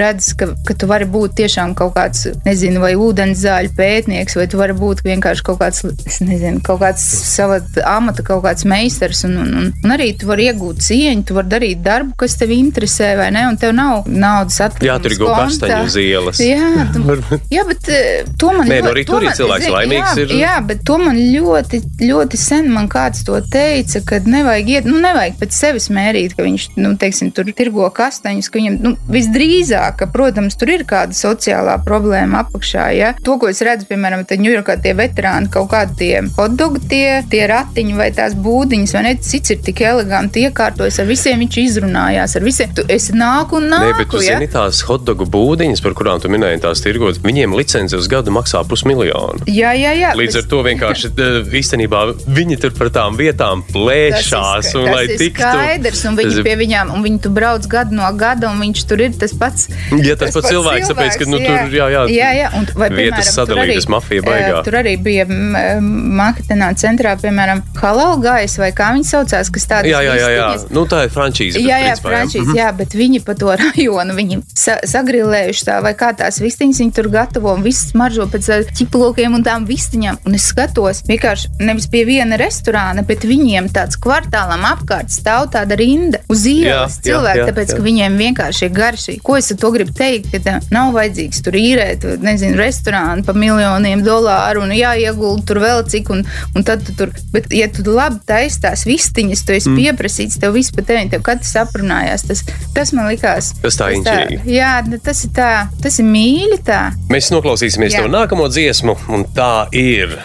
redz, 0.00 0.32
ka, 0.38 0.50
ka 0.66 0.74
tu 0.78 0.88
vari 0.90 1.06
būt 1.08 1.36
tiešām 1.40 1.74
kaut 1.78 1.94
kāds, 1.96 2.26
nezinu, 2.46 2.80
vai 2.82 2.94
ūdenzāļu 2.98 3.72
pētnieks, 3.78 4.36
vai 4.38 4.46
tu 4.50 4.60
vari 4.60 4.76
būt 4.76 5.02
vienkārši 5.06 5.44
kaut 5.46 5.60
kāds, 5.62 5.84
nezinu, 6.24 6.60
kaut 6.66 6.80
kāds 6.82 7.04
sava 7.28 7.60
amata, 7.88 8.22
kaut 8.26 8.42
kāds 8.44 8.66
meistars, 8.68 9.24
un, 9.28 9.36
un, 9.44 9.54
un, 9.62 9.70
un 9.84 9.94
arī 9.96 10.10
tu 10.18 10.28
vari 10.30 10.48
iegūt 10.50 10.82
cieņu, 10.84 11.24
tu 11.28 11.36
vari 11.38 11.52
darīt 11.54 11.82
darbu, 11.84 12.14
kas 12.20 12.36
tev 12.40 12.52
interesē, 12.54 13.14
vai 13.20 13.30
ne, 13.34 13.46
un 13.48 13.56
tev 13.60 13.72
nav 13.76 14.06
naudas 14.08 14.60
atkarības. 14.68 14.88
Jā, 14.88 14.98
tur 15.04 15.14
ir 15.14 15.20
kaut 15.22 15.34
kastaņu 15.38 15.80
uz 15.88 15.96
ielas. 16.02 16.42
Jā, 16.42 16.86
tu, 16.94 17.40
jā, 17.54 17.64
bet 17.68 17.90
eh, 17.92 18.24
to 18.38 18.52
man 18.56 18.68
Nē, 18.68 18.80
nu 18.82 18.88
ļoti- 18.88 18.94
arī 18.94 19.04
to 19.08 19.12
tur 19.14 19.26
ir 19.28 19.36
cilvēks 19.38 19.68
laimīgs 19.74 20.12
Jā, 20.12 20.24
ir. 20.24 20.34
jā, 20.42 20.54
bet 20.68 20.82
to 20.88 20.98
man 21.00 21.16
ļoti, 21.18 21.80
ļoti 22.04 22.37
sen 22.38 22.70
man 22.72 22.88
kāds 22.90 23.24
to 23.26 23.38
teica, 23.52 24.02
ka 24.06 24.20
nevajag 24.24 24.70
iet, 24.72 24.88
nu, 24.88 24.98
nevajag 25.02 25.38
pēc 25.40 25.56
sevis 25.56 25.88
mērīt, 25.94 26.36
ka 26.38 26.46
viņš, 26.46 26.68
nu, 26.80 26.94
teiksim, 27.00 27.32
tur 27.34 27.48
tirgo 27.56 27.88
kastaņus, 27.94 28.48
ka 28.48 28.60
viņam, 28.60 28.78
nu, 28.84 28.94
visdrīzāk, 29.12 29.98
ka, 30.00 30.08
protams, 30.12 30.56
tur 30.58 30.72
ir 30.74 30.84
kāda 30.88 31.16
sociālā 31.16 31.78
problēma 31.86 32.44
apakšā, 32.44 32.88
ja. 32.96 33.12
To, 33.24 33.38
ko 33.40 33.50
es 33.52 33.62
redzu, 33.64 33.88
piemēram, 33.90 34.24
te 34.28 34.38
Ņujorkā 34.38 34.78
tie 34.84 34.94
veterāni, 34.98 35.50
kaut 35.52 35.70
kādi 35.72 35.96
tie 35.98 36.12
hotdogi, 36.36 36.82
tie, 36.90 37.06
tie 37.30 37.44
ratiņi 37.50 37.96
vai 37.98 38.10
tās 38.14 38.36
būdiņas, 38.38 38.94
vai 38.94 39.02
ne, 39.08 39.14
cits 39.24 39.54
ir 39.54 39.62
tik 39.66 39.82
eleganti 39.84 40.44
iekārtojas, 40.46 41.00
ar 41.02 41.08
visiem 41.10 41.42
viņš 41.42 41.58
izrunājās, 41.64 42.36
ar 42.38 42.46
visiem, 42.46 42.72
tu 42.76 42.84
esi 42.92 43.16
nāku 43.18 43.58
un 43.58 43.68
nāku, 43.72 43.90
Nē, 43.90 43.98
bet 43.98 44.12
tu 44.12 44.22
ja. 44.22 44.36
zini, 44.38 44.48
tās 44.52 44.82
hotdogu 44.86 45.26
būdiņas, 45.32 45.82
par 45.84 45.96
kurām 45.98 46.22
tu 46.22 46.30
minēji, 46.32 46.62
tās 46.64 46.82
tirgot, 46.84 47.18
viņiem 47.24 47.56
licence 47.58 47.96
uz 47.98 48.08
gadu 48.10 48.32
maksā 48.34 48.62
pusmiljonu. 48.68 49.48
Jā, 49.50 49.72
jā, 49.78 49.94
jā. 49.98 50.14
Līdz 50.18 50.38
bet- 50.38 50.44
ar 50.44 50.50
to 50.52 50.62
vienkārši 50.66 51.10
eh, 51.10 51.38
īstenībā 51.60 52.02
viņi 52.28 52.58
tur 52.62 52.74
par 52.76 52.90
tām 52.94 53.16
vietām 53.18 53.62
plēšās. 53.72 54.68
Tas 54.68 54.74
ir, 54.74 54.80
un, 54.80 54.90
tas 54.92 55.04
ir 55.04 55.20
tiktu, 55.20 55.44
skaidrs, 55.44 56.04
un 56.08 56.18
viņi 56.18 56.34
Tas 56.34 56.46
pie 56.46 56.54
viņām, 56.60 56.92
un 56.94 57.04
viņi 57.06 57.20
tur 57.24 57.34
brauc 57.36 57.68
gadu 57.70 57.96
no 57.98 58.08
gada, 58.18 58.50
un 58.52 58.60
viņš 58.62 58.84
tur 58.88 59.02
ir 59.04 59.14
tas 59.18 59.34
pats. 59.38 59.68
Ja 60.04 60.16
tas 60.18 60.34
pats 60.36 60.50
cilvēks, 60.52 60.90
tāpēc, 60.92 61.18
ka, 61.20 61.28
nu, 61.30 61.40
tur, 61.40 61.74
jā, 61.74 61.88
jā, 61.94 62.02
jā, 62.12 62.30
jā 62.36 62.50
un, 62.58 62.68
vai, 62.78 62.90
vietas 62.94 63.32
sadalītas 63.34 63.86
arī, 63.86 63.92
mafija 63.94 64.24
baigā. 64.26 64.62
Tur 64.66 64.78
arī 64.82 64.94
bija 65.02 65.26
Manhetenā 65.28 66.70
centrā, 66.80 67.14
piemēram, 67.20 67.62
halal 67.80 68.18
gais, 68.22 68.58
vai 68.60 68.70
kā 68.76 68.90
viņi 68.96 69.08
saucās, 69.08 69.52
kas 69.54 69.68
tādas 69.70 69.90
Jā, 69.92 70.02
jā, 70.04 70.16
jā, 70.20 70.28
jā. 70.36 70.48
Nu, 70.74 70.84
tā 70.90 71.04
ir 71.06 71.14
frančīze. 71.14 71.62
Jā, 71.62 71.80
jā, 71.82 71.94
principā, 71.96 72.12
frančīze, 72.12 72.56
jā, 72.58 72.68
bet 72.76 72.96
viņi 72.98 73.22
pa 73.26 73.36
to 73.38 73.54
rajonu, 73.62 74.16
viņi 74.18 74.40
sa 74.52 74.78
sagrilējuši 74.88 75.68
tā, 75.70 75.78
vai 75.84 75.94
kā 75.98 76.12
tās 76.18 76.40
vistiņas 76.44 76.82
viņi 76.84 76.96
tur 76.98 77.10
gatavo, 77.12 77.54
un 77.56 77.64
viss 77.66 77.90
smaržo 77.92 78.28
pēc 78.30 78.70
ķiplokiem 78.78 79.36
un 79.38 79.46
tām 79.46 79.66
vistiņām. 79.68 80.22
Un 80.28 80.36
es 80.38 80.48
skatos, 80.52 81.04
vienkārši 81.08 81.54
nevis 81.62 81.88
pie 81.90 82.04
viena 82.08 82.17
restorāna, 82.40 83.04
bet 83.06 83.24
viņiem 83.26 83.68
tāds 83.74 83.98
kvartālam 84.00 84.64
apkārt 84.68 85.12
stāv 85.12 85.48
tāda 85.54 85.76
rinda 85.78 86.20
uz 86.32 86.44
ielas 86.48 86.98
jā, 87.06 87.18
tāpēc, 87.20 87.72
jā. 87.72 87.78
ka 87.78 87.84
viņiem 87.84 88.18
vienkārši 88.20 88.66
ir 88.66 88.74
garšīgi. 88.76 89.22
Ko 89.24 89.38
es 89.38 89.50
ar 89.52 89.60
to 89.62 89.70
gribu 89.74 89.94
teikt? 89.96 90.30
Ka 90.32 90.40
tev 90.44 90.68
nav 90.74 90.92
vajadzīgs 90.96 91.42
tur 91.44 91.56
īrēt, 91.58 92.04
nezinu, 92.24 92.58
restorānu 92.60 93.24
pa 93.26 93.34
miljoniem 93.36 94.02
dolāru 94.06 94.64
un 94.66 94.74
jāiegulda 94.76 95.46
tur 95.48 95.62
vēl 95.62 95.84
cik, 95.88 96.12
un, 96.14 96.24
un 96.54 96.66
tad 96.66 96.84
tu 96.86 96.96
tur. 96.98 97.12
Bet, 97.32 97.50
ja 97.54 97.68
tu 97.72 97.84
labi 97.86 98.20
taisi 98.28 98.62
tās 98.64 98.84
vistiņas, 98.88 99.44
tu 99.46 99.56
esi 99.56 99.70
mm. 99.70 99.78
pieprasīts, 99.80 100.40
tev 100.42 100.56
viss 100.56 100.74
pa 100.74 100.84
tevi, 100.86 101.08
tev 101.12 101.24
katrs 101.26 101.54
aprunājās. 101.62 102.26
Tas, 102.28 102.44
tas 102.76 102.94
man 102.96 103.10
likās. 103.12 103.52
Tas 103.62 103.78
tā 103.78 103.90
inčīgi. 103.96 104.42
Jā, 104.52 104.78
nu, 104.88 105.00
tas 105.02 105.24
ir 105.26 105.34
tā, 105.36 105.52
tas 105.82 106.00
ir 106.02 106.08
mīļi 106.08 106.60
tā. 106.66 106.82
Mēs 107.12 107.30
noklausīsimies 107.34 107.96
Jā. 107.96 108.04
to 108.04 108.12
nākamo 108.12 108.48
dziesmu, 108.52 108.96
un 109.14 109.26
tā 109.36 109.68
ir 109.76 110.16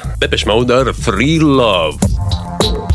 Mode 0.47 0.75
ar 0.75 0.93
Free 0.93 1.39
Love. 1.83 2.92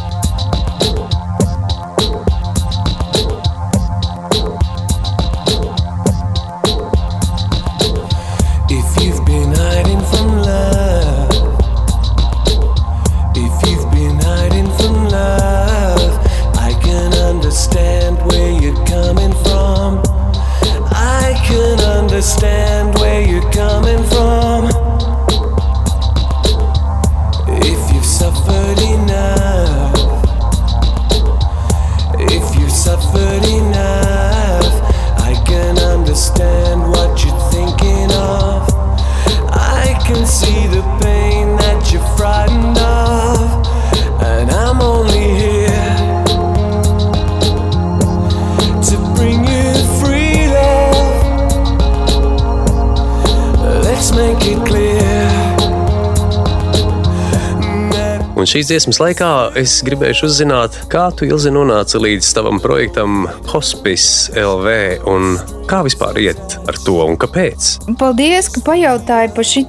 Šīs 58.58 58.72
dziesmas 58.72 58.98
laikā 58.98 59.26
es 59.60 59.76
gribēju 59.86 60.26
uzzināt, 60.26 60.74
kā 60.90 61.04
tu 61.14 61.28
ilgi 61.28 61.52
nonāci 61.54 62.00
līdz 62.02 62.32
tavam 62.34 62.58
projektam 62.58 63.28
Hospice 63.52 64.34
LV 64.34 64.74
un 65.06 65.36
kā 65.68 65.82
vispār 65.86 66.18
iet 66.22 66.56
ar 66.68 66.78
to 66.84 66.96
un 67.04 67.16
kāpēc. 67.20 67.68
Paldies, 68.00 68.48
ka 68.52 68.62
pajautāji 68.72 69.34
par 69.36 69.46
šo 69.46 69.64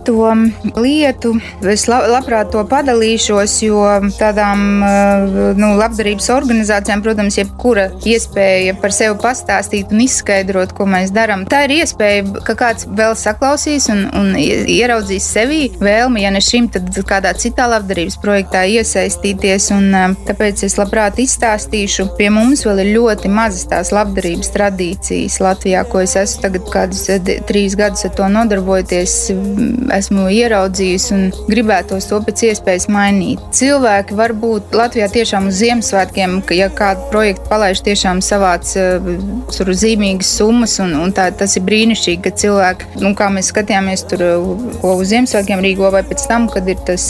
lietu. 0.80 1.34
Es 1.64 1.88
la- 1.88 2.08
labprāt 2.08 2.52
to 2.52 2.64
padalīšos, 2.64 3.62
jo 3.66 3.82
tādām 4.20 4.84
eh, 4.84 5.54
nu, 5.60 5.74
labdarības 5.80 6.30
organizācijām, 6.34 7.04
protams, 7.04 7.38
jebkura 7.38 7.90
iespēja 8.06 8.76
par 8.82 8.92
sevi 8.96 9.18
pastāstīt 9.20 9.92
un 9.92 10.04
izskaidrot, 10.06 10.74
ko 10.78 10.86
mēs 10.86 11.12
darām. 11.16 11.46
Tā 11.50 11.64
ir 11.68 11.76
iespēja, 11.82 12.26
ka 12.48 12.56
kāds 12.56 12.88
vēl 12.88 13.16
saklausīs 13.20 13.90
un, 13.94 14.06
un 14.16 14.34
ieraudzīs 14.40 15.28
sevī 15.36 15.62
vēlmi, 15.80 16.24
ja 16.24 16.32
ne 16.32 16.42
šim, 16.44 16.70
tad 16.72 16.90
kādā 17.10 17.34
citā 17.40 17.68
labdarības 17.70 18.20
projektā 18.24 18.66
iesaistīties. 18.70 19.72
Un, 19.76 19.90
eh, 19.96 20.16
tāpēc 20.30 20.64
es 20.68 20.78
labprāt 20.80 21.20
izstāstīšu. 21.22 22.10
Pie 22.18 22.30
mums 22.34 22.64
vēl 22.68 22.86
ir 22.86 22.94
ļoti 22.98 23.32
mazas 23.32 23.68
tās 23.70 23.94
labdarības 23.96 24.54
tradīcijas 24.56 25.40
Latvijā, 25.44 25.86
ko 25.92 26.02
es 26.04 26.16
esmu 26.20 26.44
tagad 26.46 26.70
kādus 26.74 27.06
eh, 27.12 27.42
trīs 27.50 27.76
gadus 27.80 28.06
ar 28.08 28.14
to 28.18 28.28
nodarbojoties, 28.32 29.16
mm, 29.34 29.90
esmu 29.98 30.28
ieraudzījusi 30.34 31.14
un 31.16 31.26
gribētos 31.50 32.10
to 32.10 32.20
pēc 32.26 32.46
iespējas 32.52 32.90
mainīt. 32.94 33.42
Cilvēki 33.56 34.18
var 34.20 34.34
būt 34.38 34.76
Latvijā 34.78 35.10
tiešām 35.14 35.50
uz 35.50 35.60
Ziemassvētkiem, 35.62 36.40
ja 36.56 36.70
kādu 36.74 37.08
projektu 37.14 37.50
palaiž, 37.52 37.84
tiešām 37.88 38.24
savāc 38.26 38.74
eh, 38.80 39.10
tur 39.56 39.74
zīmīgas 39.74 40.34
summas, 40.40 40.78
un, 40.84 40.96
un 41.00 41.14
tā, 41.16 41.30
tas 41.36 41.58
ir 41.60 41.66
brīnišķīgi, 41.68 42.22
ka 42.26 42.34
cilvēki, 42.44 42.92
nu, 43.04 43.14
kā 43.18 43.32
mēs 43.34 43.52
skatījāmies 43.54 44.06
tur, 44.12 44.26
eh, 44.26 44.50
ko 44.84 44.96
uz 45.00 45.14
Ziemassvētkiem 45.14 45.64
rīko, 45.66 45.90
vai 45.96 46.04
pēc 46.08 46.28
tam, 46.30 46.50
kad 46.52 46.68
ir 46.70 46.80
tas, 46.88 47.06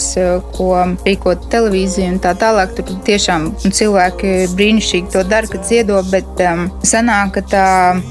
ko 0.56 0.72
rīko 1.06 1.34
televīzija 1.52 2.14
un 2.14 2.20
tā 2.24 2.34
tālāk, 2.40 2.74
tur 2.78 3.00
tiešām 3.08 3.50
cilvēki 3.66 4.34
brīnišķīgi 4.56 5.14
to 5.14 5.24
dara, 5.28 5.50
kad 5.50 5.66
ziedo, 5.68 6.00
bet 6.12 6.44
um, 6.46 6.66
sanāk, 6.86 7.34
ka 7.38 7.44
tā 7.54 7.68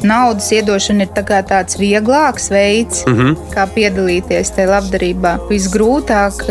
naudas 0.07 0.51
iedošana 0.59 1.07
ir 1.07 1.13
tā 1.17 1.43
tāds 1.49 1.79
vieglāks 1.81 2.51
veids, 2.51 3.05
mm 3.07 3.15
-hmm. 3.15 3.37
kā 3.55 3.67
piedalīties 3.75 4.53
tajā 4.57 4.69
labdarībā. 4.75 5.33
Visgrūtāk, 5.51 6.45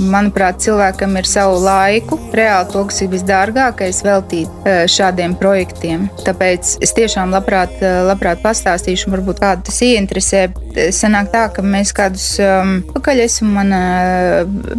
manuprāt, 0.00 0.60
cilvēkam 0.64 1.16
ir 1.18 1.26
savu 1.26 1.58
laiku, 1.64 2.18
reāli 2.32 2.72
to, 2.72 2.84
kas 2.84 3.02
ir 3.02 3.08
visdārgākais, 3.08 4.02
veltīt 4.04 4.48
šādiem 4.96 5.34
projektiem. 5.34 6.08
Tāpēc 6.24 6.76
es 6.80 6.92
tiešām 6.92 7.30
labprāt, 7.34 7.80
labprāt 7.80 8.42
pastāstīšu, 8.42 9.10
varbūt 9.10 9.40
kādu 9.40 9.66
tas 9.68 9.80
ieinteresē. 9.82 10.46
Sanāk 10.92 11.30
tā, 11.32 11.46
ka 11.54 11.62
mēs 11.62 11.92
kādus 11.96 12.26
um, 12.42 12.82
pakaļ 12.94 13.22
esam 13.24 13.52
mana 13.56 13.80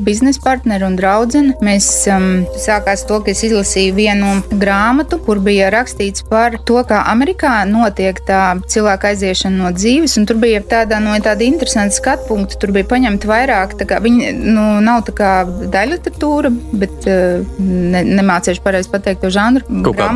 biznesa 0.05 0.41
partneri 0.43 0.85
un 0.87 0.97
draudzene. 0.99 1.55
Mēs 1.65 1.87
um, 2.13 2.45
sākās 2.61 3.05
to, 3.09 3.19
ka 3.23 3.33
es 3.33 3.43
izlasīju 3.47 3.95
vienu 3.97 4.33
grāmatu, 4.51 5.19
kur 5.23 5.41
bija 5.43 5.71
rakstīts 5.73 6.25
par 6.29 6.59
to, 6.67 6.79
kā 6.87 7.03
Amerikā 7.11 7.61
notiek 7.69 8.19
tā 8.27 8.46
cilvēka 8.69 9.11
aiziešana 9.13 9.63
no 9.63 9.71
dzīves. 9.75 10.17
un 10.19 10.27
Tur 10.27 10.39
bija 10.41 10.61
tāda, 10.61 10.99
no 11.03 11.15
tāda 11.23 11.45
interesanta 11.47 11.95
skatu 11.95 12.27
punkta. 12.31 12.59
Tur 12.61 12.73
bija 12.75 12.87
paņemta 12.89 13.29
vairāk, 13.29 13.75
viņi 14.03 14.31
nu, 14.37 14.65
nav 14.83 15.05
tā 15.07 15.15
kā 15.17 15.31
daļa 15.47 15.97
literatūra, 15.97 16.51
bet 16.81 17.07
uh, 17.09 17.45
ne, 17.59 18.03
nemācīšu 18.19 18.63
pareizi 18.65 18.91
pateikt 18.91 19.23
to 19.25 19.31
žanru. 19.33 19.63
Kaut 19.85 19.99
kā 19.99 20.09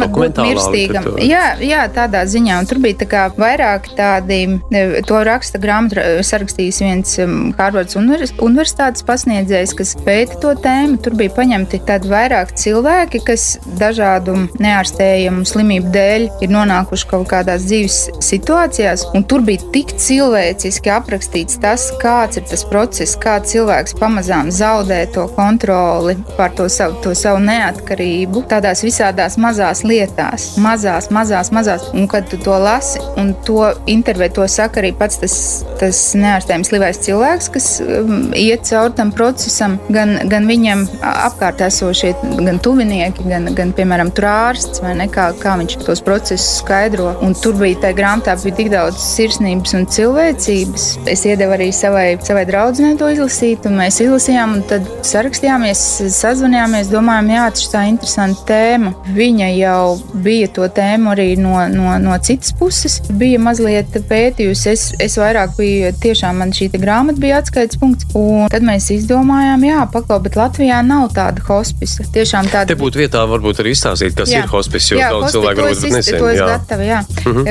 literatūra. 0.91 1.25
Jā, 1.25 1.45
jā, 1.63 1.85
tādā 1.95 2.23
ziņā. 2.29 2.59
Un 2.61 2.69
tur 2.69 2.81
bija 2.83 2.99
tā 3.01 3.07
kā 3.11 3.23
vairāk 3.37 3.91
tādi, 3.97 4.41
e, 4.71 4.83
to 5.07 5.21
raksta 5.27 5.61
grāmatu 5.61 6.01
sarakstījis 6.25 6.81
viens 6.83 7.15
um, 7.23 7.51
Harvards 7.57 7.97
univers- 7.99 8.33
universitātes 8.43 9.05
pasniedzējs, 9.07 9.75
kas 9.77 9.95
pēta 10.05 10.39
to 10.43 10.53
tēmu. 10.63 10.99
Tur 11.03 11.15
bija 11.19 11.33
paņemti 11.37 11.81
tādi 11.87 12.11
vairāk 12.11 12.53
cilvēki, 12.59 13.23
kas 13.27 13.47
dažādu 13.79 14.37
neārstējumu 14.61 15.45
slimību 15.47 15.91
dēļ 15.95 16.27
ir 16.45 16.53
nonākuši 16.53 17.09
kaut 17.11 17.27
kādās 17.31 17.65
dzīves 17.67 17.99
situācijās. 18.25 19.07
Un 19.17 19.25
tur 19.27 19.43
bija 19.45 19.63
tik 19.73 19.95
cilvēciski 20.01 20.91
aprakstīts 20.93 21.59
tas, 21.61 21.89
kāds 22.01 22.39
ir 22.39 22.47
tas 22.49 22.63
process, 22.67 23.17
kā 23.19 23.37
cilvēks 23.45 23.97
pamazām 23.99 24.51
zaudē 24.53 25.03
to 25.15 25.27
kontroli 25.35 26.17
pār 26.37 26.53
to 26.57 26.67
savu, 26.71 26.97
to 27.03 27.15
savu 27.17 27.41
neatkarību 27.45 28.45
tādās 28.51 28.83
visādās 28.85 29.37
mazās 29.41 29.83
lietās, 29.87 30.51
mazās, 30.61 31.09
mazās, 31.13 31.51
mazās. 31.55 31.87
Un 31.95 32.07
kad 32.11 32.29
tu 32.31 32.39
to 32.41 32.55
lasi 32.61 33.01
un 33.19 33.33
to 33.47 33.71
interviju, 33.91 34.35
to 34.39 34.47
saka 34.51 34.81
arī 34.81 34.93
pats 34.97 35.19
tas, 35.21 35.35
tas 35.79 35.99
neārstējams 36.17 36.71
slivais 36.71 36.99
cilvēks, 37.05 37.49
kas 37.53 37.69
um, 37.83 38.31
iet 38.37 38.65
cauri 38.69 38.95
tam 38.97 39.13
procesam, 39.15 39.77
gan, 39.93 40.15
gan 40.31 40.47
viņam 40.49 40.85
apkārt 41.01 41.61
esošie, 41.65 42.13
gan 42.41 42.59
tuvinieki, 42.63 43.25
gan, 43.29 43.49
gan 43.57 43.73
piemēram, 43.77 44.11
tur 44.15 44.29
ārsts 44.31 44.83
vai 44.83 44.95
ne, 44.99 45.07
kā, 45.11 45.31
kā 45.41 45.57
viņš 45.59 45.79
tos 45.85 46.03
procesus 46.05 46.61
skaidro. 46.61 47.11
Un 47.25 47.35
tur 47.37 47.57
bija 47.59 47.79
tajā 47.85 47.97
grāmatā 48.11 48.33
bija 48.43 48.55
tik 48.57 48.69
daudz 48.71 48.99
sirsnības 48.99 49.73
un 49.77 49.85
cilvēcības. 49.87 50.85
Es 51.07 51.23
iedevu 51.23 51.53
arī 51.55 51.69
savai, 51.71 52.17
savai 52.19 52.43
draudzenei 52.49 52.97
to 52.99 53.07
izlasīt, 53.07 53.63
un 53.69 53.77
mēs 53.79 54.01
izlasījām, 54.03 54.57
un 54.57 54.65
tad 54.67 54.87
sarakstījāmies, 55.07 55.83
sazvanījāmies, 56.11 56.91
domājām, 56.91 57.29
jā, 57.31 57.45
tas 57.55 57.63
ir 57.63 57.71
tā 57.71 57.83
interesanta 57.87 58.43
tēma. 58.49 58.91
Viņa 59.15 59.47
jau 59.55 59.85
bija 60.25 60.49
to 60.51 60.67
tēmu 60.67 61.13
arī 61.13 61.27
no, 61.39 61.55
no, 61.71 61.93
no 62.03 62.17
citas 62.19 62.51
puses, 62.59 62.99
bija 63.15 63.39
mazliet 63.39 63.95
pētījusi. 64.09 64.67
Es, 64.73 64.83
es 64.99 65.15
vairāk 65.21 65.55
biju, 65.55 65.93
tiešām 66.03 66.43
man 66.43 66.51
šī 66.55 66.67
grāmata 66.75 67.21
bija 67.21 67.39
atskaites 67.39 67.79
punkts, 67.79 68.09
un 68.17 68.51
tad 68.51 68.67
mēs 68.67 68.89
izdomājām, 68.97 69.63
jā, 69.69 69.85
paklau, 69.93 70.19
bet 70.25 70.35
Latvijā 70.39 70.81
nav 70.83 71.13
tāda 71.15 71.43
hospisa. 71.47 72.03
Tiešām 72.11 72.51
tāda 72.51 72.73
Te 72.73 72.79
būtu 72.79 73.05
vietā 73.05 73.23
varbūt 73.29 73.63
arī 73.63 73.71
izstāstīt, 73.77 74.17
kas 74.19 74.33
Jā. 74.33 74.43
ir 74.43 74.51
hospice, 74.51 74.93
jo 74.93 74.99
Jā, 74.99 75.09
daudz 75.13 75.31
cilvēku 75.35 75.63
varbūt 75.63 75.99
es 76.01 76.11
jā. 76.11 76.51
gatavu, 76.51 76.87
jā. 76.87 77.01
Mm 77.21 77.31
-hmm. 77.31 77.49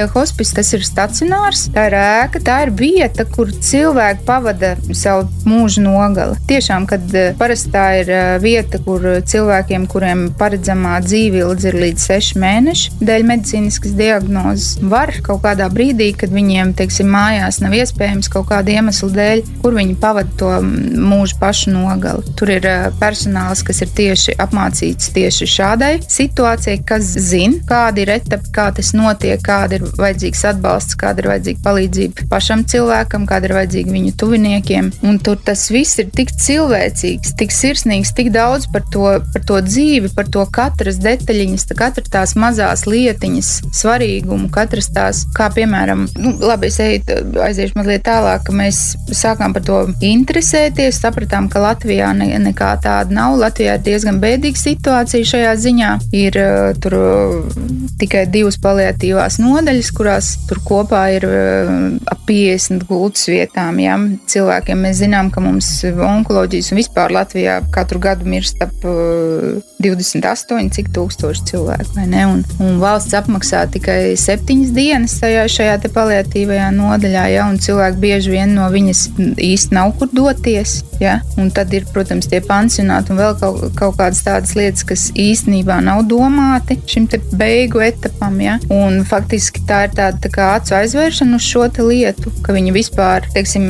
Hospice 0.51 0.61
tas 0.61 0.73
ir 0.75 0.83
stacionārs, 0.83 1.61
tā 1.71 1.85
ir 1.87 1.95
ēka, 1.95 2.41
tā 2.43 2.57
ir 2.65 2.71
vieta, 2.75 3.23
kur 3.23 3.53
cilvēki 3.55 4.25
pavada 4.27 4.73
savu 4.99 5.29
mūža 5.47 5.83
nogali. 5.85 6.39
Tiešām, 6.51 6.89
kad 6.91 7.05
eh, 7.15 7.31
parasti 7.39 7.71
tā 7.71 7.85
ir 8.01 8.11
eh, 8.11 8.31
vieta, 8.43 8.81
kur 8.83 9.05
cilvēkiem, 9.31 9.87
kuriem 9.91 10.25
paredzamā 10.41 10.97
dzīve 11.05 11.45
ilgs 11.45 11.69
ir 11.71 11.79
līdz 11.79 12.07
seši 12.09 12.41
mēneši, 12.43 12.95
dēļ 12.99 13.27
medicīniskas 13.29 13.95
diagnozes, 14.01 14.81
var 14.91 15.13
kaut 15.23 15.45
kādā 15.45 15.69
brīdī, 15.71 16.11
kad 16.19 16.35
viņiem, 16.35 16.75
teiksim, 16.81 17.13
mājās 17.15 17.61
nav 17.63 17.77
iespējams 17.79 18.33
kaut 18.35 18.51
kāda 18.51 18.75
iemesla 18.75 19.13
dēļ, 19.21 19.45
kur 19.63 19.79
viņi 19.79 19.97
pavada 20.03 20.35
to 20.43 20.51
mūža 20.67 21.39
pašu 21.39 21.77
nogali. 21.77 22.35
Tur 22.35 22.51
ir 22.57 22.67
eh, 22.67 22.89
personāls, 22.99 23.63
kas 23.67 23.85
ir 23.87 23.95
tieši 24.03 24.35
apmācīts 24.43 25.15
tieši 25.15 25.51
šādai 25.55 25.95
situācijai, 26.11 26.83
kas 26.91 27.15
zina, 27.31 27.63
kāda 27.71 28.03
ir 28.03 28.15
etapa, 28.19 28.53
kā 28.59 28.69
tas 28.81 28.93
notiek, 28.99 29.39
kāda 29.47 29.79
ir 29.79 29.89
vajadzīgs 30.31 30.45
atbalsts, 30.47 30.97
kāda 30.99 31.23
ir 31.23 31.29
vajadzīga 31.31 31.61
palīdzība 31.65 32.27
pašam 32.31 32.65
cilvēkam, 32.65 33.27
kāda 33.27 33.49
ir 33.49 33.55
vajadzīga 33.57 33.93
viņu 33.93 34.13
tuviniekiem. 34.17 34.91
Un 35.03 35.19
tur 35.19 35.39
tas 35.43 35.71
viss 35.71 35.99
ir 35.99 36.11
tik 36.11 36.31
cilvēcīgs, 36.31 37.35
tik 37.37 37.51
sirsnīgs, 37.51 38.15
tik 38.15 38.31
daudz 38.33 38.69
par 38.73 38.83
to, 38.91 39.21
par 39.33 39.45
to 39.47 39.61
dzīvi, 39.61 40.13
par 40.15 40.29
to 40.31 40.45
katras 40.53 41.01
detaļiņas, 41.03 41.67
tā 41.67 41.77
katra 41.79 42.05
tās 42.11 42.35
mazās 42.37 42.87
lietiņas 42.87 43.51
svarīgumu, 43.75 44.51
katras 44.51 44.91
tās, 44.95 45.25
kā 45.35 45.51
piemēram, 45.55 46.07
nu, 46.19 46.35
labi, 46.41 46.71
es 46.71 46.79
eju, 46.81 47.03
aiziešu 47.43 47.79
mazliet 47.79 48.05
tālāk, 48.07 48.45
ka 48.47 48.55
mēs 48.55 48.81
sākām 49.11 49.55
par 49.57 49.65
to 49.67 49.81
interesēties, 50.05 51.01
sapratām, 51.01 51.49
ka 51.51 51.63
Latvijā 51.63 52.13
ne, 52.17 52.31
nekā 52.41 52.73
tāda 52.83 53.15
nav. 53.15 53.39
Latvijā 53.41 53.77
ir 53.79 53.85
diezgan 53.87 54.21
bēdīga 54.23 54.61
situācija 54.61 55.33
šajā 55.35 55.55
ziņā. 55.65 55.91
Ir 56.17 56.37
uh, 56.41 56.71
tur 56.81 56.97
uh, 56.99 57.61
tikai 58.01 58.27
divas 58.33 58.59
paliatīvās 58.61 59.41
nodaļas, 59.41 59.91
kurās 59.97 60.20
tur 60.49 60.63
kopā 60.67 61.05
ir 61.19 61.29
uh, 61.29 61.75
ap 62.11 62.25
50 62.29 62.87
gultas 62.89 63.29
vietām. 63.31 63.79
Ja? 63.83 63.99
Cilvēkiem 64.31 64.87
mēs 64.87 65.03
zinām, 65.05 65.31
ka 65.35 65.43
mums 65.45 65.69
onkoloģijas 65.85 66.73
un 66.73 66.81
vispār 66.81 67.15
Latvijā 67.15 67.61
katru 67.75 68.01
gadu 68.03 68.29
mirst 68.31 68.61
ap 68.65 68.71
ap 68.71 68.85
uh, 68.85 69.61
28 69.81 70.71
cik 70.75 70.91
tūkstoši 70.95 71.47
cilvēku? 71.51 71.97
Un, 72.31 72.43
un 72.63 72.79
valsts 72.83 73.15
apmaksā 73.17 73.65
tikai 73.73 74.15
septiņas 74.21 74.73
dienas 74.77 75.17
tajā 75.23 75.47
šajā 75.51 75.79
paliatīvajā 75.95 76.69
nodaļā, 76.77 77.25
ja, 77.33 77.47
un 77.49 77.59
cilvēki 77.63 78.03
bieži 78.03 78.35
vien 78.35 78.55
no 78.57 78.69
viņas 78.73 79.07
īsti 79.41 79.77
nav 79.77 79.95
kur 79.99 80.11
doties, 80.13 80.81
ja, 81.01 81.19
un 81.41 81.51
tad 81.55 81.73
ir, 81.77 81.87
protams, 81.95 82.29
tie 82.31 82.43
pansionāti 82.45 83.15
un 83.15 83.21
vēl 83.21 83.39
kaut, 83.41 83.65
kaut 83.79 83.97
kādas 83.99 84.23
tādas 84.27 84.55
lietas, 84.59 84.85
kas 84.87 85.09
īstenībā 85.17 85.81
nav 85.85 86.05
domāti 86.11 86.79
šim 86.91 87.09
beigu 87.41 87.83
etapam, 87.85 88.37
ja, 88.45 88.59
un 88.71 89.01
faktiski 89.09 89.65
tā 89.69 89.87
ir 89.89 89.97
tāda 90.11 90.27
tā 90.27 90.31
kā 90.35 90.47
acu 90.59 90.75
aizvēršana 90.75 91.39
uz 91.39 91.45
šo 91.47 91.63
lietu, 91.87 92.33
ka 92.43 92.55
viņi 92.55 92.73
vispār, 92.75 93.27
teiksim, 93.35 93.65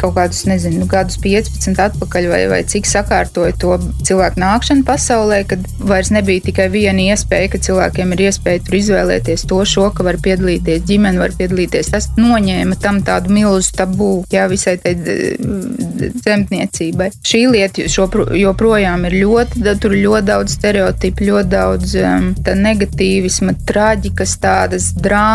kaut 0.00 0.14
kādus, 0.16 0.44
nezinu, 0.48 0.86
gadus 0.88 1.18
15 1.22 1.80
atpakaļ 1.82 2.28
vai, 2.30 2.48
vai 2.50 2.62
cik 2.64 2.86
sakārtoja 2.88 3.52
to 3.60 3.76
cilvēku 4.06 4.40
nākšanu 4.40 4.84
pasaulē, 4.86 5.42
kad 5.48 5.60
vairs 5.78 6.10
nebija 6.14 6.40
tikai 6.48 6.68
viena 6.72 7.02
iespēja, 7.12 7.50
ka 7.52 7.58
cilvēkiem 7.66 8.12
ir 8.14 8.20
iespēja 8.28 8.64
tur 8.66 8.74
izvēlēties 8.80 9.46
to, 9.48 9.58
šo, 9.68 9.86
ka 9.94 10.00
var 10.06 10.16
piedalīties 10.22 10.86
ģimene, 10.88 11.20
var 11.20 11.32
piedalīties. 11.36 11.92
Tas 11.92 12.04
noņēma 12.16 12.74
tam 12.80 13.02
tādu 13.06 13.26
milzu 13.36 13.70
tabū, 13.76 14.10
jā, 14.32 14.44
visai 14.50 14.76
tai 14.82 14.92
dzemdniecībai. 14.96 17.08
Šī 17.26 17.42
lieta 17.52 17.76
joprojām 17.86 19.00
ir 19.10 19.14
ļoti, 19.24 19.52
tur 19.82 19.90
ir 19.96 20.00
ļoti 20.06 20.26
daudz 20.30 20.48
stereotipu, 20.56 21.28
ļoti 21.30 21.48
daudz 21.52 21.86
um, 22.00 22.24
negatīvisma, 22.66 23.50
traģikas, 23.68 24.32
tādas 24.42 24.84
drāmas. 24.96 25.25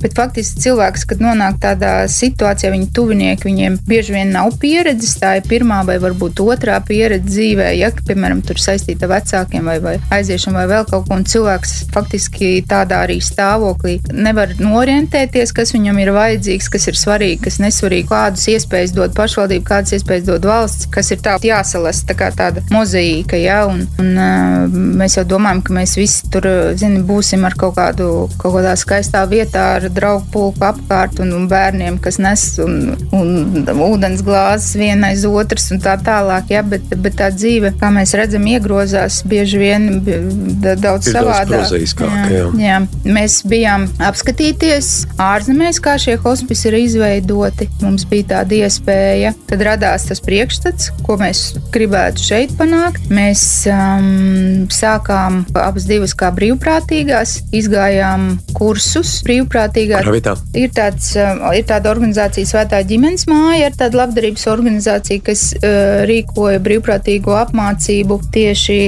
Bet 0.00 0.14
faktiski 0.16 0.62
cilvēks, 0.64 1.04
kad 1.10 1.22
nonāk 1.22 1.58
tādā 1.62 1.92
situācijā, 2.10 2.70
viņa 2.74 2.90
tuvinieki 2.94 3.48
viņiem 3.48 3.78
bieži 3.88 4.14
vien 4.14 4.32
nav 4.34 4.54
pieredzes. 4.62 5.16
Tā 5.20 5.36
ir 5.38 5.48
pirmā 5.48 5.80
vai 5.86 5.96
varbūt 6.02 6.42
otrā 6.44 6.76
pieredze 6.86 7.26
dzīvē, 7.28 7.70
ja, 7.78 7.90
piemēram, 7.94 8.42
tur 8.46 8.60
saistīta 8.60 9.08
ar 9.08 9.14
vecākiem 9.16 9.70
vai, 9.70 9.78
vai 9.82 9.94
aiziešanu 10.14 10.58
vai 10.60 10.66
vēl 10.70 10.86
kaut 10.90 11.08
ko. 11.08 11.18
Un 11.18 11.26
cilvēks 11.28 11.74
faktiski 11.94 12.52
tādā 12.68 13.02
arī 13.06 13.20
stāvoklī 13.24 13.96
nevar 14.12 14.54
norientēties, 14.60 15.54
kas 15.56 15.74
viņam 15.74 16.00
ir 16.02 16.12
vajadzīgs, 16.14 16.70
kas 16.72 16.88
ir 16.90 16.98
svarīgi, 16.98 17.40
kas 17.46 17.60
nesvarīgi, 17.62 18.08
kādas 18.10 18.46
iespējas 18.54 18.94
dod 18.96 19.14
pašvaldība, 19.18 19.66
kādas 19.72 19.96
iespējas 19.98 20.28
dod 20.28 20.48
valsts, 20.48 20.88
kas 20.94 21.10
ir 21.14 21.22
tā 21.24 21.36
jāsalasa 21.42 22.08
tā 22.10 22.18
kā 22.18 22.30
tāda 22.34 22.64
mozaīka. 22.74 23.38
Ja? 23.40 23.64
Un, 23.70 23.84
un, 24.00 24.14
mēs 25.00 25.18
jau 25.18 25.26
domājam, 25.34 25.64
ka 25.64 25.76
mēs 25.80 25.96
visi 25.98 26.30
tur 26.32 26.48
zini, 26.78 27.02
būsim 27.04 27.44
ar 27.46 27.56
kaut 27.58 27.76
kādu 27.78 28.10
kaut 28.38 28.58
kādā 28.58 28.74
skaistā 28.78 29.23
vietā 29.30 29.64
ar 29.78 29.88
draugu 29.92 30.26
pulku 30.34 30.64
apkārt 30.66 31.20
un, 31.22 31.32
un 31.36 31.46
bērniem, 31.50 31.98
kas 32.02 32.18
nes 32.22 32.44
un, 32.62 32.94
un 33.14 33.68
ūdens 33.88 34.22
glāzes 34.24 34.74
viena 34.78 35.12
aiz 35.12 35.24
otras 35.28 35.70
un 35.74 35.82
tā 35.84 35.96
tālāk. 36.04 36.52
Ja? 36.54 36.62
Bet, 36.66 36.92
bet 37.04 37.18
tā 37.20 37.30
dzīve, 37.34 37.74
kā 37.80 37.90
mēs 37.94 38.14
redzam, 38.18 38.46
iegrozās 38.50 39.20
bieži 39.28 39.60
vien 39.60 39.88
daudz 40.04 41.10
ir 41.10 41.18
savādāk. 41.18 41.66
Daudz 41.70 41.74
jā, 41.74 42.24
jā. 42.32 42.44
Jā. 42.64 42.80
Mēs 43.04 43.40
bijām 43.48 43.86
apskatīties 44.02 44.90
ārzemēs, 45.22 45.80
kā 45.84 45.96
šie 46.00 46.16
hospisi 46.24 46.68
ir 46.70 46.78
izveidoti. 46.82 47.68
Mums 47.84 48.06
bija 48.10 48.30
tāda 48.36 48.58
iespēja. 48.64 49.34
Tad 49.50 49.64
radās 49.66 50.08
tas 50.08 50.22
priekšstats, 50.24 50.90
ko 51.06 51.18
mēs 51.20 51.44
gribētu 51.74 52.24
šeit 52.24 52.54
panākt. 52.58 53.10
Mēs 53.14 53.42
um, 53.70 54.66
sākām 54.72 55.42
abas 55.58 55.88
divas 55.88 56.14
kā 56.18 56.30
brīvprātīgās, 56.34 57.38
izgājām 57.54 58.34
kursus 58.56 59.13
brīvprātīgās. 59.26 60.08
Ir, 60.54 60.70
tāds, 60.74 61.10
um, 61.20 61.42
ir 61.54 61.66
tāda 61.68 61.90
organizācija 61.92 62.48
Svētā 62.48 62.80
ģimenes 62.88 63.26
māja, 63.30 63.68
ir 63.68 63.76
tāda 63.78 64.00
labdarības 64.02 64.46
organizācija, 64.50 65.22
kas 65.24 65.42
uh, 65.58 66.04
rīkoja 66.08 66.62
brīvprātīgo 66.64 67.36
apmācību. 67.38 68.20
Tieši 68.34 68.78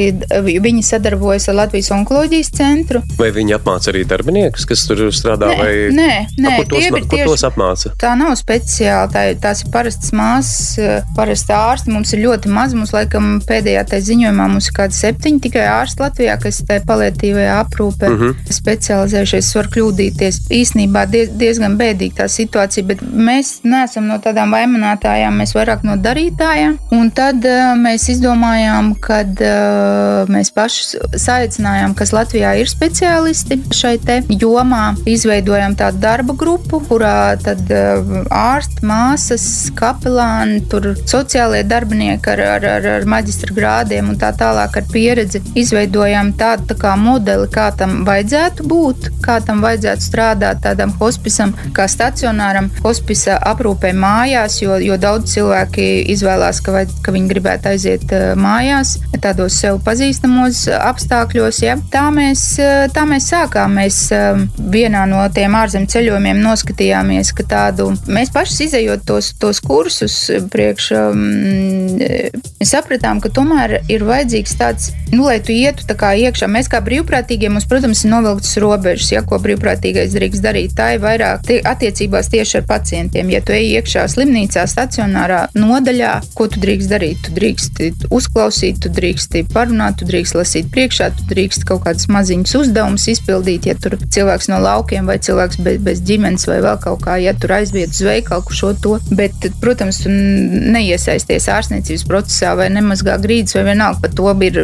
viņi 0.64 0.82
sadarbojas 0.86 1.48
ar 1.52 1.58
Latvijas 1.60 1.90
onkoloģijas 1.94 2.50
centru. 2.56 3.02
Vai 3.20 3.30
viņi 3.36 3.56
apmāca 3.58 3.92
arī 3.92 4.04
darbiniekus, 4.08 4.66
kas 4.68 4.86
tur 4.88 5.04
strādā? 5.14 5.52
Nē, 5.52 5.58
vai... 5.60 5.72
nē, 5.94 6.10
nē 6.40 6.54
A, 6.56 6.64
tos, 6.64 6.80
tie 6.80 6.90
ir 6.90 7.08
tieši 7.12 7.28
tos 7.28 7.46
apmāca. 7.46 7.92
Tā 8.00 8.14
nav 8.18 8.34
speciāli, 8.40 9.12
tā, 9.12 9.26
tās 9.42 9.62
ir 9.64 9.72
parastas 9.74 10.12
māsas, 10.16 11.04
parasti 11.16 11.54
ārsti. 11.56 11.92
Mums 11.94 12.16
ir 12.16 12.24
ļoti 12.24 12.52
maz, 12.52 12.74
mums 12.76 12.94
laikam 12.96 13.36
pēdējā 13.46 13.84
tajā 13.92 14.08
ziņojumā 14.10 14.48
mums 14.56 14.70
ir 14.70 14.76
kādi 14.80 14.98
septiņi 14.98 15.44
tikai 15.46 15.66
ārsti 15.70 16.02
Latvijā, 16.02 16.36
kas 16.42 16.62
tajā 16.66 16.84
palietīvajā 16.88 17.60
aprūpē 17.64 18.06
Mhm. 18.10 18.14
uh 18.14 18.34
-huh. 18.36 18.52
specializējušies. 18.52 19.54
Var 19.56 19.68
kļūdīties. 20.16 20.48
Īsnībā 20.50 21.04
diez, 21.10 21.30
diezgan 21.36 21.76
bēdīga 21.78 22.24
tā 22.24 22.26
situācija, 22.28 22.86
bet 22.86 23.02
mēs 23.02 23.62
neesam 23.64 24.06
no 24.08 24.18
tādām 24.18 24.52
vaimanātājām, 24.54 25.36
mēs 25.36 25.54
vairāk 25.54 25.84
no 25.84 25.96
darītājām. 25.96 26.78
Un 26.92 27.10
tad 27.10 27.44
uh, 27.44 27.74
mēs 27.76 28.08
izdomājām, 28.08 28.94
ka 29.00 29.22
uh, 29.24 30.32
mēs 30.32 30.52
paši 30.54 31.00
saicinājām, 31.16 31.94
kas 31.94 32.12
Latvijā 32.12 32.56
ir 32.60 32.70
speciālisti 32.70 33.60
šai 33.74 33.96
te 33.98 34.22
jomā. 34.30 34.96
Izveidojām 35.06 35.76
tādu 35.76 36.00
darba 36.00 36.36
grupu, 36.36 36.80
kurā 36.88 37.36
tad 37.42 37.66
uh, 37.70 38.24
ārsti, 38.30 38.86
māsas, 38.86 39.46
kapelāni, 39.76 40.62
tur 40.70 40.94
sociālie 41.06 41.64
darbinieki 41.66 42.32
ar, 42.32 42.44
ar, 42.56 42.68
ar, 42.76 42.90
ar 43.00 43.08
maģistra 43.08 43.54
grādiem 43.56 44.12
un 44.12 44.20
tā 44.20 44.32
tālāk 44.36 44.80
ar 44.80 44.88
pieredzi. 44.92 45.42
Izveidojām 45.56 46.34
tādu 46.38 46.70
tā 46.72 46.78
kā 46.80 46.96
modeli, 47.00 47.48
kā 47.52 47.68
tam 47.76 48.02
vajadzētu 48.06 48.66
būt, 48.66 49.10
kā 49.24 49.38
tam 49.44 49.62
vajadzētu 49.64 50.05
strādāt 50.06 50.62
tādam 50.64 50.94
hospisam, 51.00 51.54
kā 51.76 51.88
stacionāram 51.90 52.70
hospisa 52.84 53.38
aprūpē 53.52 53.92
mājās, 53.96 54.60
jo, 54.62 54.78
jo 54.82 54.98
daudz 55.00 55.34
cilvēki 55.34 55.88
izvēlās, 56.14 56.62
ka, 56.64 56.74
vajad, 56.76 56.94
ka 57.04 57.14
viņi 57.14 57.30
gribētu 57.32 57.72
aiziet 57.72 58.06
uh, 58.14 58.32
mājās, 58.38 58.96
tādos 59.22 59.58
sev 59.60 59.80
pazīstamos 59.86 60.66
apstākļos. 60.76 61.60
Ja? 61.64 61.76
Tā, 61.92 62.06
mēs, 62.14 62.44
uh, 62.62 62.86
tā 62.94 63.06
mēs 63.08 63.30
sākām. 63.32 63.76
Mēs 63.80 64.00
uh, 64.14 64.40
vienā 64.72 65.04
no 65.10 65.22
tiem 65.34 65.56
ārzemju 65.58 65.90
ceļojumiem 65.92 66.40
noskatījāmies, 66.44 67.32
ka 67.36 67.46
tādu 67.50 67.90
mēs 68.10 68.32
paši 68.34 68.66
izējot 68.66 69.04
tos, 69.08 69.32
tos 69.40 69.60
kursus 69.64 70.16
priekš, 70.52 70.90
mēs 71.16 72.72
sapratām, 72.72 73.20
ka 73.22 73.30
tomēr 73.32 73.80
ir 73.92 74.04
vajadzīgs 74.06 74.56
tāds, 74.58 74.90
nu, 75.12 75.26
lai 75.26 75.38
tu 75.44 75.54
ietu 75.54 75.86
tā 75.88 75.96
kā 75.98 76.12
iekšā. 76.26 76.48
Mēs 76.50 76.70
kā 76.72 76.80
brīvprātīgie, 76.84 77.50
mums, 77.52 77.68
protams, 77.68 78.04
ir 78.04 78.12
novilktas 78.12 78.56
robežas, 78.62 79.12
ja 79.14 79.24
ko 79.26 79.40
brīvprātīgais 79.86 80.14
drīkst 80.14 80.42
darīt. 80.42 80.74
Tā 80.76 80.94
ir 80.96 81.00
vairāk 81.02 81.44
tie, 81.46 81.60
attiecībās 81.64 82.28
tieši 82.30 82.58
ar 82.60 82.66
pacientiem. 82.66 83.30
Ja 83.30 83.40
tu 83.40 83.52
ej 83.52 83.78
iekšā 83.78 84.06
slimnīcā, 84.10 84.66
stacionārā 84.66 85.48
nodaļā, 85.54 86.12
ko 86.34 86.48
tu 86.48 86.60
drīkst 86.60 86.90
darīt? 86.90 87.22
Tu 87.26 87.34
drīkst 87.36 88.10
uzklausīt, 88.10 88.80
tu 88.82 88.90
drīkst 88.90 89.36
parunāt, 89.52 89.98
tu 90.00 90.08
drīkst 90.08 90.36
lasīt 90.36 90.70
priekšā, 90.72 91.10
tu 91.16 91.26
drīkst 91.30 91.66
kaut 91.68 91.84
kādas 91.86 92.08
maziņas 92.08 92.54
uzdevumus 92.60 93.06
izpildīt, 93.12 93.66
ja 93.66 93.76
tur 93.78 93.96
cilvēks 93.98 94.50
no 94.50 94.60
laukiem 94.62 95.06
vai 95.06 95.18
cilvēks 95.22 95.60
bez, 95.62 95.80
bez 95.82 96.02
ģimenes 96.06 96.46
vai 96.48 96.60
vēl 96.64 96.78
kaut 96.82 97.02
kā, 97.04 97.18
ja 97.22 97.34
tur 97.36 97.56
aiziet 97.58 97.94
uz 97.94 98.02
veikalu, 98.06 98.56
šo 98.56 98.72
to. 98.82 98.96
Bet, 99.16 99.34
protams, 99.62 100.02
tu 100.04 100.10
neiesaisties 100.10 101.48
ārstniecības 101.52 102.06
procesā 102.08 102.54
vai 102.58 102.68
nemazgā 102.74 103.18
grīdas 103.22 103.56
vai 103.58 103.66
vienalga 103.70 104.02
par 104.06 104.14
to 104.16 104.32
ir, 104.46 104.60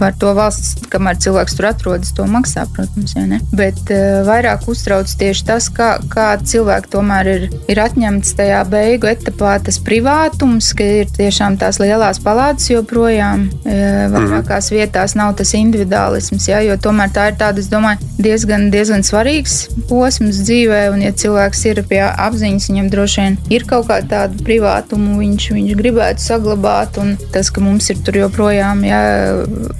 par 0.00 0.16
to 0.20 0.32
valsts, 0.36 0.86
kamēr 0.92 1.18
cilvēks 1.22 1.56
tur 1.58 1.70
atrodas, 1.70 2.12
to 2.16 2.26
maksā, 2.30 2.66
protams, 2.76 3.14
ja 3.16 3.26
ne. 3.28 3.40
Bet 3.56 3.78
uh, 3.92 4.15
vairāk 4.26 4.66
uztrauc 4.70 5.10
tieši 5.20 5.44
tas, 5.48 5.68
kā, 5.72 5.96
kā 6.12 6.28
cilvēki 6.40 6.92
tomēr 6.92 7.30
ir, 7.32 7.46
ir 7.70 7.80
atņemts 7.82 8.34
tajā 8.38 8.62
beigu 8.70 9.10
etapā 9.10 9.56
tas 9.66 9.78
privātums, 9.82 10.72
ka 10.76 10.86
ir 11.02 11.12
tiešām 11.16 11.58
tās 11.60 11.80
lielās 11.82 12.20
palātas 12.24 12.70
joprojām, 12.70 13.46
uh, 13.50 14.06
vairākās 14.14 14.70
vietās 14.74 15.16
nav 15.18 15.34
tas 15.38 15.52
individuālisms, 15.58 16.48
ja, 16.50 16.62
jo 16.64 16.78
tomēr 16.80 17.12
tā 17.14 17.28
ir 17.32 17.38
tāda, 17.40 17.62
es 17.62 17.70
domāju, 17.72 18.06
diezgan, 18.22 18.68
diezgan 18.72 19.04
svarīgs 19.06 19.58
posms 19.90 20.40
dzīvē, 20.46 20.86
un 20.94 21.04
ja 21.04 21.12
cilvēks 21.16 21.64
ir 21.70 21.82
pie 21.88 22.02
apziņas, 22.06 22.70
viņam 22.72 22.90
droši 22.92 23.24
vien 23.24 23.38
ir 23.52 23.66
kaut 23.68 23.88
kāda 23.90 24.08
tāda 24.12 24.46
privātuma, 24.46 25.18
viņš, 25.20 25.50
viņš 25.56 25.76
gribētu 25.78 26.24
saglabāt, 26.24 27.00
un 27.02 27.14
tas, 27.34 27.50
ka 27.52 27.64
mums 27.64 27.90
ir 27.92 28.00
tur 28.06 28.20
joprojām, 28.22 28.84
ja 28.86 29.00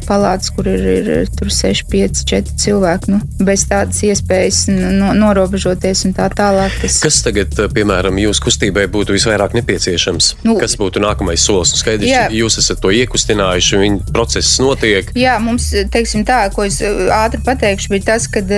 palātas, 0.07 0.53
kur 0.55 0.69
ir, 0.71 0.87
ir 1.23 1.33
tur 1.37 1.51
6, 1.53 1.87
5, 1.93 2.25
4 2.29 2.59
cilvēki, 2.63 3.15
nu, 3.15 3.21
bez 3.47 3.67
tādas 3.71 4.03
iespējas 4.07 4.26
no, 4.73 5.13
norobežoties 5.17 6.05
un 6.09 6.15
tā 6.17 6.29
tālāk. 6.33 6.75
Tas... 6.83 6.99
Kas 7.05 7.21
tagad, 7.25 7.55
piemēram, 7.75 8.19
jūsu 8.21 8.47
kustībai 8.47 8.87
būtu 8.93 9.17
visvairāk 9.17 9.57
nepieciešams? 9.59 10.33
Nu, 10.47 10.57
Kas 10.61 10.77
būtu 10.81 11.03
nākamais 11.03 11.43
solis? 11.43 11.75
Nu, 11.75 11.81
skaidrs, 11.81 12.09
jā. 12.11 12.27
jūs 12.35 12.59
esat 12.63 12.81
to 12.83 12.93
iekustinājuši, 12.95 13.81
viņa 13.83 14.15
process 14.15 14.59
notiek. 14.63 15.11
Jā, 15.19 15.37
mums, 15.43 15.69
teiksim 15.93 16.25
tā, 16.29 16.43
ko 16.55 16.67
es 16.67 16.81
ātri 16.83 17.43
pateikšu, 17.47 17.93
bija 17.95 18.07
tas, 18.13 18.29
kad, 18.33 18.51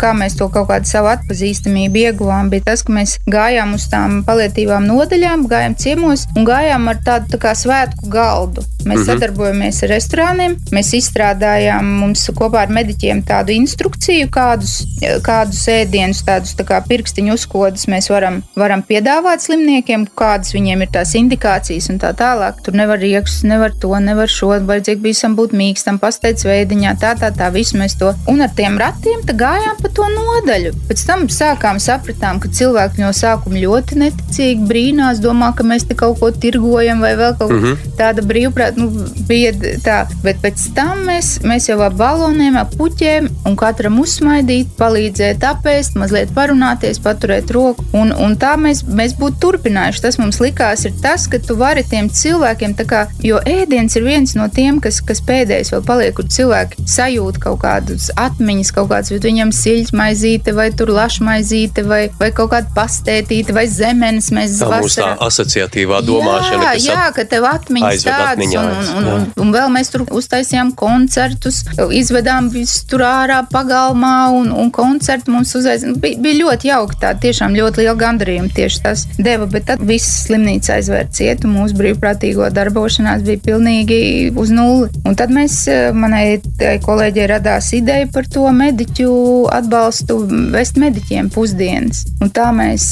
kā 0.00 0.12
mēs 0.18 0.36
to 0.38 0.48
kaut 0.52 0.68
kādu 0.70 0.90
savu 0.90 1.12
atpazīstamību 1.12 2.04
ieguvām, 2.06 2.50
bija 2.52 2.72
tas, 2.72 2.84
ka 2.86 2.94
mēs 2.94 3.16
gājām 3.30 3.76
uz 3.78 3.88
tām 3.92 4.20
palietīvām 4.26 4.86
nodaļām, 4.88 5.46
gājām 5.50 5.78
ciemos 5.78 6.26
un 6.36 6.48
gājām 6.48 6.90
ar 6.92 7.00
tādu 7.04 7.34
tā 7.34 7.42
kā 7.42 7.56
svētku 7.58 8.10
galdu. 8.12 8.64
Mēs 8.82 8.96
mm 8.96 9.02
-hmm. 9.02 9.06
sadarbojamies 9.06 9.82
ar 9.82 9.92
restorāniem, 9.94 10.56
mēs 10.74 10.94
izstrādājām 10.98 11.86
mums 12.02 12.24
kopā 12.34 12.66
ar 12.66 12.72
mediķiem 12.74 13.22
tādu 13.22 13.54
instrukciju, 13.54 14.28
kādus, 14.30 14.81
kādus 15.24 15.62
ēdienus, 15.68 16.22
tādus 16.26 16.54
tā 16.58 16.66
kā 16.68 16.80
pirkstiņu 16.86 17.34
uzkodas 17.34 17.88
mēs 17.90 18.10
varam, 18.12 18.40
varam 18.58 18.84
piedāvāt 18.86 19.44
slimniekiem, 19.44 20.06
kādas 20.18 20.54
viņiem 20.54 20.84
ir 20.84 20.92
tās 20.94 21.14
indikācijas 21.18 21.90
un 21.92 22.00
tā 22.02 22.12
tālāk. 22.16 22.62
Tur 22.64 22.76
nevar 22.78 23.02
iekšus, 23.02 23.42
nevar 23.48 23.74
to, 23.82 23.92
nevar 24.02 24.30
šo, 24.30 24.52
vajadzīgi 24.68 25.02
visam 25.02 25.36
būt 25.38 25.54
mīkstam, 25.56 25.98
pasteidz 26.02 26.46
veidiņā, 26.46 26.96
tā, 27.02 27.14
tā, 27.18 27.32
tā, 27.34 27.50
visu 27.54 27.78
mēs 27.80 27.96
to. 28.00 28.12
Un 28.30 28.44
ar 28.44 28.52
tiem 28.56 28.78
ratiem 28.80 29.24
gājām 29.42 29.78
pa 29.80 29.90
to 29.94 30.06
nodaļu. 30.12 30.72
Pēc 30.88 31.04
tam 31.08 31.24
sākām 31.32 31.80
sapratām, 31.82 32.40
ka 32.42 32.50
cilvēki 32.52 33.02
no 33.02 33.10
sākuma 33.16 33.60
ļoti 33.62 33.98
neticīgi 34.02 34.66
brīnās, 34.68 35.22
domā, 35.24 35.52
ka 35.56 35.66
mēs 35.66 35.86
te 35.88 35.96
kaut 35.98 36.20
ko 36.20 36.30
tirgojam 36.44 37.02
vai 37.04 37.14
vēl 37.18 37.36
kaut 37.38 37.52
mm 37.52 37.64
-hmm. 37.64 37.94
tāda 37.98 38.24
brīvprāt, 38.26 38.78
nu, 38.80 38.90
bija 39.28 39.52
tā. 39.84 39.98
Bet 40.22 40.42
pēc 40.44 40.68
tam 40.76 41.06
mēs, 41.08 41.40
mēs 41.46 41.68
jau 41.70 41.80
ar 41.80 41.94
baloniem, 41.96 42.56
ar 42.56 42.68
puķiem 42.76 43.28
un 43.46 43.56
katram 43.56 43.98
uzsmaidīt, 44.00 44.71
palīdzēt 44.78 45.44
apēst, 45.46 45.96
mazliet 46.00 46.32
parunāties, 46.36 47.00
paturēt 47.02 47.50
roku. 47.54 47.84
Un, 47.96 48.12
un 48.12 48.36
tā 48.40 48.54
mēs, 48.60 48.82
mēs 48.88 49.14
būtu 49.18 49.40
turpinājuši. 49.42 50.02
Tas 50.04 50.18
mums 50.20 50.40
likās 50.42 50.86
ir 50.88 50.94
tas, 51.02 51.26
ka 51.30 51.40
tu 51.42 51.56
vari 51.60 51.84
tiem 51.88 52.10
cilvēkiem, 52.12 52.76
kā, 52.88 53.04
jo 53.24 53.40
ēdiens 53.48 53.96
ir 53.98 54.06
viens 54.06 54.34
no 54.38 54.48
tiem, 54.52 54.80
kas, 54.82 55.00
kas 55.04 55.22
pēdējais 55.26 55.72
vēl 55.74 55.84
paliek, 55.86 56.14
kur 56.16 56.28
cilvēki 56.32 56.86
sajūt 56.88 57.40
kaut 57.42 57.60
kādas 57.64 58.10
atmiņas, 58.18 58.72
kaut 58.76 58.90
kādas, 58.92 59.12
bet 59.14 59.28
viņam 59.28 59.52
siļķis 59.56 59.94
maizīte 59.96 60.56
vai 60.56 60.68
tur 60.76 60.92
lašmaizīte 60.94 61.84
vai, 61.88 62.02
vai 62.20 62.30
kaut 62.34 62.52
kāda 62.54 62.72
pastētīte 62.76 63.54
vai 63.56 63.66
zemenes. 63.70 64.30
Mēs 64.34 64.58
tā 64.60 64.70
vasarā... 64.70 64.82
mums 64.82 64.98
tā 64.98 65.10
asociatīvā 65.28 66.02
domāšana. 66.06 66.72
Jā, 66.76 66.96
jā 66.96 67.08
ka 67.16 67.26
tev 67.28 67.46
atmiņas 67.50 68.06
tādas, 68.06 68.32
atmiņā, 68.34 68.62
un, 68.62 68.92
un, 69.02 69.10
un, 69.12 69.28
un 69.44 69.54
vēl 69.54 69.70
mēs 69.74 69.92
tur 69.92 70.06
uztaisījām 70.10 70.74
koncertus, 70.78 71.62
izvedām 71.92 72.50
visu 72.52 72.86
tur 72.90 73.04
ārā 73.06 73.42
pagalmā 73.52 74.16
un, 74.34 74.52
un 74.62 74.70
koncertu 74.74 75.32
mums 75.34 75.54
uzaicināja. 75.58 75.98
Bija, 76.02 76.20
bija 76.22 76.38
ļoti 76.44 76.70
jauki 76.70 76.98
tā, 77.02 77.12
tiešām 77.22 77.56
ļoti 77.58 77.82
liela 77.82 77.96
gandarījuma 77.98 78.52
tieši 78.54 78.82
tas 78.84 79.04
deva, 79.18 79.48
bet 79.50 79.66
tad 79.70 79.82
viss 79.86 80.24
slimnīca 80.26 80.76
aizvērt 80.78 81.14
cietu, 81.16 81.50
mūsu 81.50 81.76
brīvprātīgo 81.78 82.48
darbošanās 82.54 83.24
bija 83.26 83.42
pilnīgi 83.46 84.00
uz 84.38 84.52
nulli. 84.54 84.90
Un 85.08 85.18
tad 85.18 85.34
mēs, 85.34 85.64
manai 85.96 86.40
kolēģei 86.86 87.28
radās 87.34 87.72
ideja 87.76 88.08
par 88.12 88.28
to 88.30 88.46
mediķu 88.54 89.12
atbalstu 89.52 90.20
vest 90.54 90.78
mediķiem 90.80 91.30
pusdienas. 91.34 92.04
Un 92.22 92.32
tā 92.34 92.50
mēs 92.54 92.88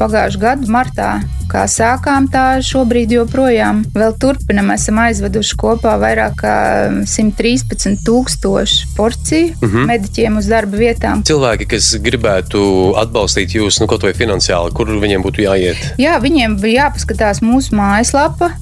pagājušā 0.00 0.42
gada 0.42 0.72
martā 0.72 1.10
kā 1.50 1.64
sākām, 1.70 2.26
tā 2.30 2.58
šobrīd 2.64 3.12
joprojām 3.14 3.84
vēl 3.94 4.16
turpinam. 4.20 4.72
Esam 4.74 4.98
aizveduši 5.04 5.58
kopā 5.60 5.94
vairāk 6.00 6.34
kā 6.40 6.56
113 7.06 8.02
tūkstošu 8.06 8.90
porciju 8.96 9.52
uh 9.52 9.62
mhm. 9.62 9.76
-huh. 9.76 9.86
mediķiem 9.92 10.38
uz 10.40 10.50
darba 10.50 10.76
vietām. 10.76 10.85
Cilvēki, 11.26 11.68
kas 11.74 11.90
gribētu 12.02 12.62
atbalstīt 13.00 13.56
jūs, 13.58 13.80
nu, 13.82 13.88
kaut 13.90 14.06
vai 14.06 14.14
finansiāli, 14.16 14.72
kur 14.76 14.90
viņiem 15.02 15.24
būtu 15.24 15.42
jāiet? 15.44 15.82
Jā, 16.00 16.16
viņiem 16.22 16.58
bija 16.62 16.86
jāpaskatās 16.86 17.42
mūsu 17.44 17.74
mājaslapa. 17.78 18.52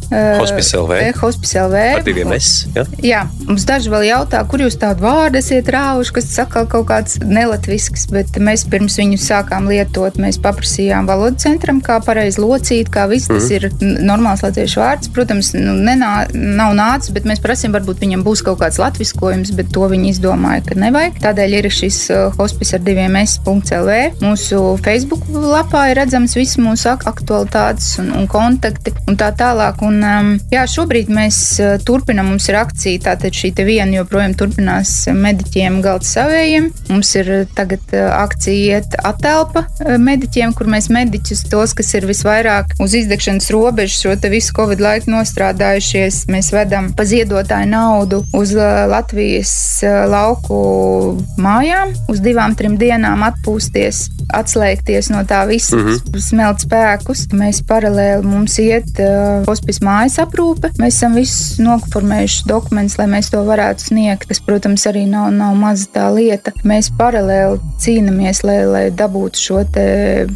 Hospice 0.41 0.81
LV. 0.81 1.01
Hospice 1.21 1.61
LV. 1.67 1.85
Ar 1.99 2.07
diviem 2.07 2.33
S. 2.37 2.65
Ja? 2.75 2.87
Jā, 3.05 3.23
mums 3.49 3.67
daži 3.69 3.93
vēl 3.93 4.09
jautā, 4.09 4.41
kur 4.49 4.65
jūs 4.65 4.79
tādu 4.81 5.05
vārdu 5.05 5.41
esat 5.41 5.69
rāvuši, 5.75 6.15
kas 6.17 6.31
saka 6.33 6.65
kaut 6.71 6.89
kāds 6.91 7.21
nelatvisks, 7.21 8.09
bet 8.13 8.39
mēs 8.41 8.67
pirms 8.71 8.97
viņu 9.01 9.21
sākām 9.21 9.69
lietot, 9.71 10.17
mēs 10.23 10.41
paprasījām 10.43 11.09
valodu 11.11 11.43
centram, 11.45 11.83
kā 11.85 12.01
pareizi 12.05 12.43
locīt 12.43 12.93
kā 12.95 13.07
viss 13.11 13.29
tas 13.31 13.49
mm. 13.49 13.55
ir 13.57 14.03
normāls 14.07 14.45
latviešu 14.45 14.81
vārds. 14.81 15.11
Protams, 15.15 15.53
nu, 15.57 15.75
nenā, 15.87 16.13
nav 16.33 16.75
nācis, 16.79 17.13
bet 17.15 17.27
mēs 17.29 17.43
prasījām, 17.45 17.75
varbūt 17.79 18.03
viņam 18.05 18.25
būs 18.27 18.45
kaut 18.47 18.61
kāds 18.63 18.81
latviskojums, 18.83 19.53
bet 19.57 19.73
to 19.75 19.89
viņi 19.91 20.13
izdomāja, 20.15 20.65
ka 20.69 20.79
nevajag. 20.79 21.21
Tādēļ 21.25 21.59
ir 21.61 21.71
šis 21.75 22.01
hospice 22.39 22.79
ar 22.79 22.85
diviem 22.85 23.17
s.lv. 23.21 23.97
Mūsu 24.23 24.61
Facebook 24.85 25.27
lapā 25.33 25.89
ir 25.91 26.01
redzams 26.01 26.37
viss 26.39 26.59
mūsu 26.61 26.93
aktualitātes 26.95 27.99
un, 28.03 28.13
un 28.19 28.29
kontakti 28.31 28.95
un 29.09 29.19
tā 29.21 29.31
tālāk. 29.37 29.83
Un, 29.85 30.01
um, 30.05 30.33
jā, 30.53 30.65
šobrīd 30.71 31.13
mēs 31.13 31.41
uh, 31.63 31.75
turpinam, 31.85 32.33
mums 32.33 32.49
ir 32.51 32.61
akcija, 32.61 33.03
tātad 33.09 33.37
šī 33.37 33.53
te 33.59 33.67
viena 33.69 34.01
joprojām 34.01 34.37
turpinās 34.39 34.95
mediķiem 35.15 35.81
galds 35.85 36.15
savējiem. 36.17 36.71
Mums 36.93 37.15
ir 37.21 37.33
tagad 37.57 37.97
uh, 37.97 38.09
akcija 38.23 38.79
iet 38.79 38.99
atelpa 39.05 39.67
mediķiem, 40.01 40.55
kur 40.57 40.69
mēs 40.71 40.91
mediķus 40.93 41.47
tos, 41.53 41.75
kas 41.77 41.93
ir 41.99 42.07
visvairāk 42.09 42.35
vairāk 42.35 42.75
uz 42.83 42.95
izdegšanas 42.95 43.51
robežas 43.51 44.01
šo 44.03 44.15
visu 44.31 44.55
Covid 44.57 44.81
laiku 44.81 45.13
nostrādājušies. 45.13 46.25
Mēs 46.33 46.51
vedam 46.55 46.93
pa 46.97 47.07
ziedotāju 47.09 47.71
naudu 47.71 48.23
uz 48.35 48.55
Latvijas 48.55 49.83
lauku 50.11 51.19
mājām, 51.39 51.94
uz 52.11 52.23
divām, 52.25 52.57
trim 52.57 52.79
dienām 52.81 53.25
atpūsties, 53.27 54.09
atslēgties 54.35 55.11
no 55.13 55.21
tā 55.29 55.43
visa, 55.49 55.77
mm 55.77 55.87
-hmm. 55.87 56.21
smelt 56.21 56.65
spēkus. 56.65 57.27
Mēs 57.33 57.61
paralēli 57.69 58.25
mums 58.25 58.59
iet 58.59 58.99
uh, 58.99 59.45
hospis 59.47 59.81
mājas 59.85 60.19
aprūpe. 60.19 60.73
Mēs 60.79 60.97
esam 60.97 61.15
visus 61.15 61.59
noformējuši 61.59 62.49
dokumentus, 62.49 62.99
lai 62.99 63.07
mēs 63.07 63.31
to 63.31 63.45
varētu 63.45 63.89
sniegt, 63.89 64.29
kas, 64.29 64.41
protams, 64.41 64.87
arī 64.87 65.07
nav, 65.09 65.31
nav 65.33 65.55
maza 65.55 65.87
tā 65.93 66.09
lieta. 66.15 66.53
Mēs 66.65 66.91
paralēli 66.99 67.61
cīnāmies, 67.79 68.43
lai, 68.45 68.65
lai 68.67 68.85
dabūtu 68.91 69.39
šo 69.39 69.65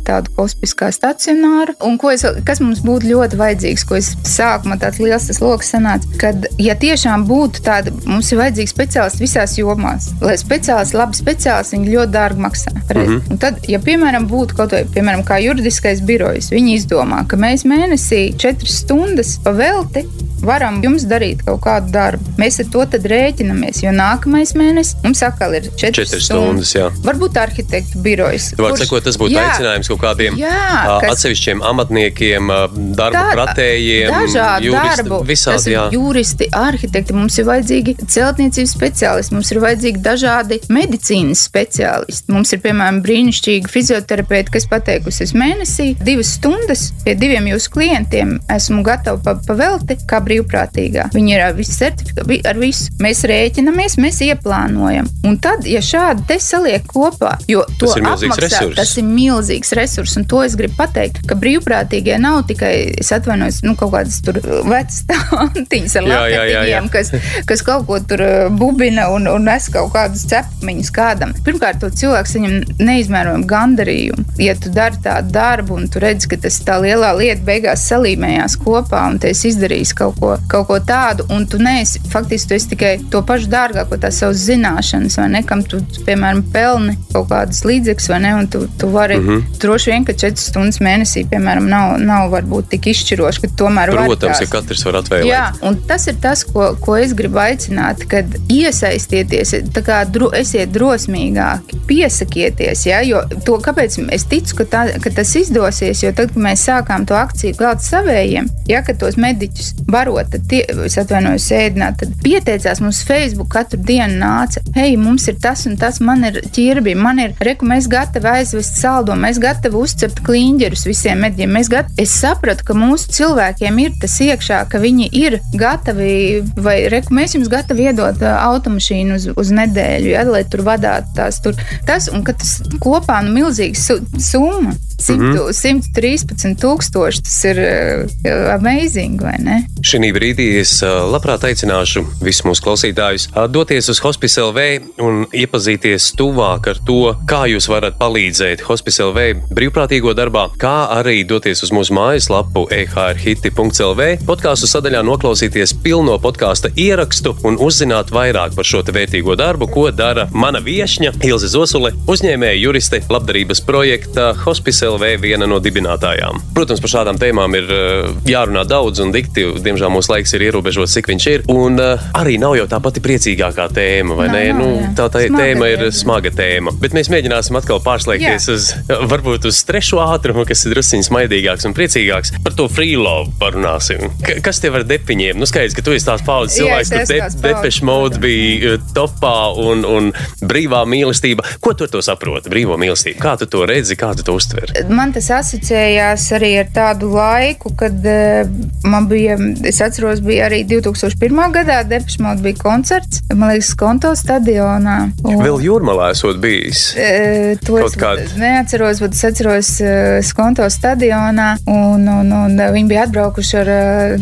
tādu 0.05 0.31
hospiskā 0.37 0.93
stacionāru. 0.93 1.75
Un 1.85 1.99
ko 1.99 2.11
es 2.11 2.19
es, 2.19 2.43
kas 2.47 2.61
mums 2.63 2.81
būtu 2.85 3.11
ļoti 3.13 3.39
vajadzīgs, 3.39 3.85
ko 3.89 3.99
es 3.99 4.11
sākumā 4.27 4.79
tāds 4.81 5.01
liels 5.03 5.29
tas 5.29 5.41
lokus 5.43 5.71
sanāca, 5.75 6.09
kad, 6.21 6.49
ja 6.61 6.77
tiešām 6.79 7.27
būtu 7.29 7.63
tāda, 7.67 7.93
mums 8.09 8.31
ir 8.33 8.41
vajadzīgi 8.43 8.73
speciālisti 8.73 9.25
visās 9.25 9.57
jomās, 9.59 10.11
lai 10.25 10.37
speciālisti, 10.41 10.99
labi 10.99 11.19
speciālisti, 11.19 11.48
viņi 11.75 11.93
ļoti 11.95 12.15
dārgi 12.15 12.45
maksā. 12.45 12.73
Mm 12.75 13.03
-hmm. 13.05 13.39
Tad, 13.43 13.61
ja 13.69 13.79
piemēram 13.79 14.29
būtu 14.31 14.57
kaut 14.57 14.73
vai, 14.73 14.85
piemēram, 14.95 15.25
kā 15.25 15.41
juridiskais 15.43 16.01
birojs, 16.01 16.51
viņi 16.55 16.79
izdomā, 16.79 17.25
ka 17.29 17.37
mēs 17.37 17.67
mēnesī 17.69 18.23
četras 18.37 18.83
stundas 18.85 19.39
pavelti 19.45 20.07
varam 20.45 20.79
jums 20.85 21.05
darīt 21.09 21.43
kaut 21.47 21.61
kādu 21.65 21.93
darbu. 21.95 22.35
Mēs 22.39 22.61
ar 22.63 22.69
to 22.73 22.85
rēķinamies, 23.13 23.83
jo 23.85 23.93
nākamais 23.95 24.55
mēnesis 24.59 24.99
mums 25.05 25.23
atkal 25.27 25.55
ir 25.59 25.69
4 25.71 26.07
stundas. 26.07 26.27
stundas 26.29 26.75
jā. 26.75 26.89
Varbūt 27.05 27.39
arhitektu 27.41 28.03
birojas. 28.05 28.51
Kurš... 28.59 28.85
Sakot, 28.85 29.05
tas 29.07 29.19
būtu 29.21 29.35
jā, 29.35 29.45
aicinājums 29.49 29.91
kaut 29.93 30.01
kādiem 30.03 30.39
jā, 30.39 30.61
kas... 31.03 31.17
atsevišķiem 31.17 31.63
amatniekiem 31.71 32.53
darba 32.99 33.19
Tā, 33.19 33.25
pratējiem, 33.35 34.15
dažādu 34.15 34.71
juristi, 34.71 35.03
darbu. 35.03 35.21
Visādi. 35.29 35.75
Juristi, 35.95 36.49
arhitekti, 36.55 37.17
mums 37.17 37.39
ir 37.41 37.49
vajadzīgi 37.49 37.97
celtniecības 38.07 38.75
speciālisti, 38.77 39.37
mums 39.37 39.53
ir 39.55 39.63
vajadzīgi 39.65 40.05
dažādi 40.05 40.61
medicīnas 40.73 41.38
speciālisti. 41.47 42.33
Mums 42.35 42.53
ir, 42.55 42.63
piemēram, 42.65 43.01
brīnišķīgi 43.05 43.71
fizioterapeiti, 43.73 44.55
kas 44.57 44.69
pateikusi, 44.71 45.25
es 45.27 45.35
mēnesī 45.39 45.91
divas 46.05 46.35
stundas 46.39 46.89
pie 47.05 47.15
diviem 47.19 47.49
jūsu 47.53 47.73
klientiem 47.75 48.37
esmu 48.55 48.83
gatava 48.87 49.21
pa, 49.25 49.37
pavelti 49.47 49.99
kā 50.09 50.21
brīvprātīgā. 50.25 51.09
Viņi 51.15 51.35
ir 51.37 51.45
ar 51.49 51.57
visu 51.59 51.77
certifikātu, 51.79 52.41
ar 52.49 52.61
visu. 52.61 52.93
Mēs 53.03 53.25
rēķinamies, 53.29 53.99
mēs 54.03 54.23
ieplānojam. 54.27 55.09
Un 55.29 55.39
tad, 55.43 55.67
ja 55.69 55.83
šādi 55.85 56.27
te 56.29 56.39
saliek 56.43 56.87
kopā, 56.89 57.37
jo 57.51 57.65
to 57.79 57.87
tas 57.87 57.99
ir 57.99 58.07
milzīgs 58.07 58.35
apmaksā, 58.35 58.47
resurs. 58.49 58.79
Tas 58.81 58.97
ir 59.01 59.09
milzīgs 59.09 59.75
resurs, 59.79 60.17
un 60.19 60.27
to 60.31 60.43
es 60.47 60.57
gribu 60.59 60.79
pateikt, 60.79 61.23
ka 61.29 61.39
brīvprātīgi 61.39 61.79
brīvprātīgie 61.79 62.19
nav 62.21 62.45
tikai, 62.49 62.95
es 63.01 63.11
atvainojos, 63.13 63.63
nu, 63.67 63.75
kaut 63.79 63.93
kādas 63.93 64.21
tur 64.25 64.39
vecas 64.69 65.03
tantiņas 65.09 65.97
ar 66.01 66.09
lapetiņiem, 66.09 66.89
kas, 66.93 67.13
kas 67.49 67.63
kaut 67.67 67.87
ko 67.89 67.99
tur 68.01 68.23
uh, 68.25 68.49
bubina 68.51 69.09
un, 69.15 69.29
un 69.31 69.49
nes 69.49 69.69
kaut 69.73 69.93
kādus 69.95 70.27
cepamiņus 70.31 70.93
kādam. 70.95 71.28
Pirmkārt, 71.47 71.81
to 71.83 71.91
cilvēks 72.01 72.35
saņem 72.37 72.57
neizmērojumu 72.81 73.49
gandarījumu. 73.49 74.27
Ja 74.43 74.55
tu 74.59 74.73
dari 74.75 75.01
tādu 75.05 75.33
darbu 75.35 75.79
un 75.79 75.89
tu 75.93 76.03
redz, 76.03 76.29
ka 76.31 76.39
tas 76.41 76.61
tā 76.65 76.79
lielā 76.83 77.13
lieta 77.19 77.45
beigās 77.47 77.87
salīmējās 77.91 78.59
kopā 78.63 79.05
un 79.11 79.19
tu 79.23 79.31
esi 79.31 79.53
izdarījis 79.53 79.95
kaut 79.99 80.19
ko, 80.21 80.35
kaut 80.51 80.69
ko 80.71 80.81
tādu, 80.85 81.27
un 81.35 81.47
tu 81.51 81.61
neesi, 81.63 82.03
faktiski 82.13 82.49
tu 82.49 82.59
esi 82.59 82.73
tikai 82.75 82.95
to 83.13 83.23
pašu 83.27 83.51
dārgāko, 83.53 84.01
tās 84.01 84.21
savas 84.23 84.43
zināšanas, 84.49 85.19
vai 85.21 85.29
ne, 85.37 85.45
kam 85.47 85.63
tu, 85.67 85.81
piemēram, 86.07 86.45
pelni 86.53 86.97
kaut 87.13 87.29
kādas 87.33 87.65
līdzekļus, 87.69 88.11
vai 88.13 88.21
ne, 88.25 88.35
un 88.39 88.51
tu, 88.51 88.65
tu 88.81 88.91
vari, 88.95 89.19
mm 89.19 89.29
-hmm. 89.29 89.61
droši 89.61 89.91
vien, 89.91 90.05
ka 90.05 90.13
4 90.13 90.49
stundas 90.49 90.81
mēnesī, 90.85 91.27
piemēram, 91.29 91.69
nav 91.69 91.99
nav, 92.09 92.29
varbūt 92.33 92.71
tik 92.75 92.89
izšķiroši, 92.93 93.43
ka 93.45 93.51
tomēr 93.63 93.93
Protams, 93.95 94.43
ja 94.43 94.51
katrs 94.51 94.85
var 94.87 95.01
atvēlēt. 95.03 95.29
Jā, 95.29 95.45
un 95.67 95.79
tas 95.89 96.07
ir 96.11 96.19
tas, 96.23 96.45
ko, 96.49 96.71
ko 96.81 96.97
es 97.01 97.15
gribu 97.19 97.41
aicināt, 97.43 98.05
kad 98.11 98.39
iesaistieties, 98.53 99.55
kā 99.89 100.03
dro, 100.11 100.31
esiet 100.37 100.73
drosmīgāki, 101.19 101.79
piesakieties, 101.89 102.85
ja, 102.87 103.01
to, 103.45 103.59
kāpēc 103.63 103.99
es 104.13 104.25
ticu, 104.29 104.59
ka, 104.61 104.65
tā, 104.65 104.83
ka 105.03 105.11
tas 105.11 105.35
izdosies, 105.37 106.03
jo 106.03 106.13
tad, 106.13 106.33
kad 106.33 106.43
mēs 106.43 106.67
sākām 106.69 107.07
to 107.09 107.17
akciju 107.17 107.57
glābt 107.59 107.83
savējiem, 107.83 108.49
ja, 108.69 108.83
tos 108.99 109.17
mediķus 109.17 109.85
barot, 109.89 110.29
tad 110.33 110.47
tie, 110.51 110.65
es 110.85 110.99
atvainojos, 110.99 111.49
ēdināt, 111.55 111.99
tad 112.03 112.13
pieteicās 112.23 112.81
mums 112.81 113.03
Facebook 113.07 113.51
katru 113.53 113.81
dienu 113.81 114.19
nāca, 114.21 114.63
hei, 114.77 114.97
mums 114.97 115.29
ir 115.29 115.39
tas 115.41 115.67
un 115.67 115.77
tas, 115.81 116.01
man 116.01 116.25
ir 116.29 116.41
ķirbi, 116.55 116.95
man 116.99 117.21
ir, 117.23 117.35
reku, 117.41 117.67
mēs 117.69 117.89
gatavi 117.91 118.29
aizvest 118.39 118.79
saldo, 118.81 119.17
mēs 119.17 119.41
gatavi 119.43 119.79
uzcept 119.79 120.23
kliņģerus 120.27 120.87
visiem 120.89 121.23
mediem, 121.25 121.53
mēs 121.55 121.71
gatavi, 121.73 122.03
es 122.05 122.15
sapratu, 122.21 122.67
ka 122.69 122.77
mūsu 122.77 123.13
cilvēkiem 123.17 123.81
ir 123.85 123.97
tas 124.03 124.19
iekšā, 124.25 124.65
ka 124.71 124.83
viņi 124.83 125.09
ir 125.17 125.39
gatavi, 125.57 126.43
vai, 126.59 126.79
reku, 126.93 127.17
mēs 127.17 127.39
jums 127.39 127.51
gatavi 127.53 127.89
iedot 127.89 128.23
automašīnu 128.29 129.17
uz, 129.17 129.29
uz 129.39 129.55
nedēļu, 129.55 130.13
ja, 130.13 130.27
lai 130.29 130.45
tur 130.51 130.67
vadātu 130.67 131.08
tās 131.17 131.41
tur, 131.45 131.57
tas, 131.87 132.11
un 132.13 132.25
ka 132.27 132.37
tas 132.39 132.59
kopā, 132.83 133.23
nu, 133.25 133.35
milzīgs 133.41 133.89
su, 133.89 134.01
summa. 134.19 134.77
100, 134.99 135.15
mm 135.15 135.33
-hmm. 135.33 135.53
113 135.53 136.57
tūkstoši. 136.59 137.23
Tas 137.23 137.45
ir 137.45 137.59
uh, 137.59 138.55
amazing, 138.55 139.23
vai 139.23 139.37
ne? 139.39 139.63
Šī 139.81 140.11
brīdī 140.13 140.49
es 140.61 140.83
uh, 140.83 140.89
labprāt 141.13 141.45
aicināšu 141.47 142.03
visus 142.23 142.45
mūsu 142.45 142.63
klausītājus 142.67 143.29
uh, 143.29 143.47
doties 143.51 143.89
uz 143.89 144.01
Hospice 144.01 144.41
LV 144.43 144.59
un 144.99 145.27
iepazīties 145.33 146.13
tuvāk 146.19 146.69
ar 146.69 146.79
to, 146.87 147.15
kā 147.31 147.47
jūs 147.47 147.69
varat 147.71 147.95
palīdzēt 147.99 148.65
Hospice 148.67 149.03
LV 149.05 149.19
brīvprātīgo 149.55 150.15
darbā, 150.15 150.49
kā 150.59 150.89
arī 150.99 151.23
doties 151.27 151.63
uz 151.63 151.71
mūsu 151.71 151.95
mājaslapu 151.95 152.67
ehrhiti.lv, 152.71 154.03
podkāstu 154.27 154.67
sadaļā 154.67 155.03
noklausīties 155.03 155.75
pilno 155.83 156.19
podkāstu 156.19 156.73
ierakstu 156.77 157.37
un 157.45 157.57
uzzināt 157.61 158.11
vairāk 158.11 158.55
par 158.57 158.65
šo 158.65 158.83
vērtīgo 158.83 159.37
darbu, 159.37 159.67
ko 159.67 159.91
dara 159.91 160.29
mana 160.33 160.59
viesņa 160.99 161.23
Ilze 161.29 161.49
Zosule, 161.53 161.93
uzņēmēja 162.11 162.57
juriste 162.59 162.99
labdarības 163.11 163.61
projekta 163.67 164.33
Hospice 164.45 164.87
LV 164.89 165.13
viena 165.23 165.47
no 165.47 165.61
dibinātājām. 165.63 166.41
Protams, 166.57 166.81
par 166.83 166.91
šādām 166.91 167.19
tēmām 167.21 167.55
ir 167.55 167.69
eh, 167.71 168.09
jārunā 168.33 168.65
daudz 168.69 168.99
un 169.05 169.13
dikti. 169.15 169.45
Diemžēl 169.63 169.93
mūsu 169.95 170.11
laiks 170.13 170.35
ir 170.35 170.47
ierobežots, 170.49 170.97
cik 170.99 171.11
viņš 171.13 171.27
ir. 171.31 171.45
Un 171.53 171.79
uh, 171.79 172.03
arī 172.19 172.35
nav 172.43 172.57
jau 172.59 172.67
tā 172.71 172.81
pati 172.83 173.03
priecīgākā 173.05 173.69
tēma, 173.77 174.17
vai 174.19 174.27
Nav, 174.29 174.35
ne? 174.35 174.47
nav, 174.53 174.59
Nu, 174.59 174.69
jā. 174.83 174.89
tā 174.99 175.07
tā 175.15 175.23
Smaga 175.29 175.43
tēma 175.45 175.69
ir 175.71 175.79
tēma. 175.85 175.95
smaga 176.01 176.33
tēma. 176.35 176.73
Bet 176.83 176.97
mēs 176.97 177.11
mēģināsim 177.13 177.59
atkal 177.61 177.79
pārslēgties 177.85 178.49
Jā. 178.49 178.57
uz 178.57 178.69
varbūt 179.13 179.47
uz 179.51 179.61
trešo 179.69 180.01
ātrumu, 180.03 180.43
kas 180.49 180.65
ir 180.67 180.75
drusciņš 180.75 181.11
smaidīgāks 181.13 181.69
un 181.69 181.77
priecīgāks. 181.79 182.35
Par 182.43 182.57
to 182.59 182.67
freelove 182.73 183.31
parunāsim. 183.39 184.09
K 184.25 184.41
kas 184.45 184.59
tev 184.65 184.81
ar 184.81 184.87
depiņiem? 184.89 185.39
Nu, 185.39 185.47
skaidrs, 185.49 185.77
ka 185.79 185.85
tu 185.87 185.95
esi 185.95 186.09
tās 186.09 186.25
paudzes 186.27 186.59
cilvēks, 186.59 186.91
kur 186.95 187.07
de 187.13 187.21
depešu 187.47 187.87
mods 187.89 188.19
bija 188.23 188.75
uh, 188.75 188.83
topā 188.97 189.37
un, 189.63 189.85
un 189.87 190.11
brīvā 190.43 190.83
mīlestība. 190.91 191.45
Ko 191.61 191.75
tu 191.75 191.87
ar 191.87 191.93
to 191.93 192.03
saproti? 192.05 192.51
Brīvo 192.53 192.77
mīlestību. 192.81 193.19
Kā 193.23 193.37
tu 193.41 193.47
to 193.51 193.65
redzi, 193.69 193.97
kā 194.01 194.13
tu 194.17 194.25
to 194.27 194.35
uztver? 194.39 194.73
Man 194.89 195.13
tas 195.17 195.29
asociējās 195.39 196.25
arī 196.37 196.53
ar 196.63 196.69
tādu 196.75 197.11
laiku, 197.15 197.73
kad 197.79 198.05
eh, 198.07 198.49
man 198.89 199.09
bija, 199.11 199.37
es 199.69 199.81
atceros, 199.85 200.21
bija 200.25 200.47
arī 200.49 200.63
2001. 200.69 201.39
gadā 201.55 201.81
Depešmot 201.89 202.43
bija 202.45 202.59
koncerts, 202.63 203.23
man 203.35 203.53
liekas, 203.53 203.75
Konto 203.79 204.11
stadionā. 204.19 204.97
Un, 205.25 205.39
Vēl 205.43 205.61
jūrmalā 205.63 206.11
esot 206.15 206.41
bijis. 206.43 206.95
eh, 206.99 207.57
To 207.65 207.77
Kaut 207.79 207.93
es 207.93 207.97
kāda. 208.01 208.25
neatceros, 208.41 209.01
bet 209.05 209.15
es 209.17 209.25
atceros 209.29 209.71
eh, 209.81 210.19
Skonto 210.27 210.67
stadionā. 210.73 211.51
Un, 211.69 212.07
un, 212.09 212.33
un 212.33 212.57
viņi 212.59 212.89
bija 212.91 213.05
atbraukuši 213.07 213.59
ar 213.61 213.71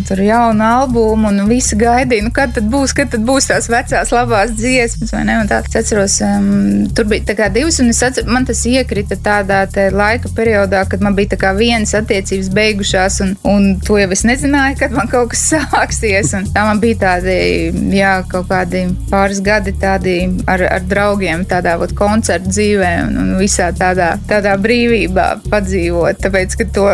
tur 0.09 0.21
jaunu 0.25 0.65
albumu, 0.67 1.29
un 1.31 1.47
visi 1.51 1.77
gaidīja, 1.79 2.25
nu, 2.27 2.33
kad 2.35 2.55
tad 2.57 2.69
būs, 2.73 2.95
kad 2.97 3.11
tad 3.15 3.25
būs 3.27 3.49
tās 3.51 3.69
vecās 3.73 4.13
labās 4.15 4.53
dziesmas. 4.59 5.13
vai 5.15 5.25
ne? 5.29 5.39
Un 5.43 5.47
Tā, 5.47 5.61
es 5.63 5.77
atceros, 5.79 6.17
um, 6.27 6.56
tur 6.97 7.09
bija 7.11 7.35
tā 7.35 7.49
divas, 7.53 7.79
un 7.83 7.91
es 7.93 8.03
atceros, 8.03 8.29
man 8.31 8.47
tas 8.49 8.63
iekrita 8.69 9.19
tādā 9.23 9.65
laika 9.93 10.31
periodā, 10.37 10.85
kad 10.91 11.03
man 11.05 11.17
bija 11.17 11.37
tā 11.37 11.53
vienas 11.57 11.95
attiecības 11.97 12.51
beigušās, 12.57 13.21
un, 13.25 13.35
un 13.49 13.69
to 13.85 13.99
jau 14.01 14.09
es 14.15 14.25
nezināju, 14.29 14.79
kad 14.81 14.95
man 14.97 15.11
kaut 15.13 15.33
kas 15.35 15.45
sāksies. 15.53 16.35
Un 16.39 16.49
tā 16.55 16.67
man 16.69 16.81
bija 16.83 17.01
tādi, 17.05 17.37
jā, 17.97 18.15
kaut 18.31 18.49
kādi 18.51 18.87
pāris 19.11 19.41
gadi 19.45 19.75
tādi 19.81 20.17
ar, 20.51 20.65
ar 20.79 20.87
draugiem, 20.87 21.45
tādā 21.49 21.77
vot, 21.81 21.93
koncertu 21.97 22.53
dzīvē 22.53 22.93
un, 23.07 23.19
un 23.23 23.33
visā 23.41 23.71
tādā, 23.77 24.15
tādā 24.31 24.57
brīvībā 24.63 25.29
padzīvot. 25.51 26.21
Tāpēc, 26.25 26.59
ka 26.61 26.69
to 26.77 26.87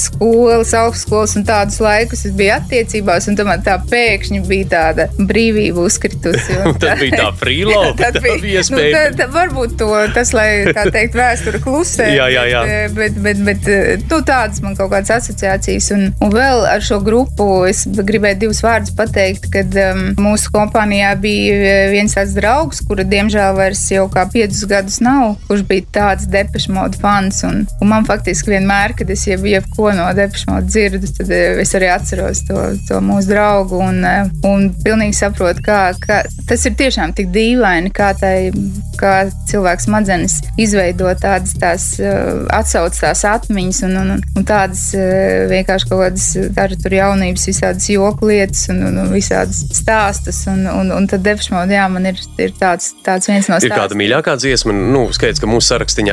skolas, 0.00 0.74
augstskolas 0.78 1.36
un 1.38 1.46
tādus 1.48 1.80
laikus 1.82 2.26
es 2.28 2.36
biju 2.38 2.54
attiecībās, 2.58 3.28
un 3.30 3.38
tomēr 3.38 3.62
tā 3.66 3.78
pēkšņi 3.90 4.42
bija 4.48 4.70
tāda 4.74 5.08
brīvība 5.18 5.84
uzkritusi. 5.88 6.58
un 6.68 6.78
Tad 6.78 7.02
bija 7.02 7.24
tā 7.24 7.30
freelove, 7.38 7.94
Tad 7.98 8.18
tā 8.18 8.24
bija 8.24 8.38
bija 8.48 8.62
nu, 8.62 8.62
iespēja. 8.62 8.92
tā, 8.94 8.97
tā 8.97 8.97
varbūt 9.34 9.76
to, 9.80 9.90
tas, 10.14 10.32
lai 10.36 10.48
tā 10.76 10.86
teikt, 10.92 11.16
vēsture 11.18 11.60
klusē. 11.62 12.08
Jā, 12.14 12.28
jā, 12.32 12.44
jā. 12.50 12.62
Bet, 12.94 13.18
bet, 13.22 13.42
bet, 13.44 13.62
bet 13.66 14.06
tu 14.10 14.20
tādas 14.26 14.62
man 14.64 14.76
kaut 14.78 14.92
kādas 14.92 15.12
asociācijas. 15.18 15.90
Un, 15.96 16.08
un 16.24 16.32
vēl 16.34 16.64
ar 16.68 16.84
šo 16.84 17.00
grupu 17.04 17.48
es 17.68 17.84
gribēju 17.86 18.42
divus 18.44 18.62
vārdus 18.64 18.94
pateikt, 18.98 19.48
kad 19.54 19.74
um, 19.82 20.04
mūsu 20.20 20.52
kompānijā 20.54 21.14
bija 21.20 21.76
viens 21.92 22.16
tāds 22.16 22.34
draugs, 22.36 22.82
kura 22.86 23.06
diemžēl 23.08 23.56
vairs 23.58 23.84
jau 23.92 24.06
kā 24.12 24.26
piecus 24.32 24.64
gadus 24.68 25.00
nav, 25.04 25.36
kurš 25.48 25.64
bija 25.68 25.86
tāds 25.98 26.28
depešmodu 26.30 27.00
fans. 27.02 27.42
Un, 27.48 27.64
un 27.82 27.92
man 27.92 28.06
faktiski 28.08 28.54
vienmēr, 28.54 28.94
kad 28.98 29.10
es 29.14 29.26
jau 29.28 29.38
jebko 29.48 29.92
no 29.96 30.08
depešmodu 30.16 30.68
dzirdu, 30.68 31.12
tad 31.18 31.32
eh, 31.34 31.62
es 31.62 31.74
arī 31.78 31.90
atceros 31.92 32.44
to, 32.48 32.58
to 32.88 33.00
mūsu 33.04 33.32
draugu 33.32 33.80
un, 33.84 34.02
eh, 34.06 34.30
un 34.48 34.68
pilnīgi 34.84 35.18
saprotu, 35.18 35.64
kā, 35.64 35.80
kā 36.02 36.22
tas 36.48 36.66
ir 36.68 36.76
tiešām 36.78 37.14
tik 37.16 37.32
dīvaini, 37.34 37.92
kā, 37.94 38.12
tai, 38.18 38.50
kā 38.98 39.12
cilvēks 39.50 39.88
smadzenes 39.88 40.38
izveido 40.60 41.10
tādas 41.20 41.54
tās 41.58 41.86
uh, 42.02 42.44
atsaucas, 42.54 43.00
tās 43.02 43.24
atmiņas 43.28 43.82
un, 43.88 43.96
un, 44.02 44.12
un, 44.18 44.46
tādas 44.48 44.88
uh, 44.96 45.46
vienkārši 45.50 45.90
kaut 45.90 46.02
kādas 46.04 46.28
arī 46.64 46.78
tur 46.82 46.96
jaunības, 46.98 47.46
visādas 47.50 47.88
joku 47.92 48.30
lietas 48.32 48.66
un, 48.72 48.82
un, 48.90 49.00
un 49.04 49.12
visādas 49.14 49.62
stāstus. 49.78 50.44
Un, 50.50 50.64
un, 50.70 50.92
un 50.94 51.08
tad 51.10 51.24
depšmod, 51.26 51.70
jā, 51.72 51.86
man 51.92 52.08
ir, 52.10 52.20
ir 52.40 52.54
tāds, 52.58 52.92
tāds 53.04 53.28
viens 53.30 53.48
no 53.50 53.58
Ir 53.58 53.70
kāda 53.72 53.88
stāstiem. 53.88 54.02
mīļākā 54.02 54.36
dziesma, 54.40 54.74
nu, 54.76 55.06
skaidrs, 55.14 55.42
ka 55.42 55.50
mūsu 55.50 55.72
sarakstā 55.72 56.04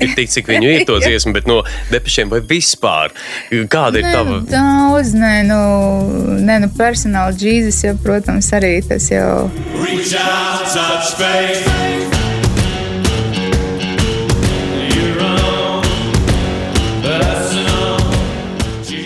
ir 0.00 0.14
tik, 0.16 0.30
cik 0.32 0.48
viņu 0.50 0.70
ir 0.72 0.86
to 0.88 0.98
dziesmu, 1.04 1.34
bet 1.36 1.48
no 1.50 1.60
depešiem 1.92 2.32
vai 2.32 2.40
vispār. 2.44 3.14
Kāda 3.70 4.00
ir 4.00 4.08
Nē, 4.08 4.14
tava? 4.14 4.38
nu, 4.38 4.46
daudz, 4.50 5.14
nē, 5.18 5.34
nu, 5.48 5.60
nē, 6.44 6.60
nu 6.64 6.70
personāli 6.78 7.36
Jēzus, 7.44 7.82
jau, 7.86 7.96
protams, 8.02 8.50
arī 8.56 8.78
tas 8.86 9.10
jau. 9.12 9.50
Reach 9.82 10.14
out, 10.18 10.64
touch 10.72 11.14
faith. 11.18 11.93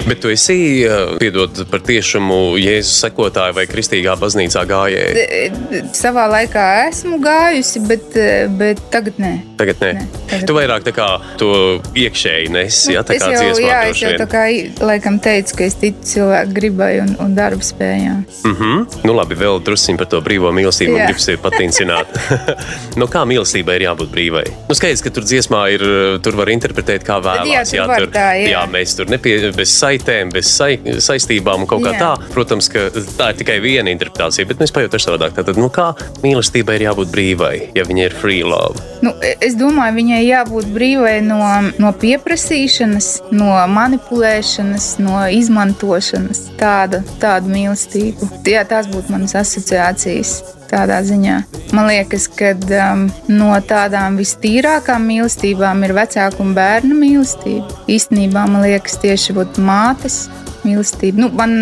Bet 0.09 0.22
tu 0.24 0.30
esi, 0.32 0.86
piedod 1.20 1.52
par 1.68 1.82
tiešumu, 1.84 2.56
Jēzus 2.56 3.02
sekotāju 3.04 3.56
vai 3.59 3.66
kristīgā 3.68 4.14
baznīcā 4.16 4.62
gājēji. 4.68 5.24
E, 5.24 5.82
Savā 5.96 6.24
laikā 6.32 6.64
esmu 6.86 7.18
gājusi, 7.20 7.82
bet, 7.88 8.16
bet 8.56 8.80
tagad 8.92 9.18
nē. 9.20 9.32
Tagad 9.61 9.82
nē. 9.84 9.90
Nē, 9.98 10.06
tagad 10.30 10.46
Tu 10.48 10.56
vairāk 10.56 10.86
tā 10.86 10.94
kā 10.96 11.09
to 11.40 11.50
iekšēji 11.98 12.52
nesi, 12.54 12.94
ja 12.94 13.02
tā 13.04 13.18
kā 13.20 13.28
jau, 13.34 13.42
dziesmā 13.42 13.68
jā, 13.68 13.80
es 13.90 14.00
jau 14.00 14.12
tā 14.22 14.28
kā 14.30 14.44
laikam 14.80 15.18
teicu, 15.20 15.59
ka 15.59 15.66
es 15.66 15.76
ticu 15.82 16.09
cilvēku 16.14 16.56
gribai 16.56 16.90
un, 17.02 17.12
un 17.20 17.36
darba 17.36 17.64
spējām. 17.64 18.24
Mhm. 18.48 19.04
Nu, 19.04 19.16
labi, 19.18 19.36
vēl 19.38 19.61
druskuļi 19.66 20.00
par 20.00 20.09
to 20.14 20.22
brīvo 20.24 20.52
mīlestību. 20.56 20.96
Jā. 20.96 21.09
gribas 21.11 21.28
tevi 21.28 21.40
patīcināt. 21.44 22.16
no 23.00 23.09
kā 23.12 23.26
mīlestībai 23.28 23.76
ir 23.78 23.86
jābūt 23.90 24.12
brīvai? 24.14 24.44
Nu, 24.70 24.76
skaidrs, 24.78 25.04
ka 25.04 25.12
tur 25.14 25.26
dziesmā 25.28 25.62
ir, 25.76 25.84
tur 26.24 26.38
var 26.38 26.52
interpretēt, 26.52 27.04
kā 27.06 27.20
vēlās. 27.24 27.74
jā, 27.76 27.84
tur 27.84 27.92
var 27.92 28.09
tā, 28.14 28.28
jā. 28.40 28.54
jā, 28.54 28.64
mēs 28.72 28.96
tur 28.98 29.12
nepie, 29.12 29.36
bez 29.56 29.74
saitēm, 29.99 30.32
bez 30.32 30.51
sai, 30.51 30.78
saistībām 31.03 31.64
un 31.64 31.68
kaut 31.68 31.84
kā 31.84 31.94
Jā. 31.94 32.01
tā. 32.01 32.30
Protams, 32.32 32.68
ka 32.70 32.88
tā 32.92 33.32
ir 33.32 33.38
tikai 33.40 33.59
viena 33.61 33.90
interpretācija, 33.90 34.46
bet 34.49 34.61
mēs 34.62 34.72
pajūtam 34.74 35.03
savādāk. 35.03 35.34
Tātad, 35.36 35.59
nu, 35.59 35.68
kā 35.68 35.92
mīlestībai 36.22 36.78
ir 36.78 36.88
jābūt 36.88 37.12
brīvai, 37.12 37.55
ja 37.76 37.84
viņa 37.88 38.09
ir 38.09 38.16
free 38.18 38.44
love? 38.46 38.78
Nu, 39.03 39.14
es 39.40 39.57
domāju, 39.59 39.96
viņai 39.99 40.20
jābūt 40.24 40.70
brīvai 40.74 41.18
no, 41.26 41.40
no 41.78 41.92
pieprasīšanas, 41.92 43.11
no 43.32 43.55
manipulēšanas, 43.74 44.90
no 45.03 45.24
izmantošanas. 45.34 46.49
Tāda, 46.59 47.03
tāda 47.22 47.51
mīlestība. 47.51 48.30
Jā, 48.49 48.64
tās 48.68 48.90
būtu 48.90 49.14
manas 49.14 49.36
asociācijas. 49.38 50.57
Tādā 50.69 50.99
ziņā. 51.01 51.37
Man 51.73 51.87
liekas, 51.89 52.27
ka 52.37 52.51
um, 52.53 53.07
no 53.33 53.55
tādām 53.64 54.19
vistīrākām 54.21 55.07
mīlestībām 55.09 55.81
ir 55.87 55.95
vecāka 55.97 56.43
un 56.45 56.53
bērna 56.57 56.97
mīlestība. 56.97 57.64
Īstenībā 57.89 58.45
man 58.53 58.61
liekas, 58.66 58.99
tieši 59.01 59.37
būt 59.39 59.61
mātes 59.64 60.27
mīlestība. 60.66 61.25
Nu, 61.25 61.31
man 61.33 61.55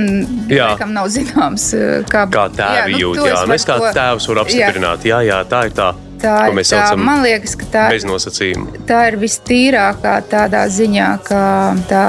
Jā. 0.51 0.73
laikam 0.73 0.91
nav 0.97 1.11
zināms, 1.15 1.69
uh, 1.79 2.01
kā, 2.11 2.27
Kā 2.35 2.49
tēvi 2.51 2.97
nu, 2.97 3.05
jūt, 3.05 3.23
jā, 3.31 3.47
nu, 3.47 3.55
es 3.55 3.69
kā 3.69 3.79
to- 3.79 3.95
tēvs 3.95 4.27
varu 4.33 4.43
apstiprināt, 4.43 5.07
jā, 5.07 5.23
jā, 5.29 5.45
tā 5.47 5.67
ir 5.71 5.77
tā 5.79 5.93
tā 6.23 6.35
Ko 6.47 6.53
ir 6.53 6.59
mēs 6.61 6.71
saucam 6.73 7.03
man 7.07 7.23
liekas, 7.25 7.55
ka 7.61 7.67
tā, 7.73 7.85
ir 9.11 9.17
vistīrākā 9.21 10.15
tādā 10.31 10.63
ziņā, 10.73 11.09
ka 11.27 11.41
tā 11.91 12.03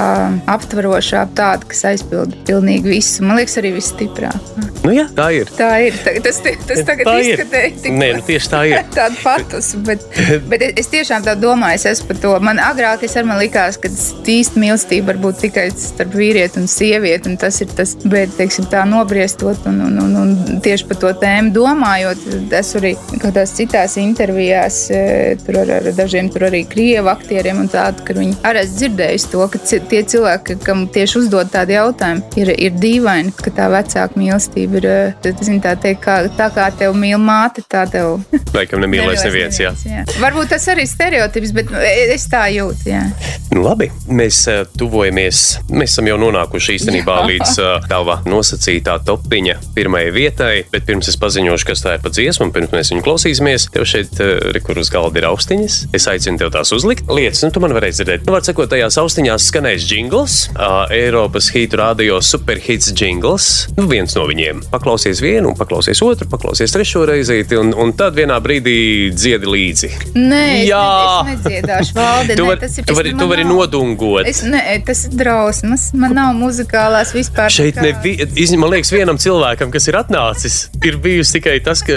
aptverošā 0.54 1.24
tāda, 1.38 1.66
kas 1.70 1.84
aizpilda 1.92 2.36
pilnīgi 2.48 2.92
visu. 2.96 3.24
Man 3.26 3.38
liekas, 3.40 3.58
arī 3.60 3.74
visstiprākā. 3.76 4.66
Nu, 4.84 4.92
jā, 4.94 5.04
tā 5.16 5.28
ir. 5.34 5.50
Tā 5.58 5.72
ir. 5.88 5.96
Tā- 6.04 6.16
Tas, 6.28 6.38
tas 6.42 6.80
tagad 6.84 7.06
izskatēja 7.22 7.70
tik 7.82 7.92
Nē, 7.98 8.08
nu, 8.18 8.22
tieši 8.26 8.48
tā 8.52 8.60
ir. 8.68 8.78
tādu 8.98 9.16
patus, 9.22 9.70
bet, 9.86 10.02
bet 10.50 10.62
es- 10.68 10.74
es 10.82 10.90
tiešām 10.92 11.24
tā 11.26 11.34
domāju, 11.38 11.78
es 11.80 11.86
esmu 11.92 12.08
par 12.12 12.20
to. 12.22 12.32
Man 12.44 12.58
agrāk 12.62 13.02
es 13.06 13.14
arī 13.16 13.26
man 13.30 13.38
likās, 13.40 13.78
ka 13.80 13.88
īsta 13.88 14.60
mīlestība 14.60 15.12
var 15.12 15.20
būt 15.24 15.40
tikai 15.46 15.66
starp 15.74 16.14
vīrieti 16.18 16.60
un 16.62 16.68
sievieti, 16.70 17.30
un 17.32 17.36
tas 17.40 17.60
ir 17.64 17.70
tas, 17.78 17.94
bet, 18.04 18.34
teiksim, 18.38 18.68
tā 18.72 18.84
nobriestot 18.88 19.66
un, 19.70 19.80
un, 19.88 19.98
un, 20.04 20.16
un 20.22 20.60
tieši 20.64 20.88
par 20.90 21.00
to 21.02 21.12
tēmu 21.22 21.52
domājot, 21.56 22.26
es 22.60 22.74
arī 22.78 22.94
kādās 23.22 23.54
citās 23.58 23.97
intervijās, 24.02 24.80
e, 24.94 25.36
tur 25.44 25.60
ar, 25.62 25.72
ar 25.78 25.90
dažiem 25.96 26.30
tur 26.32 26.48
arī 26.48 26.64
krievu 26.68 27.10
aktieriem 27.12 27.62
un 27.64 27.70
tādu, 27.72 28.04
ka 28.06 28.16
viņi 28.18 28.38
arī 28.48 28.62
esmu 28.64 28.78
dzirdējusi 28.78 29.30
to, 29.32 29.46
ka 29.52 29.62
tie 29.92 30.02
cilvēki, 30.14 30.58
kam 30.64 30.86
tieši 30.94 31.18
uzdod 31.22 31.52
tādu 31.52 31.76
jautājumu, 31.76 32.26
ir, 32.40 32.52
ir 32.68 32.78
dīvaini, 32.78 33.34
ka 33.38 33.52
tā 33.54 33.68
vecāka 33.72 34.20
mīlestība 34.20 34.82
ir, 34.82 34.88
e, 34.88 35.34
zin, 35.42 35.60
tā 35.64 35.74
teikt, 35.80 36.02
kā, 36.04 36.20
tā 36.38 36.50
kā 36.54 36.68
tev 36.78 36.96
mīl 36.98 37.18
māte, 37.22 37.64
tā 37.68 37.84
tev 37.90 38.18
Laikam 38.56 38.82
nemīlēs 38.84 39.24
neviens. 39.26 39.58
Jā. 39.60 39.72
jā. 39.86 40.04
Varbūt 40.22 40.52
tas 40.54 40.66
arī 40.72 40.84
ir 40.86 40.90
stereotips, 40.90 41.52
bet 41.56 41.72
nu, 41.72 41.80
es 42.14 42.26
tā 42.30 42.46
jūtu. 42.52 42.88
Jā. 42.92 43.04
Nu, 43.52 43.62
labi, 43.64 43.88
mēs 44.12 44.42
tuvojamies. 44.78 45.42
Mēs 45.72 45.94
esam 45.94 46.08
jau 46.10 46.18
nonākuši 46.20 46.76
īstenībā 46.78 47.16
Jā. 47.22 47.26
līdz 47.30 47.54
tava 47.88 48.18
nosacītā 48.28 48.98
topiņa 49.08 49.56
pirmajai 49.76 50.12
vietai. 50.14 50.52
Bet 50.72 50.86
pirms 50.88 51.08
es 51.10 51.18
paziņošu, 51.20 51.68
kas 51.70 51.84
tā 51.84 51.96
ir 51.96 52.04
pa 52.04 52.12
dziesmu, 52.12 52.48
un 52.48 52.54
pirms 52.54 52.74
mēs 52.74 52.92
viņu 52.92 53.04
klausīsimies, 53.06 53.68
tev 53.74 53.87
šeit, 53.88 54.12
uh, 54.20 54.50
re, 54.54 54.60
kur 54.64 54.78
uz 54.80 54.90
galda 54.92 55.18
ir 55.22 55.26
austiņas. 55.30 55.78
Es 55.96 56.06
aicinu 56.10 56.38
tev 56.40 56.52
tās 56.54 56.72
uzlikt. 56.76 57.08
Lietas, 57.08 57.42
nu, 57.46 57.50
tu 57.54 57.60
man 57.64 57.72
varēsi 57.76 58.02
dzirdēt. 58.02 58.26
Nu, 58.28 58.34
var 58.36 58.44
sakot, 58.46 58.68
tajās 58.72 58.98
austiņās 59.00 59.48
skanēs 59.50 59.86
jingls, 59.90 60.36
uh, 60.54 60.84
Eiropas 60.94 61.48
hītu 61.54 61.80
radio 61.80 62.20
superhits 62.24 62.92
jingls. 62.98 63.48
Nu, 63.78 63.86
viens 63.90 64.14
no 64.18 64.26
viņiem. 64.28 64.62
Paklausies 64.72 65.22
vienu, 65.24 65.52
un 65.52 65.58
paklausies 65.58 66.02
otru, 66.04 66.28
paklausies 66.30 66.72
trešo 66.74 67.04
reizīti, 67.08 67.56
un, 67.58 67.72
un 67.74 67.92
tad 67.96 68.16
vienā 68.18 68.36
brīdī 68.44 68.76
dziedi 69.16 69.48
līdzi. 69.48 69.90
Nē, 70.18 70.44
Jā. 70.68 70.82
ne, 71.26 71.34
es 71.34 71.44
nedziedāšu 71.46 71.96
valdi. 71.96 72.36
Tu 72.38 72.46
vari, 72.48 72.68
ir- 72.68 72.86
tu 72.88 72.94
vari, 72.98 73.14
tu 73.18 73.28
vari 73.30 73.44
nav- 73.48 73.56
nodungot. 73.58 74.26
Es, 74.28 74.42
nē, 74.44 74.62
tas 74.86 75.04
ir 75.08 75.16
drausmas. 75.18 75.88
Man 75.98 76.14
nav 76.18 76.34
muzikālās 76.38 77.14
vispār. 77.16 77.50
Šeit 77.52 77.80
nevi- 77.82 78.16
izņem- 78.36 78.60
man 78.62 78.70
liekas, 78.76 78.92
vienam 78.92 79.18
cilvēkam, 79.20 79.72
kas 79.72 79.88
ir 79.88 79.98
atnācis, 80.02 80.58
ir 80.84 80.96
bijusi 81.02 81.38
tikai 81.38 81.58
tas, 81.64 81.82
ka. 81.86 81.96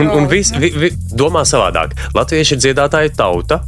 Un, 0.00 0.08
un 0.10 0.26
vis, 0.30 0.50
vi, 0.58 0.70
vi, 0.74 0.90
domā 1.12 1.44
savādāk. 1.48 1.96
Latvieši 2.16 2.56
ir 2.56 2.62
dziedātāja 2.66 3.14
tauta. 3.16 3.62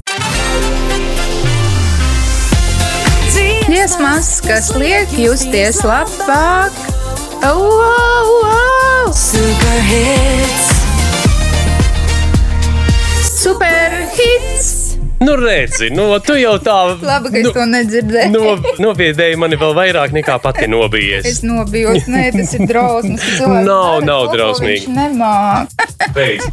Dziesmas, 3.66 4.40
kas 4.46 4.70
liek 4.78 5.10
justies 5.18 5.82
labāk. 5.86 6.72
Au, 7.44 7.60
au, 7.60 8.30
au! 8.48 9.12
Super 9.12 9.78
hits. 9.90 10.70
Super 13.36 14.00
hits! 14.16 14.75
Nu, 15.18 15.34
redzi, 15.34 15.88
nu, 15.96 16.10
tu 16.20 16.34
jau 16.36 16.56
tā. 16.60 16.76
Labi, 17.00 17.30
ka 17.32 17.38
es 17.40 17.46
nu, 17.46 17.52
to 17.56 17.64
nedzirdēju. 17.70 18.32
no, 18.34 18.74
nobiedēji 18.84 19.38
mani 19.40 19.56
vēl 19.60 19.72
vairāk 19.76 20.12
nekā 20.16 20.36
pati 20.44 20.68
nobijies. 20.68 21.24
Es 21.28 21.40
nobijos, 21.46 22.04
nē, 22.12 22.26
tas 22.36 22.52
ir 22.58 22.66
drausmas. 22.68 23.24
Nav, 23.64 24.04
nav 24.04 24.28
drausmīgi. 24.34 24.92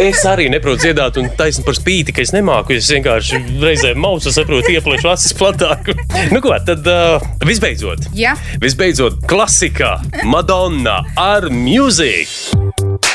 Es 0.03 0.23
arī 0.29 0.47
neprotu 0.53 0.85
dziedāt, 0.85 1.19
un 1.19 1.27
taisnība 1.37 1.69
par 1.69 1.79
spīti, 1.79 2.15
ka 2.15 2.23
es 2.23 2.31
nemāku. 2.35 2.77
Es 2.79 2.87
vienkārši 2.93 3.41
reizēm 3.63 3.99
mausu, 4.03 4.31
saprotu, 4.35 4.71
ieplēšu 4.77 5.11
acis 5.11 5.35
platāk. 5.37 5.91
nu, 6.33 6.39
ko, 6.43 6.55
tad 6.63 6.87
uh, 6.87 7.23
visbeidzot. 7.43 8.07
Jā, 8.15 8.37
Visbeidzot, 8.63 9.23
klasikā 9.27 9.97
Madonna 10.23 11.01
ar 11.19 11.51
mūziku. 11.51 13.12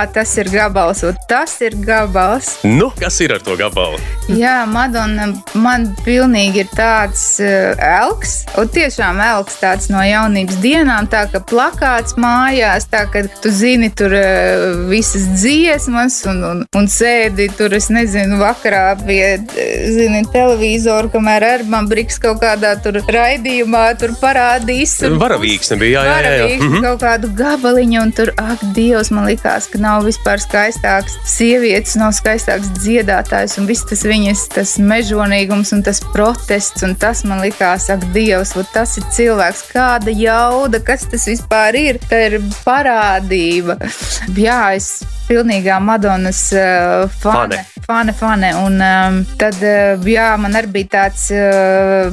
Jā, 0.00 0.12
tas 0.12 0.32
ir 0.38 0.48
gabals, 0.52 1.02
un 1.04 1.16
tas 1.28 1.52
ir 1.64 1.74
gabals. 1.84 2.58
Nu, 2.64 2.90
kas 2.98 3.18
ir 3.20 3.32
ar 3.34 3.42
to 3.44 3.56
gabalu? 3.58 3.98
Jā, 4.30 4.62
Madonna, 4.70 5.26
man 5.58 5.88
pilnīgi 6.04 6.62
ir 6.64 6.68
tāds 6.76 7.22
uh, 7.42 7.74
elks, 7.82 8.44
un 8.60 8.68
tiešām 8.70 9.20
elks 9.24 9.58
tāds 9.60 9.88
no 9.90 10.00
jaunības 10.06 10.58
dienām, 10.62 11.08
tā 11.10 11.24
ka 11.32 11.40
plakāts 11.50 12.16
mājās, 12.20 12.86
tā 12.92 13.04
ka 13.10 13.24
tu 13.42 13.50
zini 13.52 13.90
tur 13.96 14.14
uh, 14.14 14.86
visas 14.90 15.26
dziesmas 15.40 16.20
un, 16.30 16.42
un, 16.50 16.62
un 16.78 16.88
sēdi 16.90 17.50
tur, 17.58 17.74
es 17.76 17.90
nezinu, 17.92 18.38
vakarā 18.40 18.94
pie, 19.02 19.22
eh, 19.40 19.90
zini, 19.90 20.22
televizoru, 20.32 21.10
kamēr 21.12 21.46
ar 21.50 21.66
man 21.70 21.88
briks 21.90 22.20
kaut 22.22 22.40
kādā 22.42 22.76
tur 22.84 23.00
raidījumā 23.10 23.84
tur 24.00 24.14
parādīs. 24.20 24.96
Varavīgs 25.20 25.72
nebija, 25.74 26.04
jā, 26.04 26.06
jā, 26.06 26.14
jā. 26.14 26.30
jā. 26.30 26.46
Varavīgs, 26.46 26.66
Mhm. 26.70 26.82
kaut 26.86 27.00
kādu 27.02 27.32
gabaliņu, 27.34 28.02
un 28.04 28.12
tur, 28.14 28.30
ak, 28.38 28.62
Dievs, 28.76 29.08
man 29.10 29.26
likās, 29.26 29.66
ka 29.70 29.78
nav 29.82 29.89
vispār 30.06 30.40
skaistāks 30.42 31.16
sievietes, 31.28 31.96
nav 32.00 32.14
skaistāks 32.16 32.70
dziedātājs, 32.78 33.58
un 33.60 33.68
viss 33.70 33.86
tas 33.90 34.04
viņas, 34.06 34.46
tas 34.54 34.76
mežonīgums 34.82 35.74
un 35.76 35.84
tas 35.86 36.02
protests, 36.12 36.84
un 36.86 36.96
tas 37.00 37.24
man 37.28 37.42
likās, 37.44 37.90
ak, 37.92 38.06
Dievs, 38.14 38.54
tas 38.74 38.96
ir 39.00 39.06
cilvēks, 39.16 39.66
kāda 39.74 40.14
jauda, 40.14 40.82
kas 40.84 41.08
tas 41.10 41.26
vispār 41.30 41.78
ir, 41.80 42.02
tā 42.10 42.26
ir 42.30 42.38
parādība. 42.64 43.78
Jā, 44.46 44.62
es 44.78 45.00
pilnīgā 45.30 45.78
Madonas 45.82 46.48
uh, 46.56 47.06
fane. 47.22 47.62
Fane, 47.86 48.12
fane. 48.14 48.50
Un 48.60 48.80
um, 48.82 49.18
tad, 49.38 49.56
uh, 49.62 50.02
jā, 50.06 50.28
man 50.40 50.56
arī 50.58 50.70
bija 50.74 50.90
tāds 50.96 51.28
uh, 51.34 52.10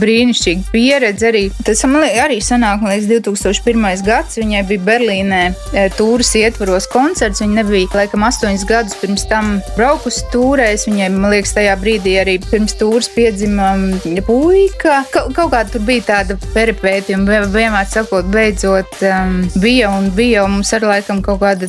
brīnišķīga 0.00 0.72
pieredze. 0.72 1.28
Arī, 1.30 1.44
tas 1.64 1.84
man 1.88 2.04
arī 2.08 2.38
sanāk, 2.44 2.82
man 2.84 2.94
liekas, 2.94 3.08
2001. 3.28 4.04
gads. 4.06 4.38
Viņai 4.40 4.64
bija 4.68 4.84
Berlīnē 4.88 5.42
eh, 5.48 5.88
tūris 5.96 6.34
ietvaros 6.40 6.88
koncerts. 6.92 7.17
Viņa 7.18 7.54
nebija, 7.62 7.88
laikam, 7.98 8.22
astoņus 8.28 8.64
gadus 8.68 8.96
pirms 9.00 9.24
tam 9.30 9.58
braukusi 9.76 10.24
tūrēs. 10.32 10.86
Viņai, 10.88 11.08
man 11.14 11.30
liekas, 11.34 11.54
tajā 11.56 11.74
brīdī 11.80 12.14
arī 12.22 12.36
pirms 12.50 12.76
tūris 12.78 13.08
piedzima 13.14 13.72
um, 13.76 13.88
puika. 14.26 15.02
Ka, 15.12 15.24
kaut 15.34 15.50
kā 15.54 15.64
tur 15.70 15.82
bija 15.86 16.04
tāda 16.12 16.36
peripēta, 16.54 17.14
un 17.18 17.26
vien- 17.28 17.48
vienmēr 17.52 17.88
sakot, 17.90 18.28
beidzot 18.32 18.98
um, 19.08 19.40
bija 19.62 19.90
un 19.96 20.10
bija. 20.16 20.44
Un 20.48 20.58
mums 20.58 20.72
ar 20.76 20.86
laikam 20.88 21.22
kaut 21.24 21.40
kāda 21.42 21.68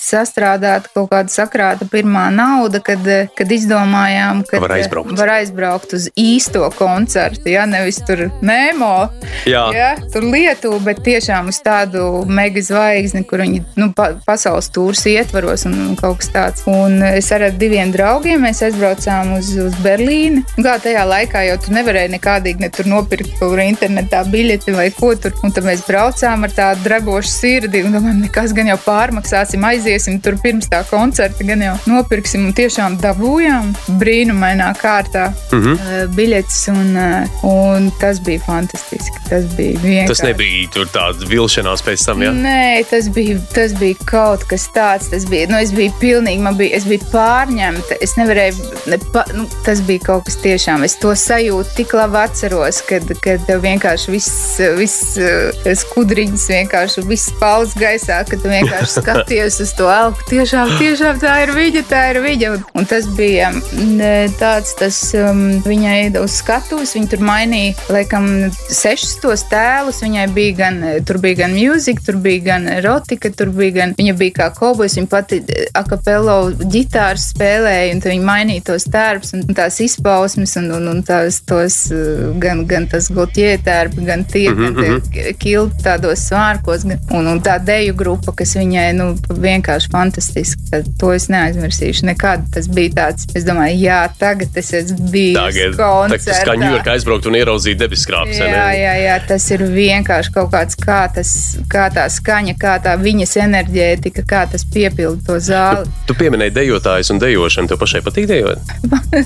sastrādāta, 0.00 0.90
kaut 0.94 1.10
kāda 1.12 1.32
sakrāta 1.32 1.86
pirmā 1.90 2.26
nauda, 2.34 2.80
kad 2.84 3.04
kad, 3.36 3.50
izdomājām, 3.52 4.42
ka 4.48 4.58
Var 4.62 4.72
aizbraukt. 4.78 5.12
var 5.18 5.30
aizbraukt 5.38 5.92
uz 5.96 6.08
īsto 6.18 6.64
koncertu. 6.76 7.48
Jā, 7.52 7.66
nevis 7.68 8.00
tur 8.06 8.26
Nemo, 8.42 9.08
Jā. 9.46 9.66
jā, 9.74 9.90
tur 10.12 10.24
Lietuvu, 10.26 10.80
bet 10.84 11.02
tiešām 11.06 11.48
uz 11.52 11.60
tādu 11.64 12.24
mega 12.28 12.60
zvaigzni, 12.62 13.22
kur 13.28 13.42
viņi 13.44 13.62
nu, 13.78 13.90
pa, 13.96 14.10
pasaules 14.26 14.68
tūrs 14.86 15.06
ietvaros 15.10 15.66
un, 15.66 15.74
un 15.90 15.94
kaut 15.98 16.20
kas 16.20 16.30
tāds. 16.34 16.64
Un 16.70 17.00
es 17.06 17.30
ar 17.34 17.46
diviem 17.58 17.90
draugiem 17.94 18.44
mēs 18.46 18.62
aizbraucām 18.66 19.34
uz, 19.38 19.50
uz 19.58 19.74
Berlīni. 19.82 20.44
Kā 20.62 20.76
tajā 20.82 21.02
laikā 21.08 21.42
jau 21.48 21.56
tu 21.64 21.74
nevarēji 21.74 22.12
nekādīgi 22.14 22.62
ne 22.62 22.70
tur 22.74 22.88
nopirkt 22.90 23.34
kaut 23.40 23.54
kur 23.54 23.62
internetā 23.62 24.22
biļeti 24.30 24.74
vai 24.76 24.88
ko 24.94 25.12
tur. 25.18 25.34
Un 25.46 25.54
tad 25.54 25.66
mēs 25.66 25.82
braucām 25.86 26.46
ar 26.46 26.54
tādu 26.54 26.84
drebošu 26.86 27.32
sirdi 27.32 27.82
un 27.86 27.96
domājam, 27.96 28.22
nekas 28.26 28.54
gan 28.56 28.70
jau 28.70 28.78
pārmaksāsim, 28.84 29.64
aiziesim 29.66 30.20
tur 30.22 30.38
pirms 30.42 30.70
tā 30.72 30.82
koncerta, 30.90 31.46
gan 31.46 31.64
jau 31.64 31.74
nopirksim 31.90 32.46
un 32.46 32.54
tiešām 32.56 32.98
dabūjām 33.02 33.72
brīnumainā 34.00 34.70
kārtā 34.80 35.28
mm 35.50 35.62
-hmm. 35.62 36.14
biļetes. 36.16 36.62
Un, 36.76 36.96
eh, 36.96 37.42
un 37.46 37.90
tas 38.00 38.20
bija 38.20 38.42
fantastiski. 38.46 39.22
Tas 39.30 39.44
bija 39.56 39.78
vienkārši. 39.82 40.08
Tas 40.08 40.22
nebija 40.22 40.70
tur 40.74 40.90
tāds 40.94 41.26
vilšanās 41.30 41.82
pēc 41.86 42.06
tam, 42.06 42.22
jā. 42.22 42.32
Nē, 42.34 42.84
tas 42.90 43.08
bija, 43.14 43.38
tas 43.54 43.74
bija 43.78 43.94
kaut 44.06 44.44
kas 44.50 44.68
tāds. 44.76 45.10
Tas 45.12 45.26
bija, 45.28 45.48
nu, 45.50 45.58
es 45.62 45.72
biju 45.74 45.94
pilnīgi, 46.00 46.42
man 46.42 46.58
bija, 46.58 46.76
es 46.78 46.86
biju 46.88 47.06
pārņemta. 47.12 47.98
Es 48.04 48.16
nevarēju, 48.18 48.70
ne, 48.92 48.98
pa, 49.14 49.24
nu, 49.36 49.46
tas 49.66 49.80
bija 49.86 50.04
kaut 50.10 50.26
kas 50.28 50.38
tiešām. 50.44 50.84
Es 50.86 50.96
to 51.00 51.14
sajūtu 51.16 51.76
tik 51.78 51.94
labi 51.96 52.20
atceros, 52.22 52.82
kad, 52.88 53.08
kad 53.24 53.44
tev 53.48 53.62
vienkārši 53.64 54.12
viss, 54.12 54.58
viss 54.78 55.16
eh, 55.20 55.72
skudriņas, 55.82 56.46
vienkārši 56.52 57.06
viss 57.08 57.34
pauls 57.40 57.76
gaisā, 57.78 58.22
kad 58.28 58.42
tu 58.42 58.52
vienkārši 58.52 58.96
skaties 59.00 59.60
uz 59.64 59.74
to 59.78 59.88
elku. 59.92 60.26
Tiešām, 60.30 60.76
tiešām 60.80 61.20
tā 61.22 61.38
ir 61.46 61.54
viņa, 61.56 61.84
tā 61.90 62.02
ir 62.12 62.22
viņa. 62.24 62.52
Un, 62.56 62.66
un 62.80 62.88
tas 62.88 63.08
bija 63.16 63.52
mm, 63.54 64.36
tāds, 64.40 64.74
tas 64.78 65.00
um, 65.18 65.44
viņai 65.66 65.98
uz 66.20 66.38
skatuves, 66.40 66.94
viņa 66.96 67.12
tur 67.14 67.24
mainīja, 67.26 67.76
laikam, 67.92 68.28
sešus 68.68 69.16
tos 69.22 69.46
tēlus. 69.50 70.02
Viņai 70.04 70.26
bija 70.36 70.56
gan, 70.60 70.82
tur 71.08 71.20
bija 71.22 71.42
gan 71.44 71.56
mūzika, 71.56 72.04
tur 72.06 72.20
bija 72.22 72.44
gan 72.50 72.68
erotika, 72.70 73.30
tur 73.34 73.50
bija 73.54 73.80
gan, 73.80 73.96
viņa 73.98 74.16
bija 74.18 74.36
kā 74.40 74.50
kobojs, 74.56 74.96
viņa 74.98 75.10
pati 75.12 75.40
akapello 75.76 76.38
ģitāru 76.60 77.20
spēlēja, 77.20 77.94
un 77.94 78.02
viņa 78.06 78.26
mainīja 78.26 78.66
tos 78.72 78.88
tērpus 78.92 79.34
un 79.36 79.46
tās 79.56 79.80
izpausmes, 79.84 80.56
un, 80.60 80.70
un, 80.78 80.88
un 80.94 81.02
tās, 81.06 81.40
tos, 81.46 81.78
uh, 81.94 82.30
gan, 82.42 82.64
gan 82.68 82.88
tas 82.90 83.10
gotie 83.12 83.54
tērpi, 83.62 84.06
gan 84.06 84.24
tie, 84.24 84.48
mm 84.50 84.66
-hmm. 84.66 85.00
tie 85.12 85.34
kilti 85.38 85.84
tādos 85.84 86.26
svārkos, 86.28 86.86
un, 86.86 87.26
un 87.26 87.42
tā 87.42 87.58
deju 87.62 87.94
grupa, 87.94 88.32
kas 88.36 88.56
viņai, 88.56 88.92
nu, 88.96 89.12
vienkārši 89.28 89.90
fantastiski. 89.92 90.82
To 91.00 91.12
es 91.14 91.28
neaizmirsīšu 91.32 92.06
nekad. 92.10 92.46
Tas 92.54 92.68
bija 92.68 92.92
tāds, 92.96 93.26
es 93.34 93.44
domāju, 93.46 93.78
jā, 93.80 94.00
tagad 94.18 94.56
es 94.56 94.72
esmu 94.74 95.10
bijis 95.12 95.36
Tagad 95.36 95.76
tā, 95.76 95.88
tas 96.10 96.26
kā 96.26 96.36
koncertā. 96.36 96.56
Ņujorkā 96.62 96.94
aizbraukt 96.96 97.28
un 97.30 97.38
ieraudzīt 97.38 97.80
debeskrāpes. 97.80 98.38
Jā, 98.40 98.66
jā, 98.76 98.94
jā, 99.02 99.16
tas 99.28 99.48
ir 99.54 99.64
vienkārši 99.72 100.32
kaut 100.34 100.50
kāds, 100.54 100.78
kā, 100.80 101.00
tas, 101.14 101.32
kā 101.72 101.88
tā 101.94 102.06
skaņa, 102.12 102.56
kā 102.60 102.76
tā 102.84 102.96
viņas 103.00 103.36
enerģētika, 103.46 104.26
kā 104.28 104.45
tas 104.50 104.64
piepilda 104.72 105.22
to 105.26 105.38
zāli. 105.42 105.90
Tu 106.08 106.16
pieminēji 106.18 106.54
dejotājus 106.56 107.12
un 107.14 107.20
dejošanu. 107.22 107.70
Tev 107.70 107.80
pašai 107.80 108.02
patīk 108.06 108.28
dejot? 108.30 108.62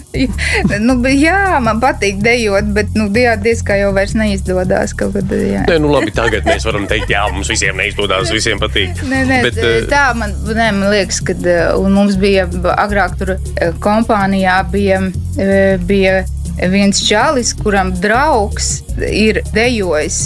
nu, 0.87 0.97
jā, 1.13 1.61
man 1.65 1.83
patīk 1.83 2.21
dejot, 2.25 2.73
bet 2.77 2.95
nu, 2.99 3.09
jā, 3.15 3.37
diez 3.41 3.63
kā 3.67 3.79
jau 3.81 3.93
vairs 3.97 4.17
neizdodas. 4.19 4.97
Nē, 5.01 5.79
nu 5.81 5.93
labi, 5.93 6.13
tagad 6.15 6.49
mēs 6.49 6.67
varam 6.69 6.87
teikt, 6.91 7.13
jā, 7.13 7.27
mums 7.33 7.51
visiem 7.53 7.79
neizdodas, 7.79 8.33
visiem 8.35 8.61
patīk. 8.63 8.97
Nē, 9.07 9.23
nē, 9.29 9.41
Bet, 9.45 9.61
Bet, 9.61 9.65
eh, 9.65 9.87
tā 9.91 10.11
man, 10.17 10.35
nē, 10.47 10.69
man 10.77 10.91
liekas, 10.93 11.21
ka 11.25 11.37
mums 11.91 12.19
bija 12.21 12.47
agrāk 12.77 13.17
tur 13.21 13.35
eh, 13.37 13.73
kompānijā 13.83 14.61
bija, 14.73 15.01
eh, 15.39 15.77
bija 15.87 16.21
viens 16.69 17.01
čalis, 17.09 17.55
kuram 17.57 17.93
draugs 18.01 18.83
ir 19.01 19.41
dejojis. 19.55 20.17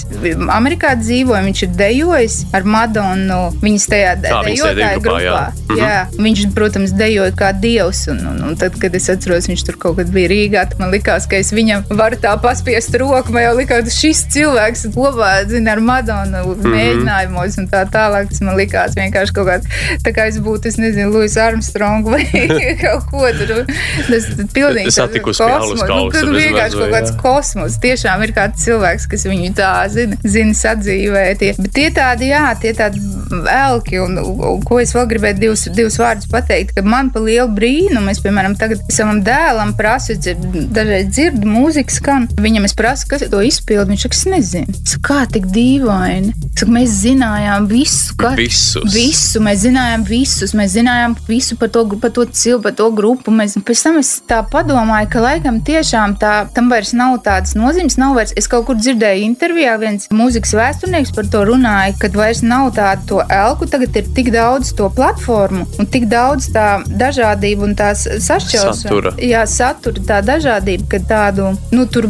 Amerikā 0.51 0.95
dzīvoja, 0.99 1.43
viņš 1.47 1.61
ir 1.63 1.75
dejojis 1.79 2.37
ar 2.57 2.65
Madonu. 2.67 3.53
Viņas 3.63 3.85
tajā 3.93 4.15
tajā 4.25 4.41
dejotāju 4.49 4.79
deju 4.81 5.03
grupā, 5.05 5.21
jā. 5.23 5.43
Mhm. 5.69 5.79
jā, 5.79 5.99
viņš, 6.19 6.43
protams, 6.57 6.95
dejoja 6.99 7.31
kā 7.39 7.53
dievs. 7.55 8.01
Un, 8.11 8.19
un, 8.33 8.41
un 8.49 8.57
tad, 8.59 8.75
kad 8.83 8.95
es 8.99 9.07
atceros, 9.13 9.47
viņš 9.51 9.63
tur 9.69 9.79
kaut 9.79 9.97
kad 10.01 10.11
bija 10.15 10.29
Rīgā, 10.33 10.65
man 10.81 10.91
likās, 10.95 11.29
ka 11.31 11.39
es 11.39 11.53
viņam 11.55 11.85
varu 11.95 12.19
tā 12.21 12.35
paspiest 12.43 12.95
roku. 12.99 13.33
Man 13.37 13.47
jau 13.47 13.55
likās, 13.61 13.85
ka 13.87 13.95
šis 13.95 14.25
cilvēks 14.35 14.89
kopā 14.97 15.31
zina, 15.51 15.77
ar 15.77 15.81
Madonu 15.85 16.43
Mhm. 16.55 16.75
mēģinājumos 16.75 17.59
un 17.63 17.69
tā 17.71 17.85
tālāk. 17.91 18.29
Tas 18.33 18.41
man 18.41 18.57
likās 18.59 18.95
vienkārši 18.99 19.35
kaut 19.37 19.47
kāds, 19.49 19.67
tā 20.03 20.13
kā 20.15 20.27
es 20.29 20.39
būtu, 20.43 20.67
es 20.73 20.77
nezinu, 20.81 21.13
Luis 21.15 21.37
Armstrong 21.37 22.05
vai 22.11 22.25
kaut 22.83 23.07
ko 23.11 23.31
tur. 23.39 23.65
Tas 24.09 24.29
ir 24.35 24.47
pilnīgi 24.55 24.91
tāds 24.91 24.99
Satikusi 25.05 25.45
pie 25.45 25.53
alus 25.53 25.81
kosmos. 25.83 26.24
Nu, 26.29 26.37
vienkārši 26.39 26.81
kaut 26.81 26.95
kāds 26.95 27.15
kosmos. 27.21 27.79
Tiešām 27.83 28.25
ir 28.27 28.35
kāds 28.37 28.65
cilvēks, 28.65 29.09
kas 29.11 29.27
viņu 29.29 29.53
tā 29.59 29.73
zina, 29.93 30.19
zina 30.25 30.57
sadzīvēt. 30.59 31.45
Bet 31.61 31.73
tie 31.77 31.89
tādi, 31.95 32.31
jā, 32.33 32.47
tie 32.63 32.75
tādi 32.77 33.03
elki, 33.51 33.99
un, 34.03 34.19
un 34.19 34.63
ko 34.65 34.79
es 34.83 34.95
vēl 34.97 35.07
gribēju 35.11 35.41
divus, 35.41 35.65
divus 35.75 35.99
vārdus 36.01 36.29
pateikt, 36.31 36.75
ka 36.77 36.85
man 36.87 37.11
pa 37.15 37.23
lielu 37.23 37.49
brīnumu, 37.55 38.11
es, 38.13 38.21
piemēram, 38.25 38.57
tagad 38.61 38.83
savam 38.93 39.23
dēlam 39.27 39.75
prasu, 39.79 40.17
dažreiz 40.19 41.11
dzirdu 41.13 41.49
mūziku 41.51 41.95
skan, 41.99 42.29
viņam 42.41 42.69
es 42.69 42.77
prasu, 42.79 43.09
kas 43.11 43.27
to 43.31 43.43
izpildu, 43.45 43.91
viņš 43.93 44.07
saka, 44.07 44.19
es 44.21 44.25
nezinu. 44.31 44.75
Es 44.85 44.95
saku, 44.95 45.05
kā 45.09 45.21
tik 45.35 45.49
dīvaini. 45.55 46.35
Es 46.55 46.63
Saku, 46.65 46.73
mēs 46.77 46.93
zinājām 47.03 47.67
visu, 47.71 48.15
ka, 48.21 48.31
Visus. 48.39 48.87
visu, 48.95 49.41
mēs 49.43 49.65
zinājām 49.65 50.05
visus, 50.07 50.55
mēs 50.57 50.75
zinājām 50.77 51.17
visu 51.29 51.57
par 51.61 51.71
to, 51.75 51.83
par 52.01 52.13
to 52.15 52.25
cilvēku, 52.31 52.63
par 52.69 52.77
to 52.79 52.87
grupu. 52.95 53.35
Mēs, 53.35 53.57
pēc 53.67 53.83
tam 53.89 53.99
es 54.01 54.13
tā 54.31 54.39
padomāju, 54.53 55.11
ka 55.13 55.23
laikam 55.25 55.59
tiešām 55.67 56.15
tā, 56.23 56.35
tam 56.55 56.71
vairs 56.73 56.95
nav 56.97 57.19
tādas 57.27 57.57
nozīmes, 57.59 57.99
nav 58.01 58.15
vairs, 58.19 58.33
es 58.39 58.49
kaut 58.51 58.69
kur 58.69 58.79
dzirdēju 58.79 59.27
intervijā, 59.27 59.75
viens 59.83 60.07
mūzikas 60.15 60.55
vēsturnieks 60.57 61.13
par 61.17 61.29
to 61.33 61.43
runāja, 61.51 61.97
ka 62.01 62.13
vairs 62.15 62.45
nav 62.47 62.71
tādu 62.79 63.21
elku, 63.33 63.67
tagad 63.71 63.97
ir 63.97 64.09
tik 64.17 64.31
daudz 64.35 64.73
to 64.77 64.89
platformu 64.95 65.67
un 65.79 65.87
tik 65.91 66.07
daudz 66.11 66.49
tā 66.55 66.83
dažādība 66.89 67.67
un 67.69 67.75
tās 67.79 68.05
sašķelšanās. 68.07 68.83
Satura. 68.85 69.15
Jā, 69.23 69.45
satura 69.51 70.03
tā 70.09 70.21
dažādība, 70.25 70.89
ka 70.95 71.01
tādu, 71.09 71.53
nu, 71.75 71.87
tur, 71.91 72.09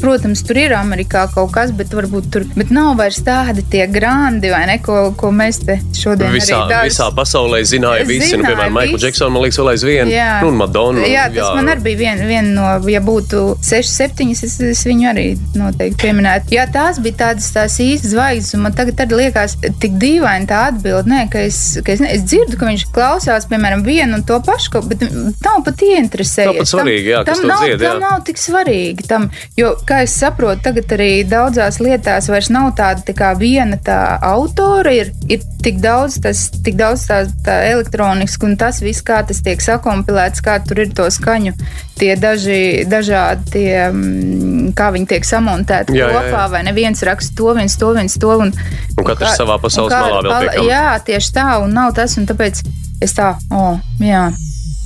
protams, 0.00 0.42
tur 0.46 0.60
ir 0.60 0.74
Amerikā 0.76 1.26
kaut 1.34 1.52
kas, 1.54 1.72
bet 1.76 1.94
varbūt 1.96 2.30
tur, 2.32 2.46
bet 2.56 2.70
nav 2.74 2.96
vairs 3.00 3.20
tādi 3.26 3.64
tie 3.70 3.86
grandi, 3.90 4.50
vai 4.52 4.64
ne, 4.70 4.78
ko, 4.84 5.12
ko 5.18 5.32
mēs 5.34 5.62
te 5.66 5.78
šodien 5.96 6.32
Visā, 6.34 6.60
arī 6.62 6.74
dažs- 6.74 6.90
visā 6.90 7.08
pasaulē 7.16 7.62
zināja 7.66 8.06
visi, 8.06 8.36
nu, 8.36 8.42
Zināja 8.42 8.52
piemēram, 8.52 8.72
Maikls 8.76 8.96
visi. 8.98 9.06
Džeksons, 9.06 9.32
man 9.32 9.42
liekas, 9.42 9.58
vēl 9.60 9.70
aizvien. 9.72 10.10
Jā. 10.12 10.30
Nu, 10.42 10.50
un 10.52 10.56
Madonna. 10.60 11.06
Jā, 11.06 11.26
tas 11.30 11.38
jā. 11.38 11.54
man 11.56 11.70
arī 11.72 11.80
bija 11.86 11.96
viena 12.02 12.26
vien 12.26 12.52
no, 12.54 12.66
ja 12.90 13.00
būtu 13.00 13.56
6, 13.64 13.92
7, 13.96 14.30
es, 14.34 14.58
es 14.60 14.82
viņu 14.86 15.08
arī 15.12 15.26
noteikti 15.56 16.02
pieminētu. 16.02 16.52
Jā, 16.56 16.66
tās 16.72 17.00
bija 17.00 17.16
tādas 17.24 17.48
tās 17.54 17.78
īstas 17.80 18.12
zvaigznes, 18.12 18.52
un 18.54 18.60
man 18.66 18.72
tagad 18.76 19.00
arī 19.06 19.22
liekas 19.22 19.56
tik 19.80 19.92
dīvaini 20.02 20.35
tā 20.44 20.58
atbilde, 20.68 21.08
nē, 21.08 21.22
ka 21.32 21.40
es, 21.48 21.78
ka 21.86 21.94
es, 21.94 22.02
ne, 22.04 22.10
es 22.12 22.26
dzirdu, 22.28 22.58
ka 22.60 22.68
viņš 22.68 22.84
klausās, 22.92 23.46
piemēram, 23.48 23.84
vienu 23.86 24.18
un 24.18 24.24
to 24.28 24.36
pašu, 24.44 24.82
bet 24.90 25.06
nav 25.08 25.62
pat 25.64 25.84
ieinteresējies. 25.86 26.52
Nav 26.52 26.60
pat 26.60 26.72
svarīgi, 26.74 27.12
jā, 27.14 27.22
tam 27.24 27.40
to 27.40 27.48
nav, 27.48 27.64
dzied, 27.64 27.80
jā. 27.80 27.94
tam 27.94 28.04
nav 28.04 28.20
tik 28.28 28.42
svarīgi. 28.42 29.08
Tam, 29.08 29.28
jo, 29.56 29.72
kā 29.88 30.02
es 30.04 30.18
saprotu, 30.20 30.60
tagad 30.68 30.92
arī 30.98 31.10
daudzās 31.24 31.80
lietās 31.80 32.28
vairs 32.28 32.52
nav 32.52 32.74
tāda 32.76 33.06
tā 33.08 33.16
kā 33.16 33.32
viena 33.38 33.80
tā 33.80 33.98
autora, 34.20 34.92
ir, 34.92 35.14
ir 35.32 35.40
tik 35.64 35.80
daudz, 35.82 36.20
tas, 36.22 36.46
tik 36.66 36.76
daudz 36.78 37.08
tā, 37.08 37.22
tā 37.46 37.56
elektroniski, 37.72 38.46
un 38.46 38.58
tas 38.60 38.82
viss, 38.84 39.04
kā 39.06 39.22
tas 39.26 39.40
tiek 39.46 39.62
sakompilēts, 39.64 40.44
kā 40.44 40.58
tur 40.66 40.84
ir 40.84 40.92
to 40.94 41.08
skaņu, 41.10 41.54
tie 41.96 42.12
daži, 42.20 42.84
dažādi, 42.88 43.50
tie, 43.54 43.70
mm, 43.88 44.72
kā 44.76 44.90
viņi 44.94 45.08
tiek 45.14 45.26
samontēti 45.26 45.96
Jā, 45.96 46.10
jā, 46.10 46.18
kopā, 46.18 46.42
jā. 46.44 46.48
vai 46.52 46.62
ne 46.66 46.74
viens 46.76 47.02
raksta 47.06 47.36
to, 47.38 47.54
viens 47.56 47.76
to, 47.80 47.92
viens 47.96 48.18
to. 48.20 48.32
Un, 48.36 48.52
Un 48.96 49.04
katrs 49.04 49.30
kā- 49.30 49.36
savā 49.42 49.56
pasaules 49.62 49.92
un 49.92 50.04
malā 50.04 50.22
vēl 50.30 50.46
pal- 50.46 50.48
tiekam. 50.50 50.70
Jā, 50.70 50.98
tieši 51.10 51.32
tā, 51.36 51.46
un 51.64 51.74
nav 51.76 51.94
tas, 51.98 52.16
un 52.20 52.26
tāpēc 52.28 52.62
es 53.02 53.16
tā, 53.16 53.34
o, 53.50 53.60
oh, 53.60 53.78
jā, 54.02 54.30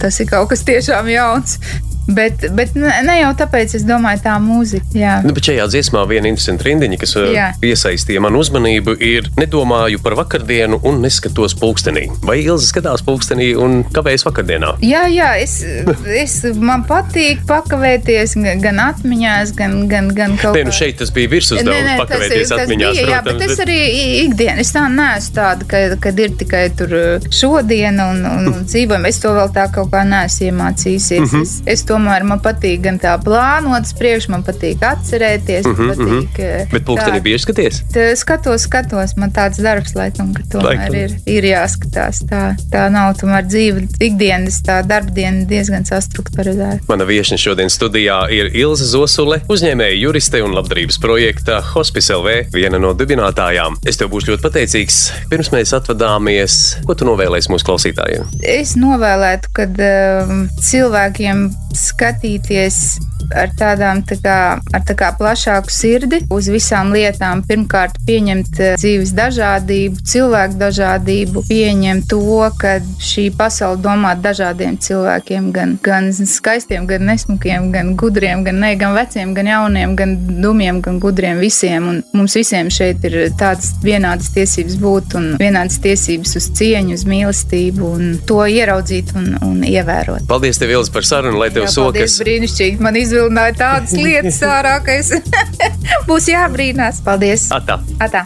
tas 0.00 0.20
ir 0.20 0.28
kaut 0.30 0.50
kas 0.52 0.64
tiešām 0.66 1.08
jauns. 1.12 1.58
Bet, 2.08 2.44
bet 2.56 2.74
ne, 2.74 2.90
jau 3.20 3.30
tāpēc, 3.38 3.74
es 3.78 3.84
domāju, 3.86 4.22
tā 4.24 4.34
mūzika. 4.42 4.88
Jā. 4.96 5.18
Nu, 5.24 5.34
bet 5.36 5.46
šajā 5.50 5.66
dziesmā 5.70 6.02
viena 6.10 6.30
interesanta 6.30 6.66
rindiņa, 6.66 6.98
kas 7.00 7.14
uh, 7.20 7.28
Jā. 7.34 7.50
piesaistīja 7.62 8.22
manu 8.24 8.40
uzmanību, 8.42 8.96
ir 9.04 9.28
nedomāju 9.38 10.00
par 10.02 10.16
vakardienu 10.18 10.80
un 10.88 11.00
neskatos 11.04 11.54
pulkstenī. 11.60 12.08
Vai 12.26 12.40
Ilza 12.42 12.66
skatās 12.66 13.04
pulkstenī 13.06 13.52
un 13.58 13.82
kavējas 13.94 14.26
vakardienā? 14.26 14.72
Jā, 14.84 15.04
jā 15.12 15.30
es, 15.42 15.60
es, 16.16 16.34
man 16.58 16.84
patīk 16.88 17.44
pakavēties 17.48 18.34
gan- 18.64 18.80
atmiņās, 18.80 19.54
gan, 19.58 19.76
gan, 19.90 20.08
gan 20.16 20.36
kaut 20.40 20.56
Nē, 20.56 20.64
nu 20.66 20.74
šeit 20.74 20.98
tas 21.00 21.12
bija 21.14 21.30
virsuzdevums 21.30 22.00
pakavēties 22.02 22.52
atmiņās. 22.56 22.96
bija, 22.96 23.06
jā, 23.14 23.22
protams, 23.22 23.44
bet 23.44 23.54
es 23.54 23.62
arī 23.66 23.78
i- 23.86 24.24
ikdienā, 24.24 24.58
es 24.64 24.72
tā 24.74 24.86
neesmu 24.90 25.34
tāda, 25.36 25.68
ka, 25.70 25.82
kad 26.00 26.18
ir 26.18 26.34
tikai 26.40 26.64
tur 26.76 26.94
uh, 26.96 27.28
šodiena 27.30 28.10
un, 28.14 28.24
un, 28.24 28.50
un 28.54 28.64
dzīvojam. 28.66 29.06
Es 29.10 29.20
to 29.22 29.32
vēl 29.36 29.52
tā 29.54 29.68
kaut 29.72 29.90
kā 29.94 30.02
neesmu 30.08 30.50
iemācījusies. 30.50 31.26
Mhm. 31.26 31.42
es, 31.46 31.56
es 31.76 31.84
tomēr 31.90 32.24
man 32.28 32.40
patīk 32.44 32.84
gan 32.86 32.98
tā 33.02 33.16
plānot 33.22 33.88
priekšu, 33.98 34.30
man 34.34 34.44
patīk 34.46 34.82
atcerēties. 34.86 35.66
Mhm, 35.66 35.88
man 35.90 36.00
patīk, 36.00 36.38
eh, 36.38 36.66
Bet 36.72 36.86
pulkstenī 36.88 37.18
tā- 37.18 37.24
bieži 37.26 37.44
skaties? 37.46 37.82
Skatos, 38.20 38.66
skatos, 38.68 39.16
man 39.20 39.32
tāds 39.34 39.60
darbs, 39.62 39.94
laikam, 39.98 40.32
ka 40.36 40.42
tomēr 40.52 40.78
Laikam. 40.78 40.94
ir, 40.94 41.16
ir 41.26 41.48
jāskatās. 41.50 42.22
Tā, 42.30 42.42
tā 42.72 42.86
nav 42.92 43.14
tomēr 43.20 43.46
dzīve, 43.48 43.86
ikdienas, 44.00 44.60
tā 44.66 44.80
darba 44.86 45.10
diena 45.14 45.44
diezgan 45.50 45.84
sastrukturizēta. 45.88 46.86
Mana 46.88 47.04
viesne 47.08 47.38
šodien 47.40 47.70
studijā 47.72 48.20
ir 48.30 48.50
Ilza 48.54 48.84
Zosule, 48.84 49.40
uzņēmēja 49.50 49.98
juriste 50.00 50.42
un 50.44 50.54
labdarības 50.54 50.98
projekta 51.02 51.60
Hospice 51.74 52.14
LV, 52.14 52.50
viena 52.54 52.78
no 52.80 52.92
dibinātājām. 52.94 53.78
Es 53.86 53.96
tev 54.00 54.10
būšu 54.14 54.34
ļoti 54.34 54.44
pateicīgs. 54.46 55.00
Pirms 55.30 55.50
mēs 55.54 55.74
atvadāmies, 55.76 56.56
ko 56.86 56.94
tu 56.94 57.04
novēlēsi 57.08 57.50
mūsu 57.52 57.66
klausītājiem? 57.68 58.26
Es 58.42 58.76
novēlētu, 58.76 59.50
ka 59.56 59.66
um, 59.66 60.48
cilvēkiem 60.60 61.46
skatīties 61.76 63.00
ar 63.36 63.50
tādām 63.58 64.02
tā 64.06 64.16
kā, 64.22 64.36
ar 64.58 64.84
tā 64.86 64.94
kā 64.98 65.10
plašāku 65.18 65.72
sirdi 65.72 66.20
uz 66.32 66.48
visām 66.50 66.92
lietām. 66.94 67.44
Pirmkārt, 67.46 67.98
pieņemt 68.06 68.60
eh, 68.60 68.74
dzīves 68.80 69.12
dažādību, 69.16 70.02
cilvēku 70.12 70.58
dažādību, 70.60 71.44
pieņemt 71.48 72.08
to, 72.10 72.40
ka 72.60 72.78
šī 73.02 73.28
pasaule 73.36 73.80
domā 73.82 74.14
dažādiem 74.18 74.78
cilvēkiem, 74.82 75.50
gan, 75.54 75.76
gan 75.84 76.10
skaistiem, 76.14 76.86
gan 76.90 77.06
nesmukiem, 77.08 77.70
gan 77.74 77.94
gudriem, 78.00 78.44
gan 78.46 78.60
ne, 78.62 78.72
gan 78.80 78.96
veciem, 78.96 79.34
gan 79.36 79.50
jauniem, 79.50 79.94
gan 79.98 80.16
dumjiem, 80.42 80.80
gan 80.84 81.00
gudriem 81.02 81.40
visiem. 81.42 81.88
Un 81.90 82.02
mums 82.16 82.36
visiem 82.38 82.70
šeit 82.72 83.04
ir 83.08 83.18
tādas 83.38 83.72
vienādas 83.84 84.32
tiesības 84.34 84.78
būt 84.80 85.16
un 85.20 85.30
vienādas 85.40 85.80
tiesības 85.84 86.36
uz 86.40 86.50
cieņu, 86.58 86.96
uz 86.98 87.06
mīlestību 87.08 87.92
un 87.94 88.12
to 88.26 88.42
ieraudzīt 88.46 89.14
un, 89.18 89.32
un 89.46 89.62
ievērot. 89.66 90.26
Paldies, 90.30 90.58
tev, 90.60 90.74
Ilza, 90.74 90.92
par 90.94 91.06
sarunu, 91.06 91.40
tev 91.60 91.68
Jā, 91.68 91.72
sokas. 91.74 92.16
Tas 92.16 92.18
brīnišķīgi. 92.24 92.80
Man 92.84 92.96
izvilināja 93.00 93.56
tādas 93.60 93.94
lietas 93.96 94.40
ārā, 94.48 94.76
ka 94.84 94.96
es 94.96 95.12
būs 96.08 96.30
jābrīnās. 96.32 97.02
Paldies! 97.04 97.48
Atā! 97.54 97.80
Atā. 98.00 98.24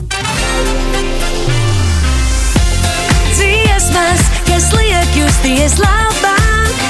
Dziesmas, 3.35 4.27
kas 4.49 4.71
liek 4.79 5.19
justies 5.19 5.79
labāk. 5.83 6.83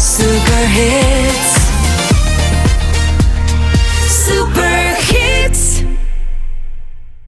Superhit. 0.00 1.35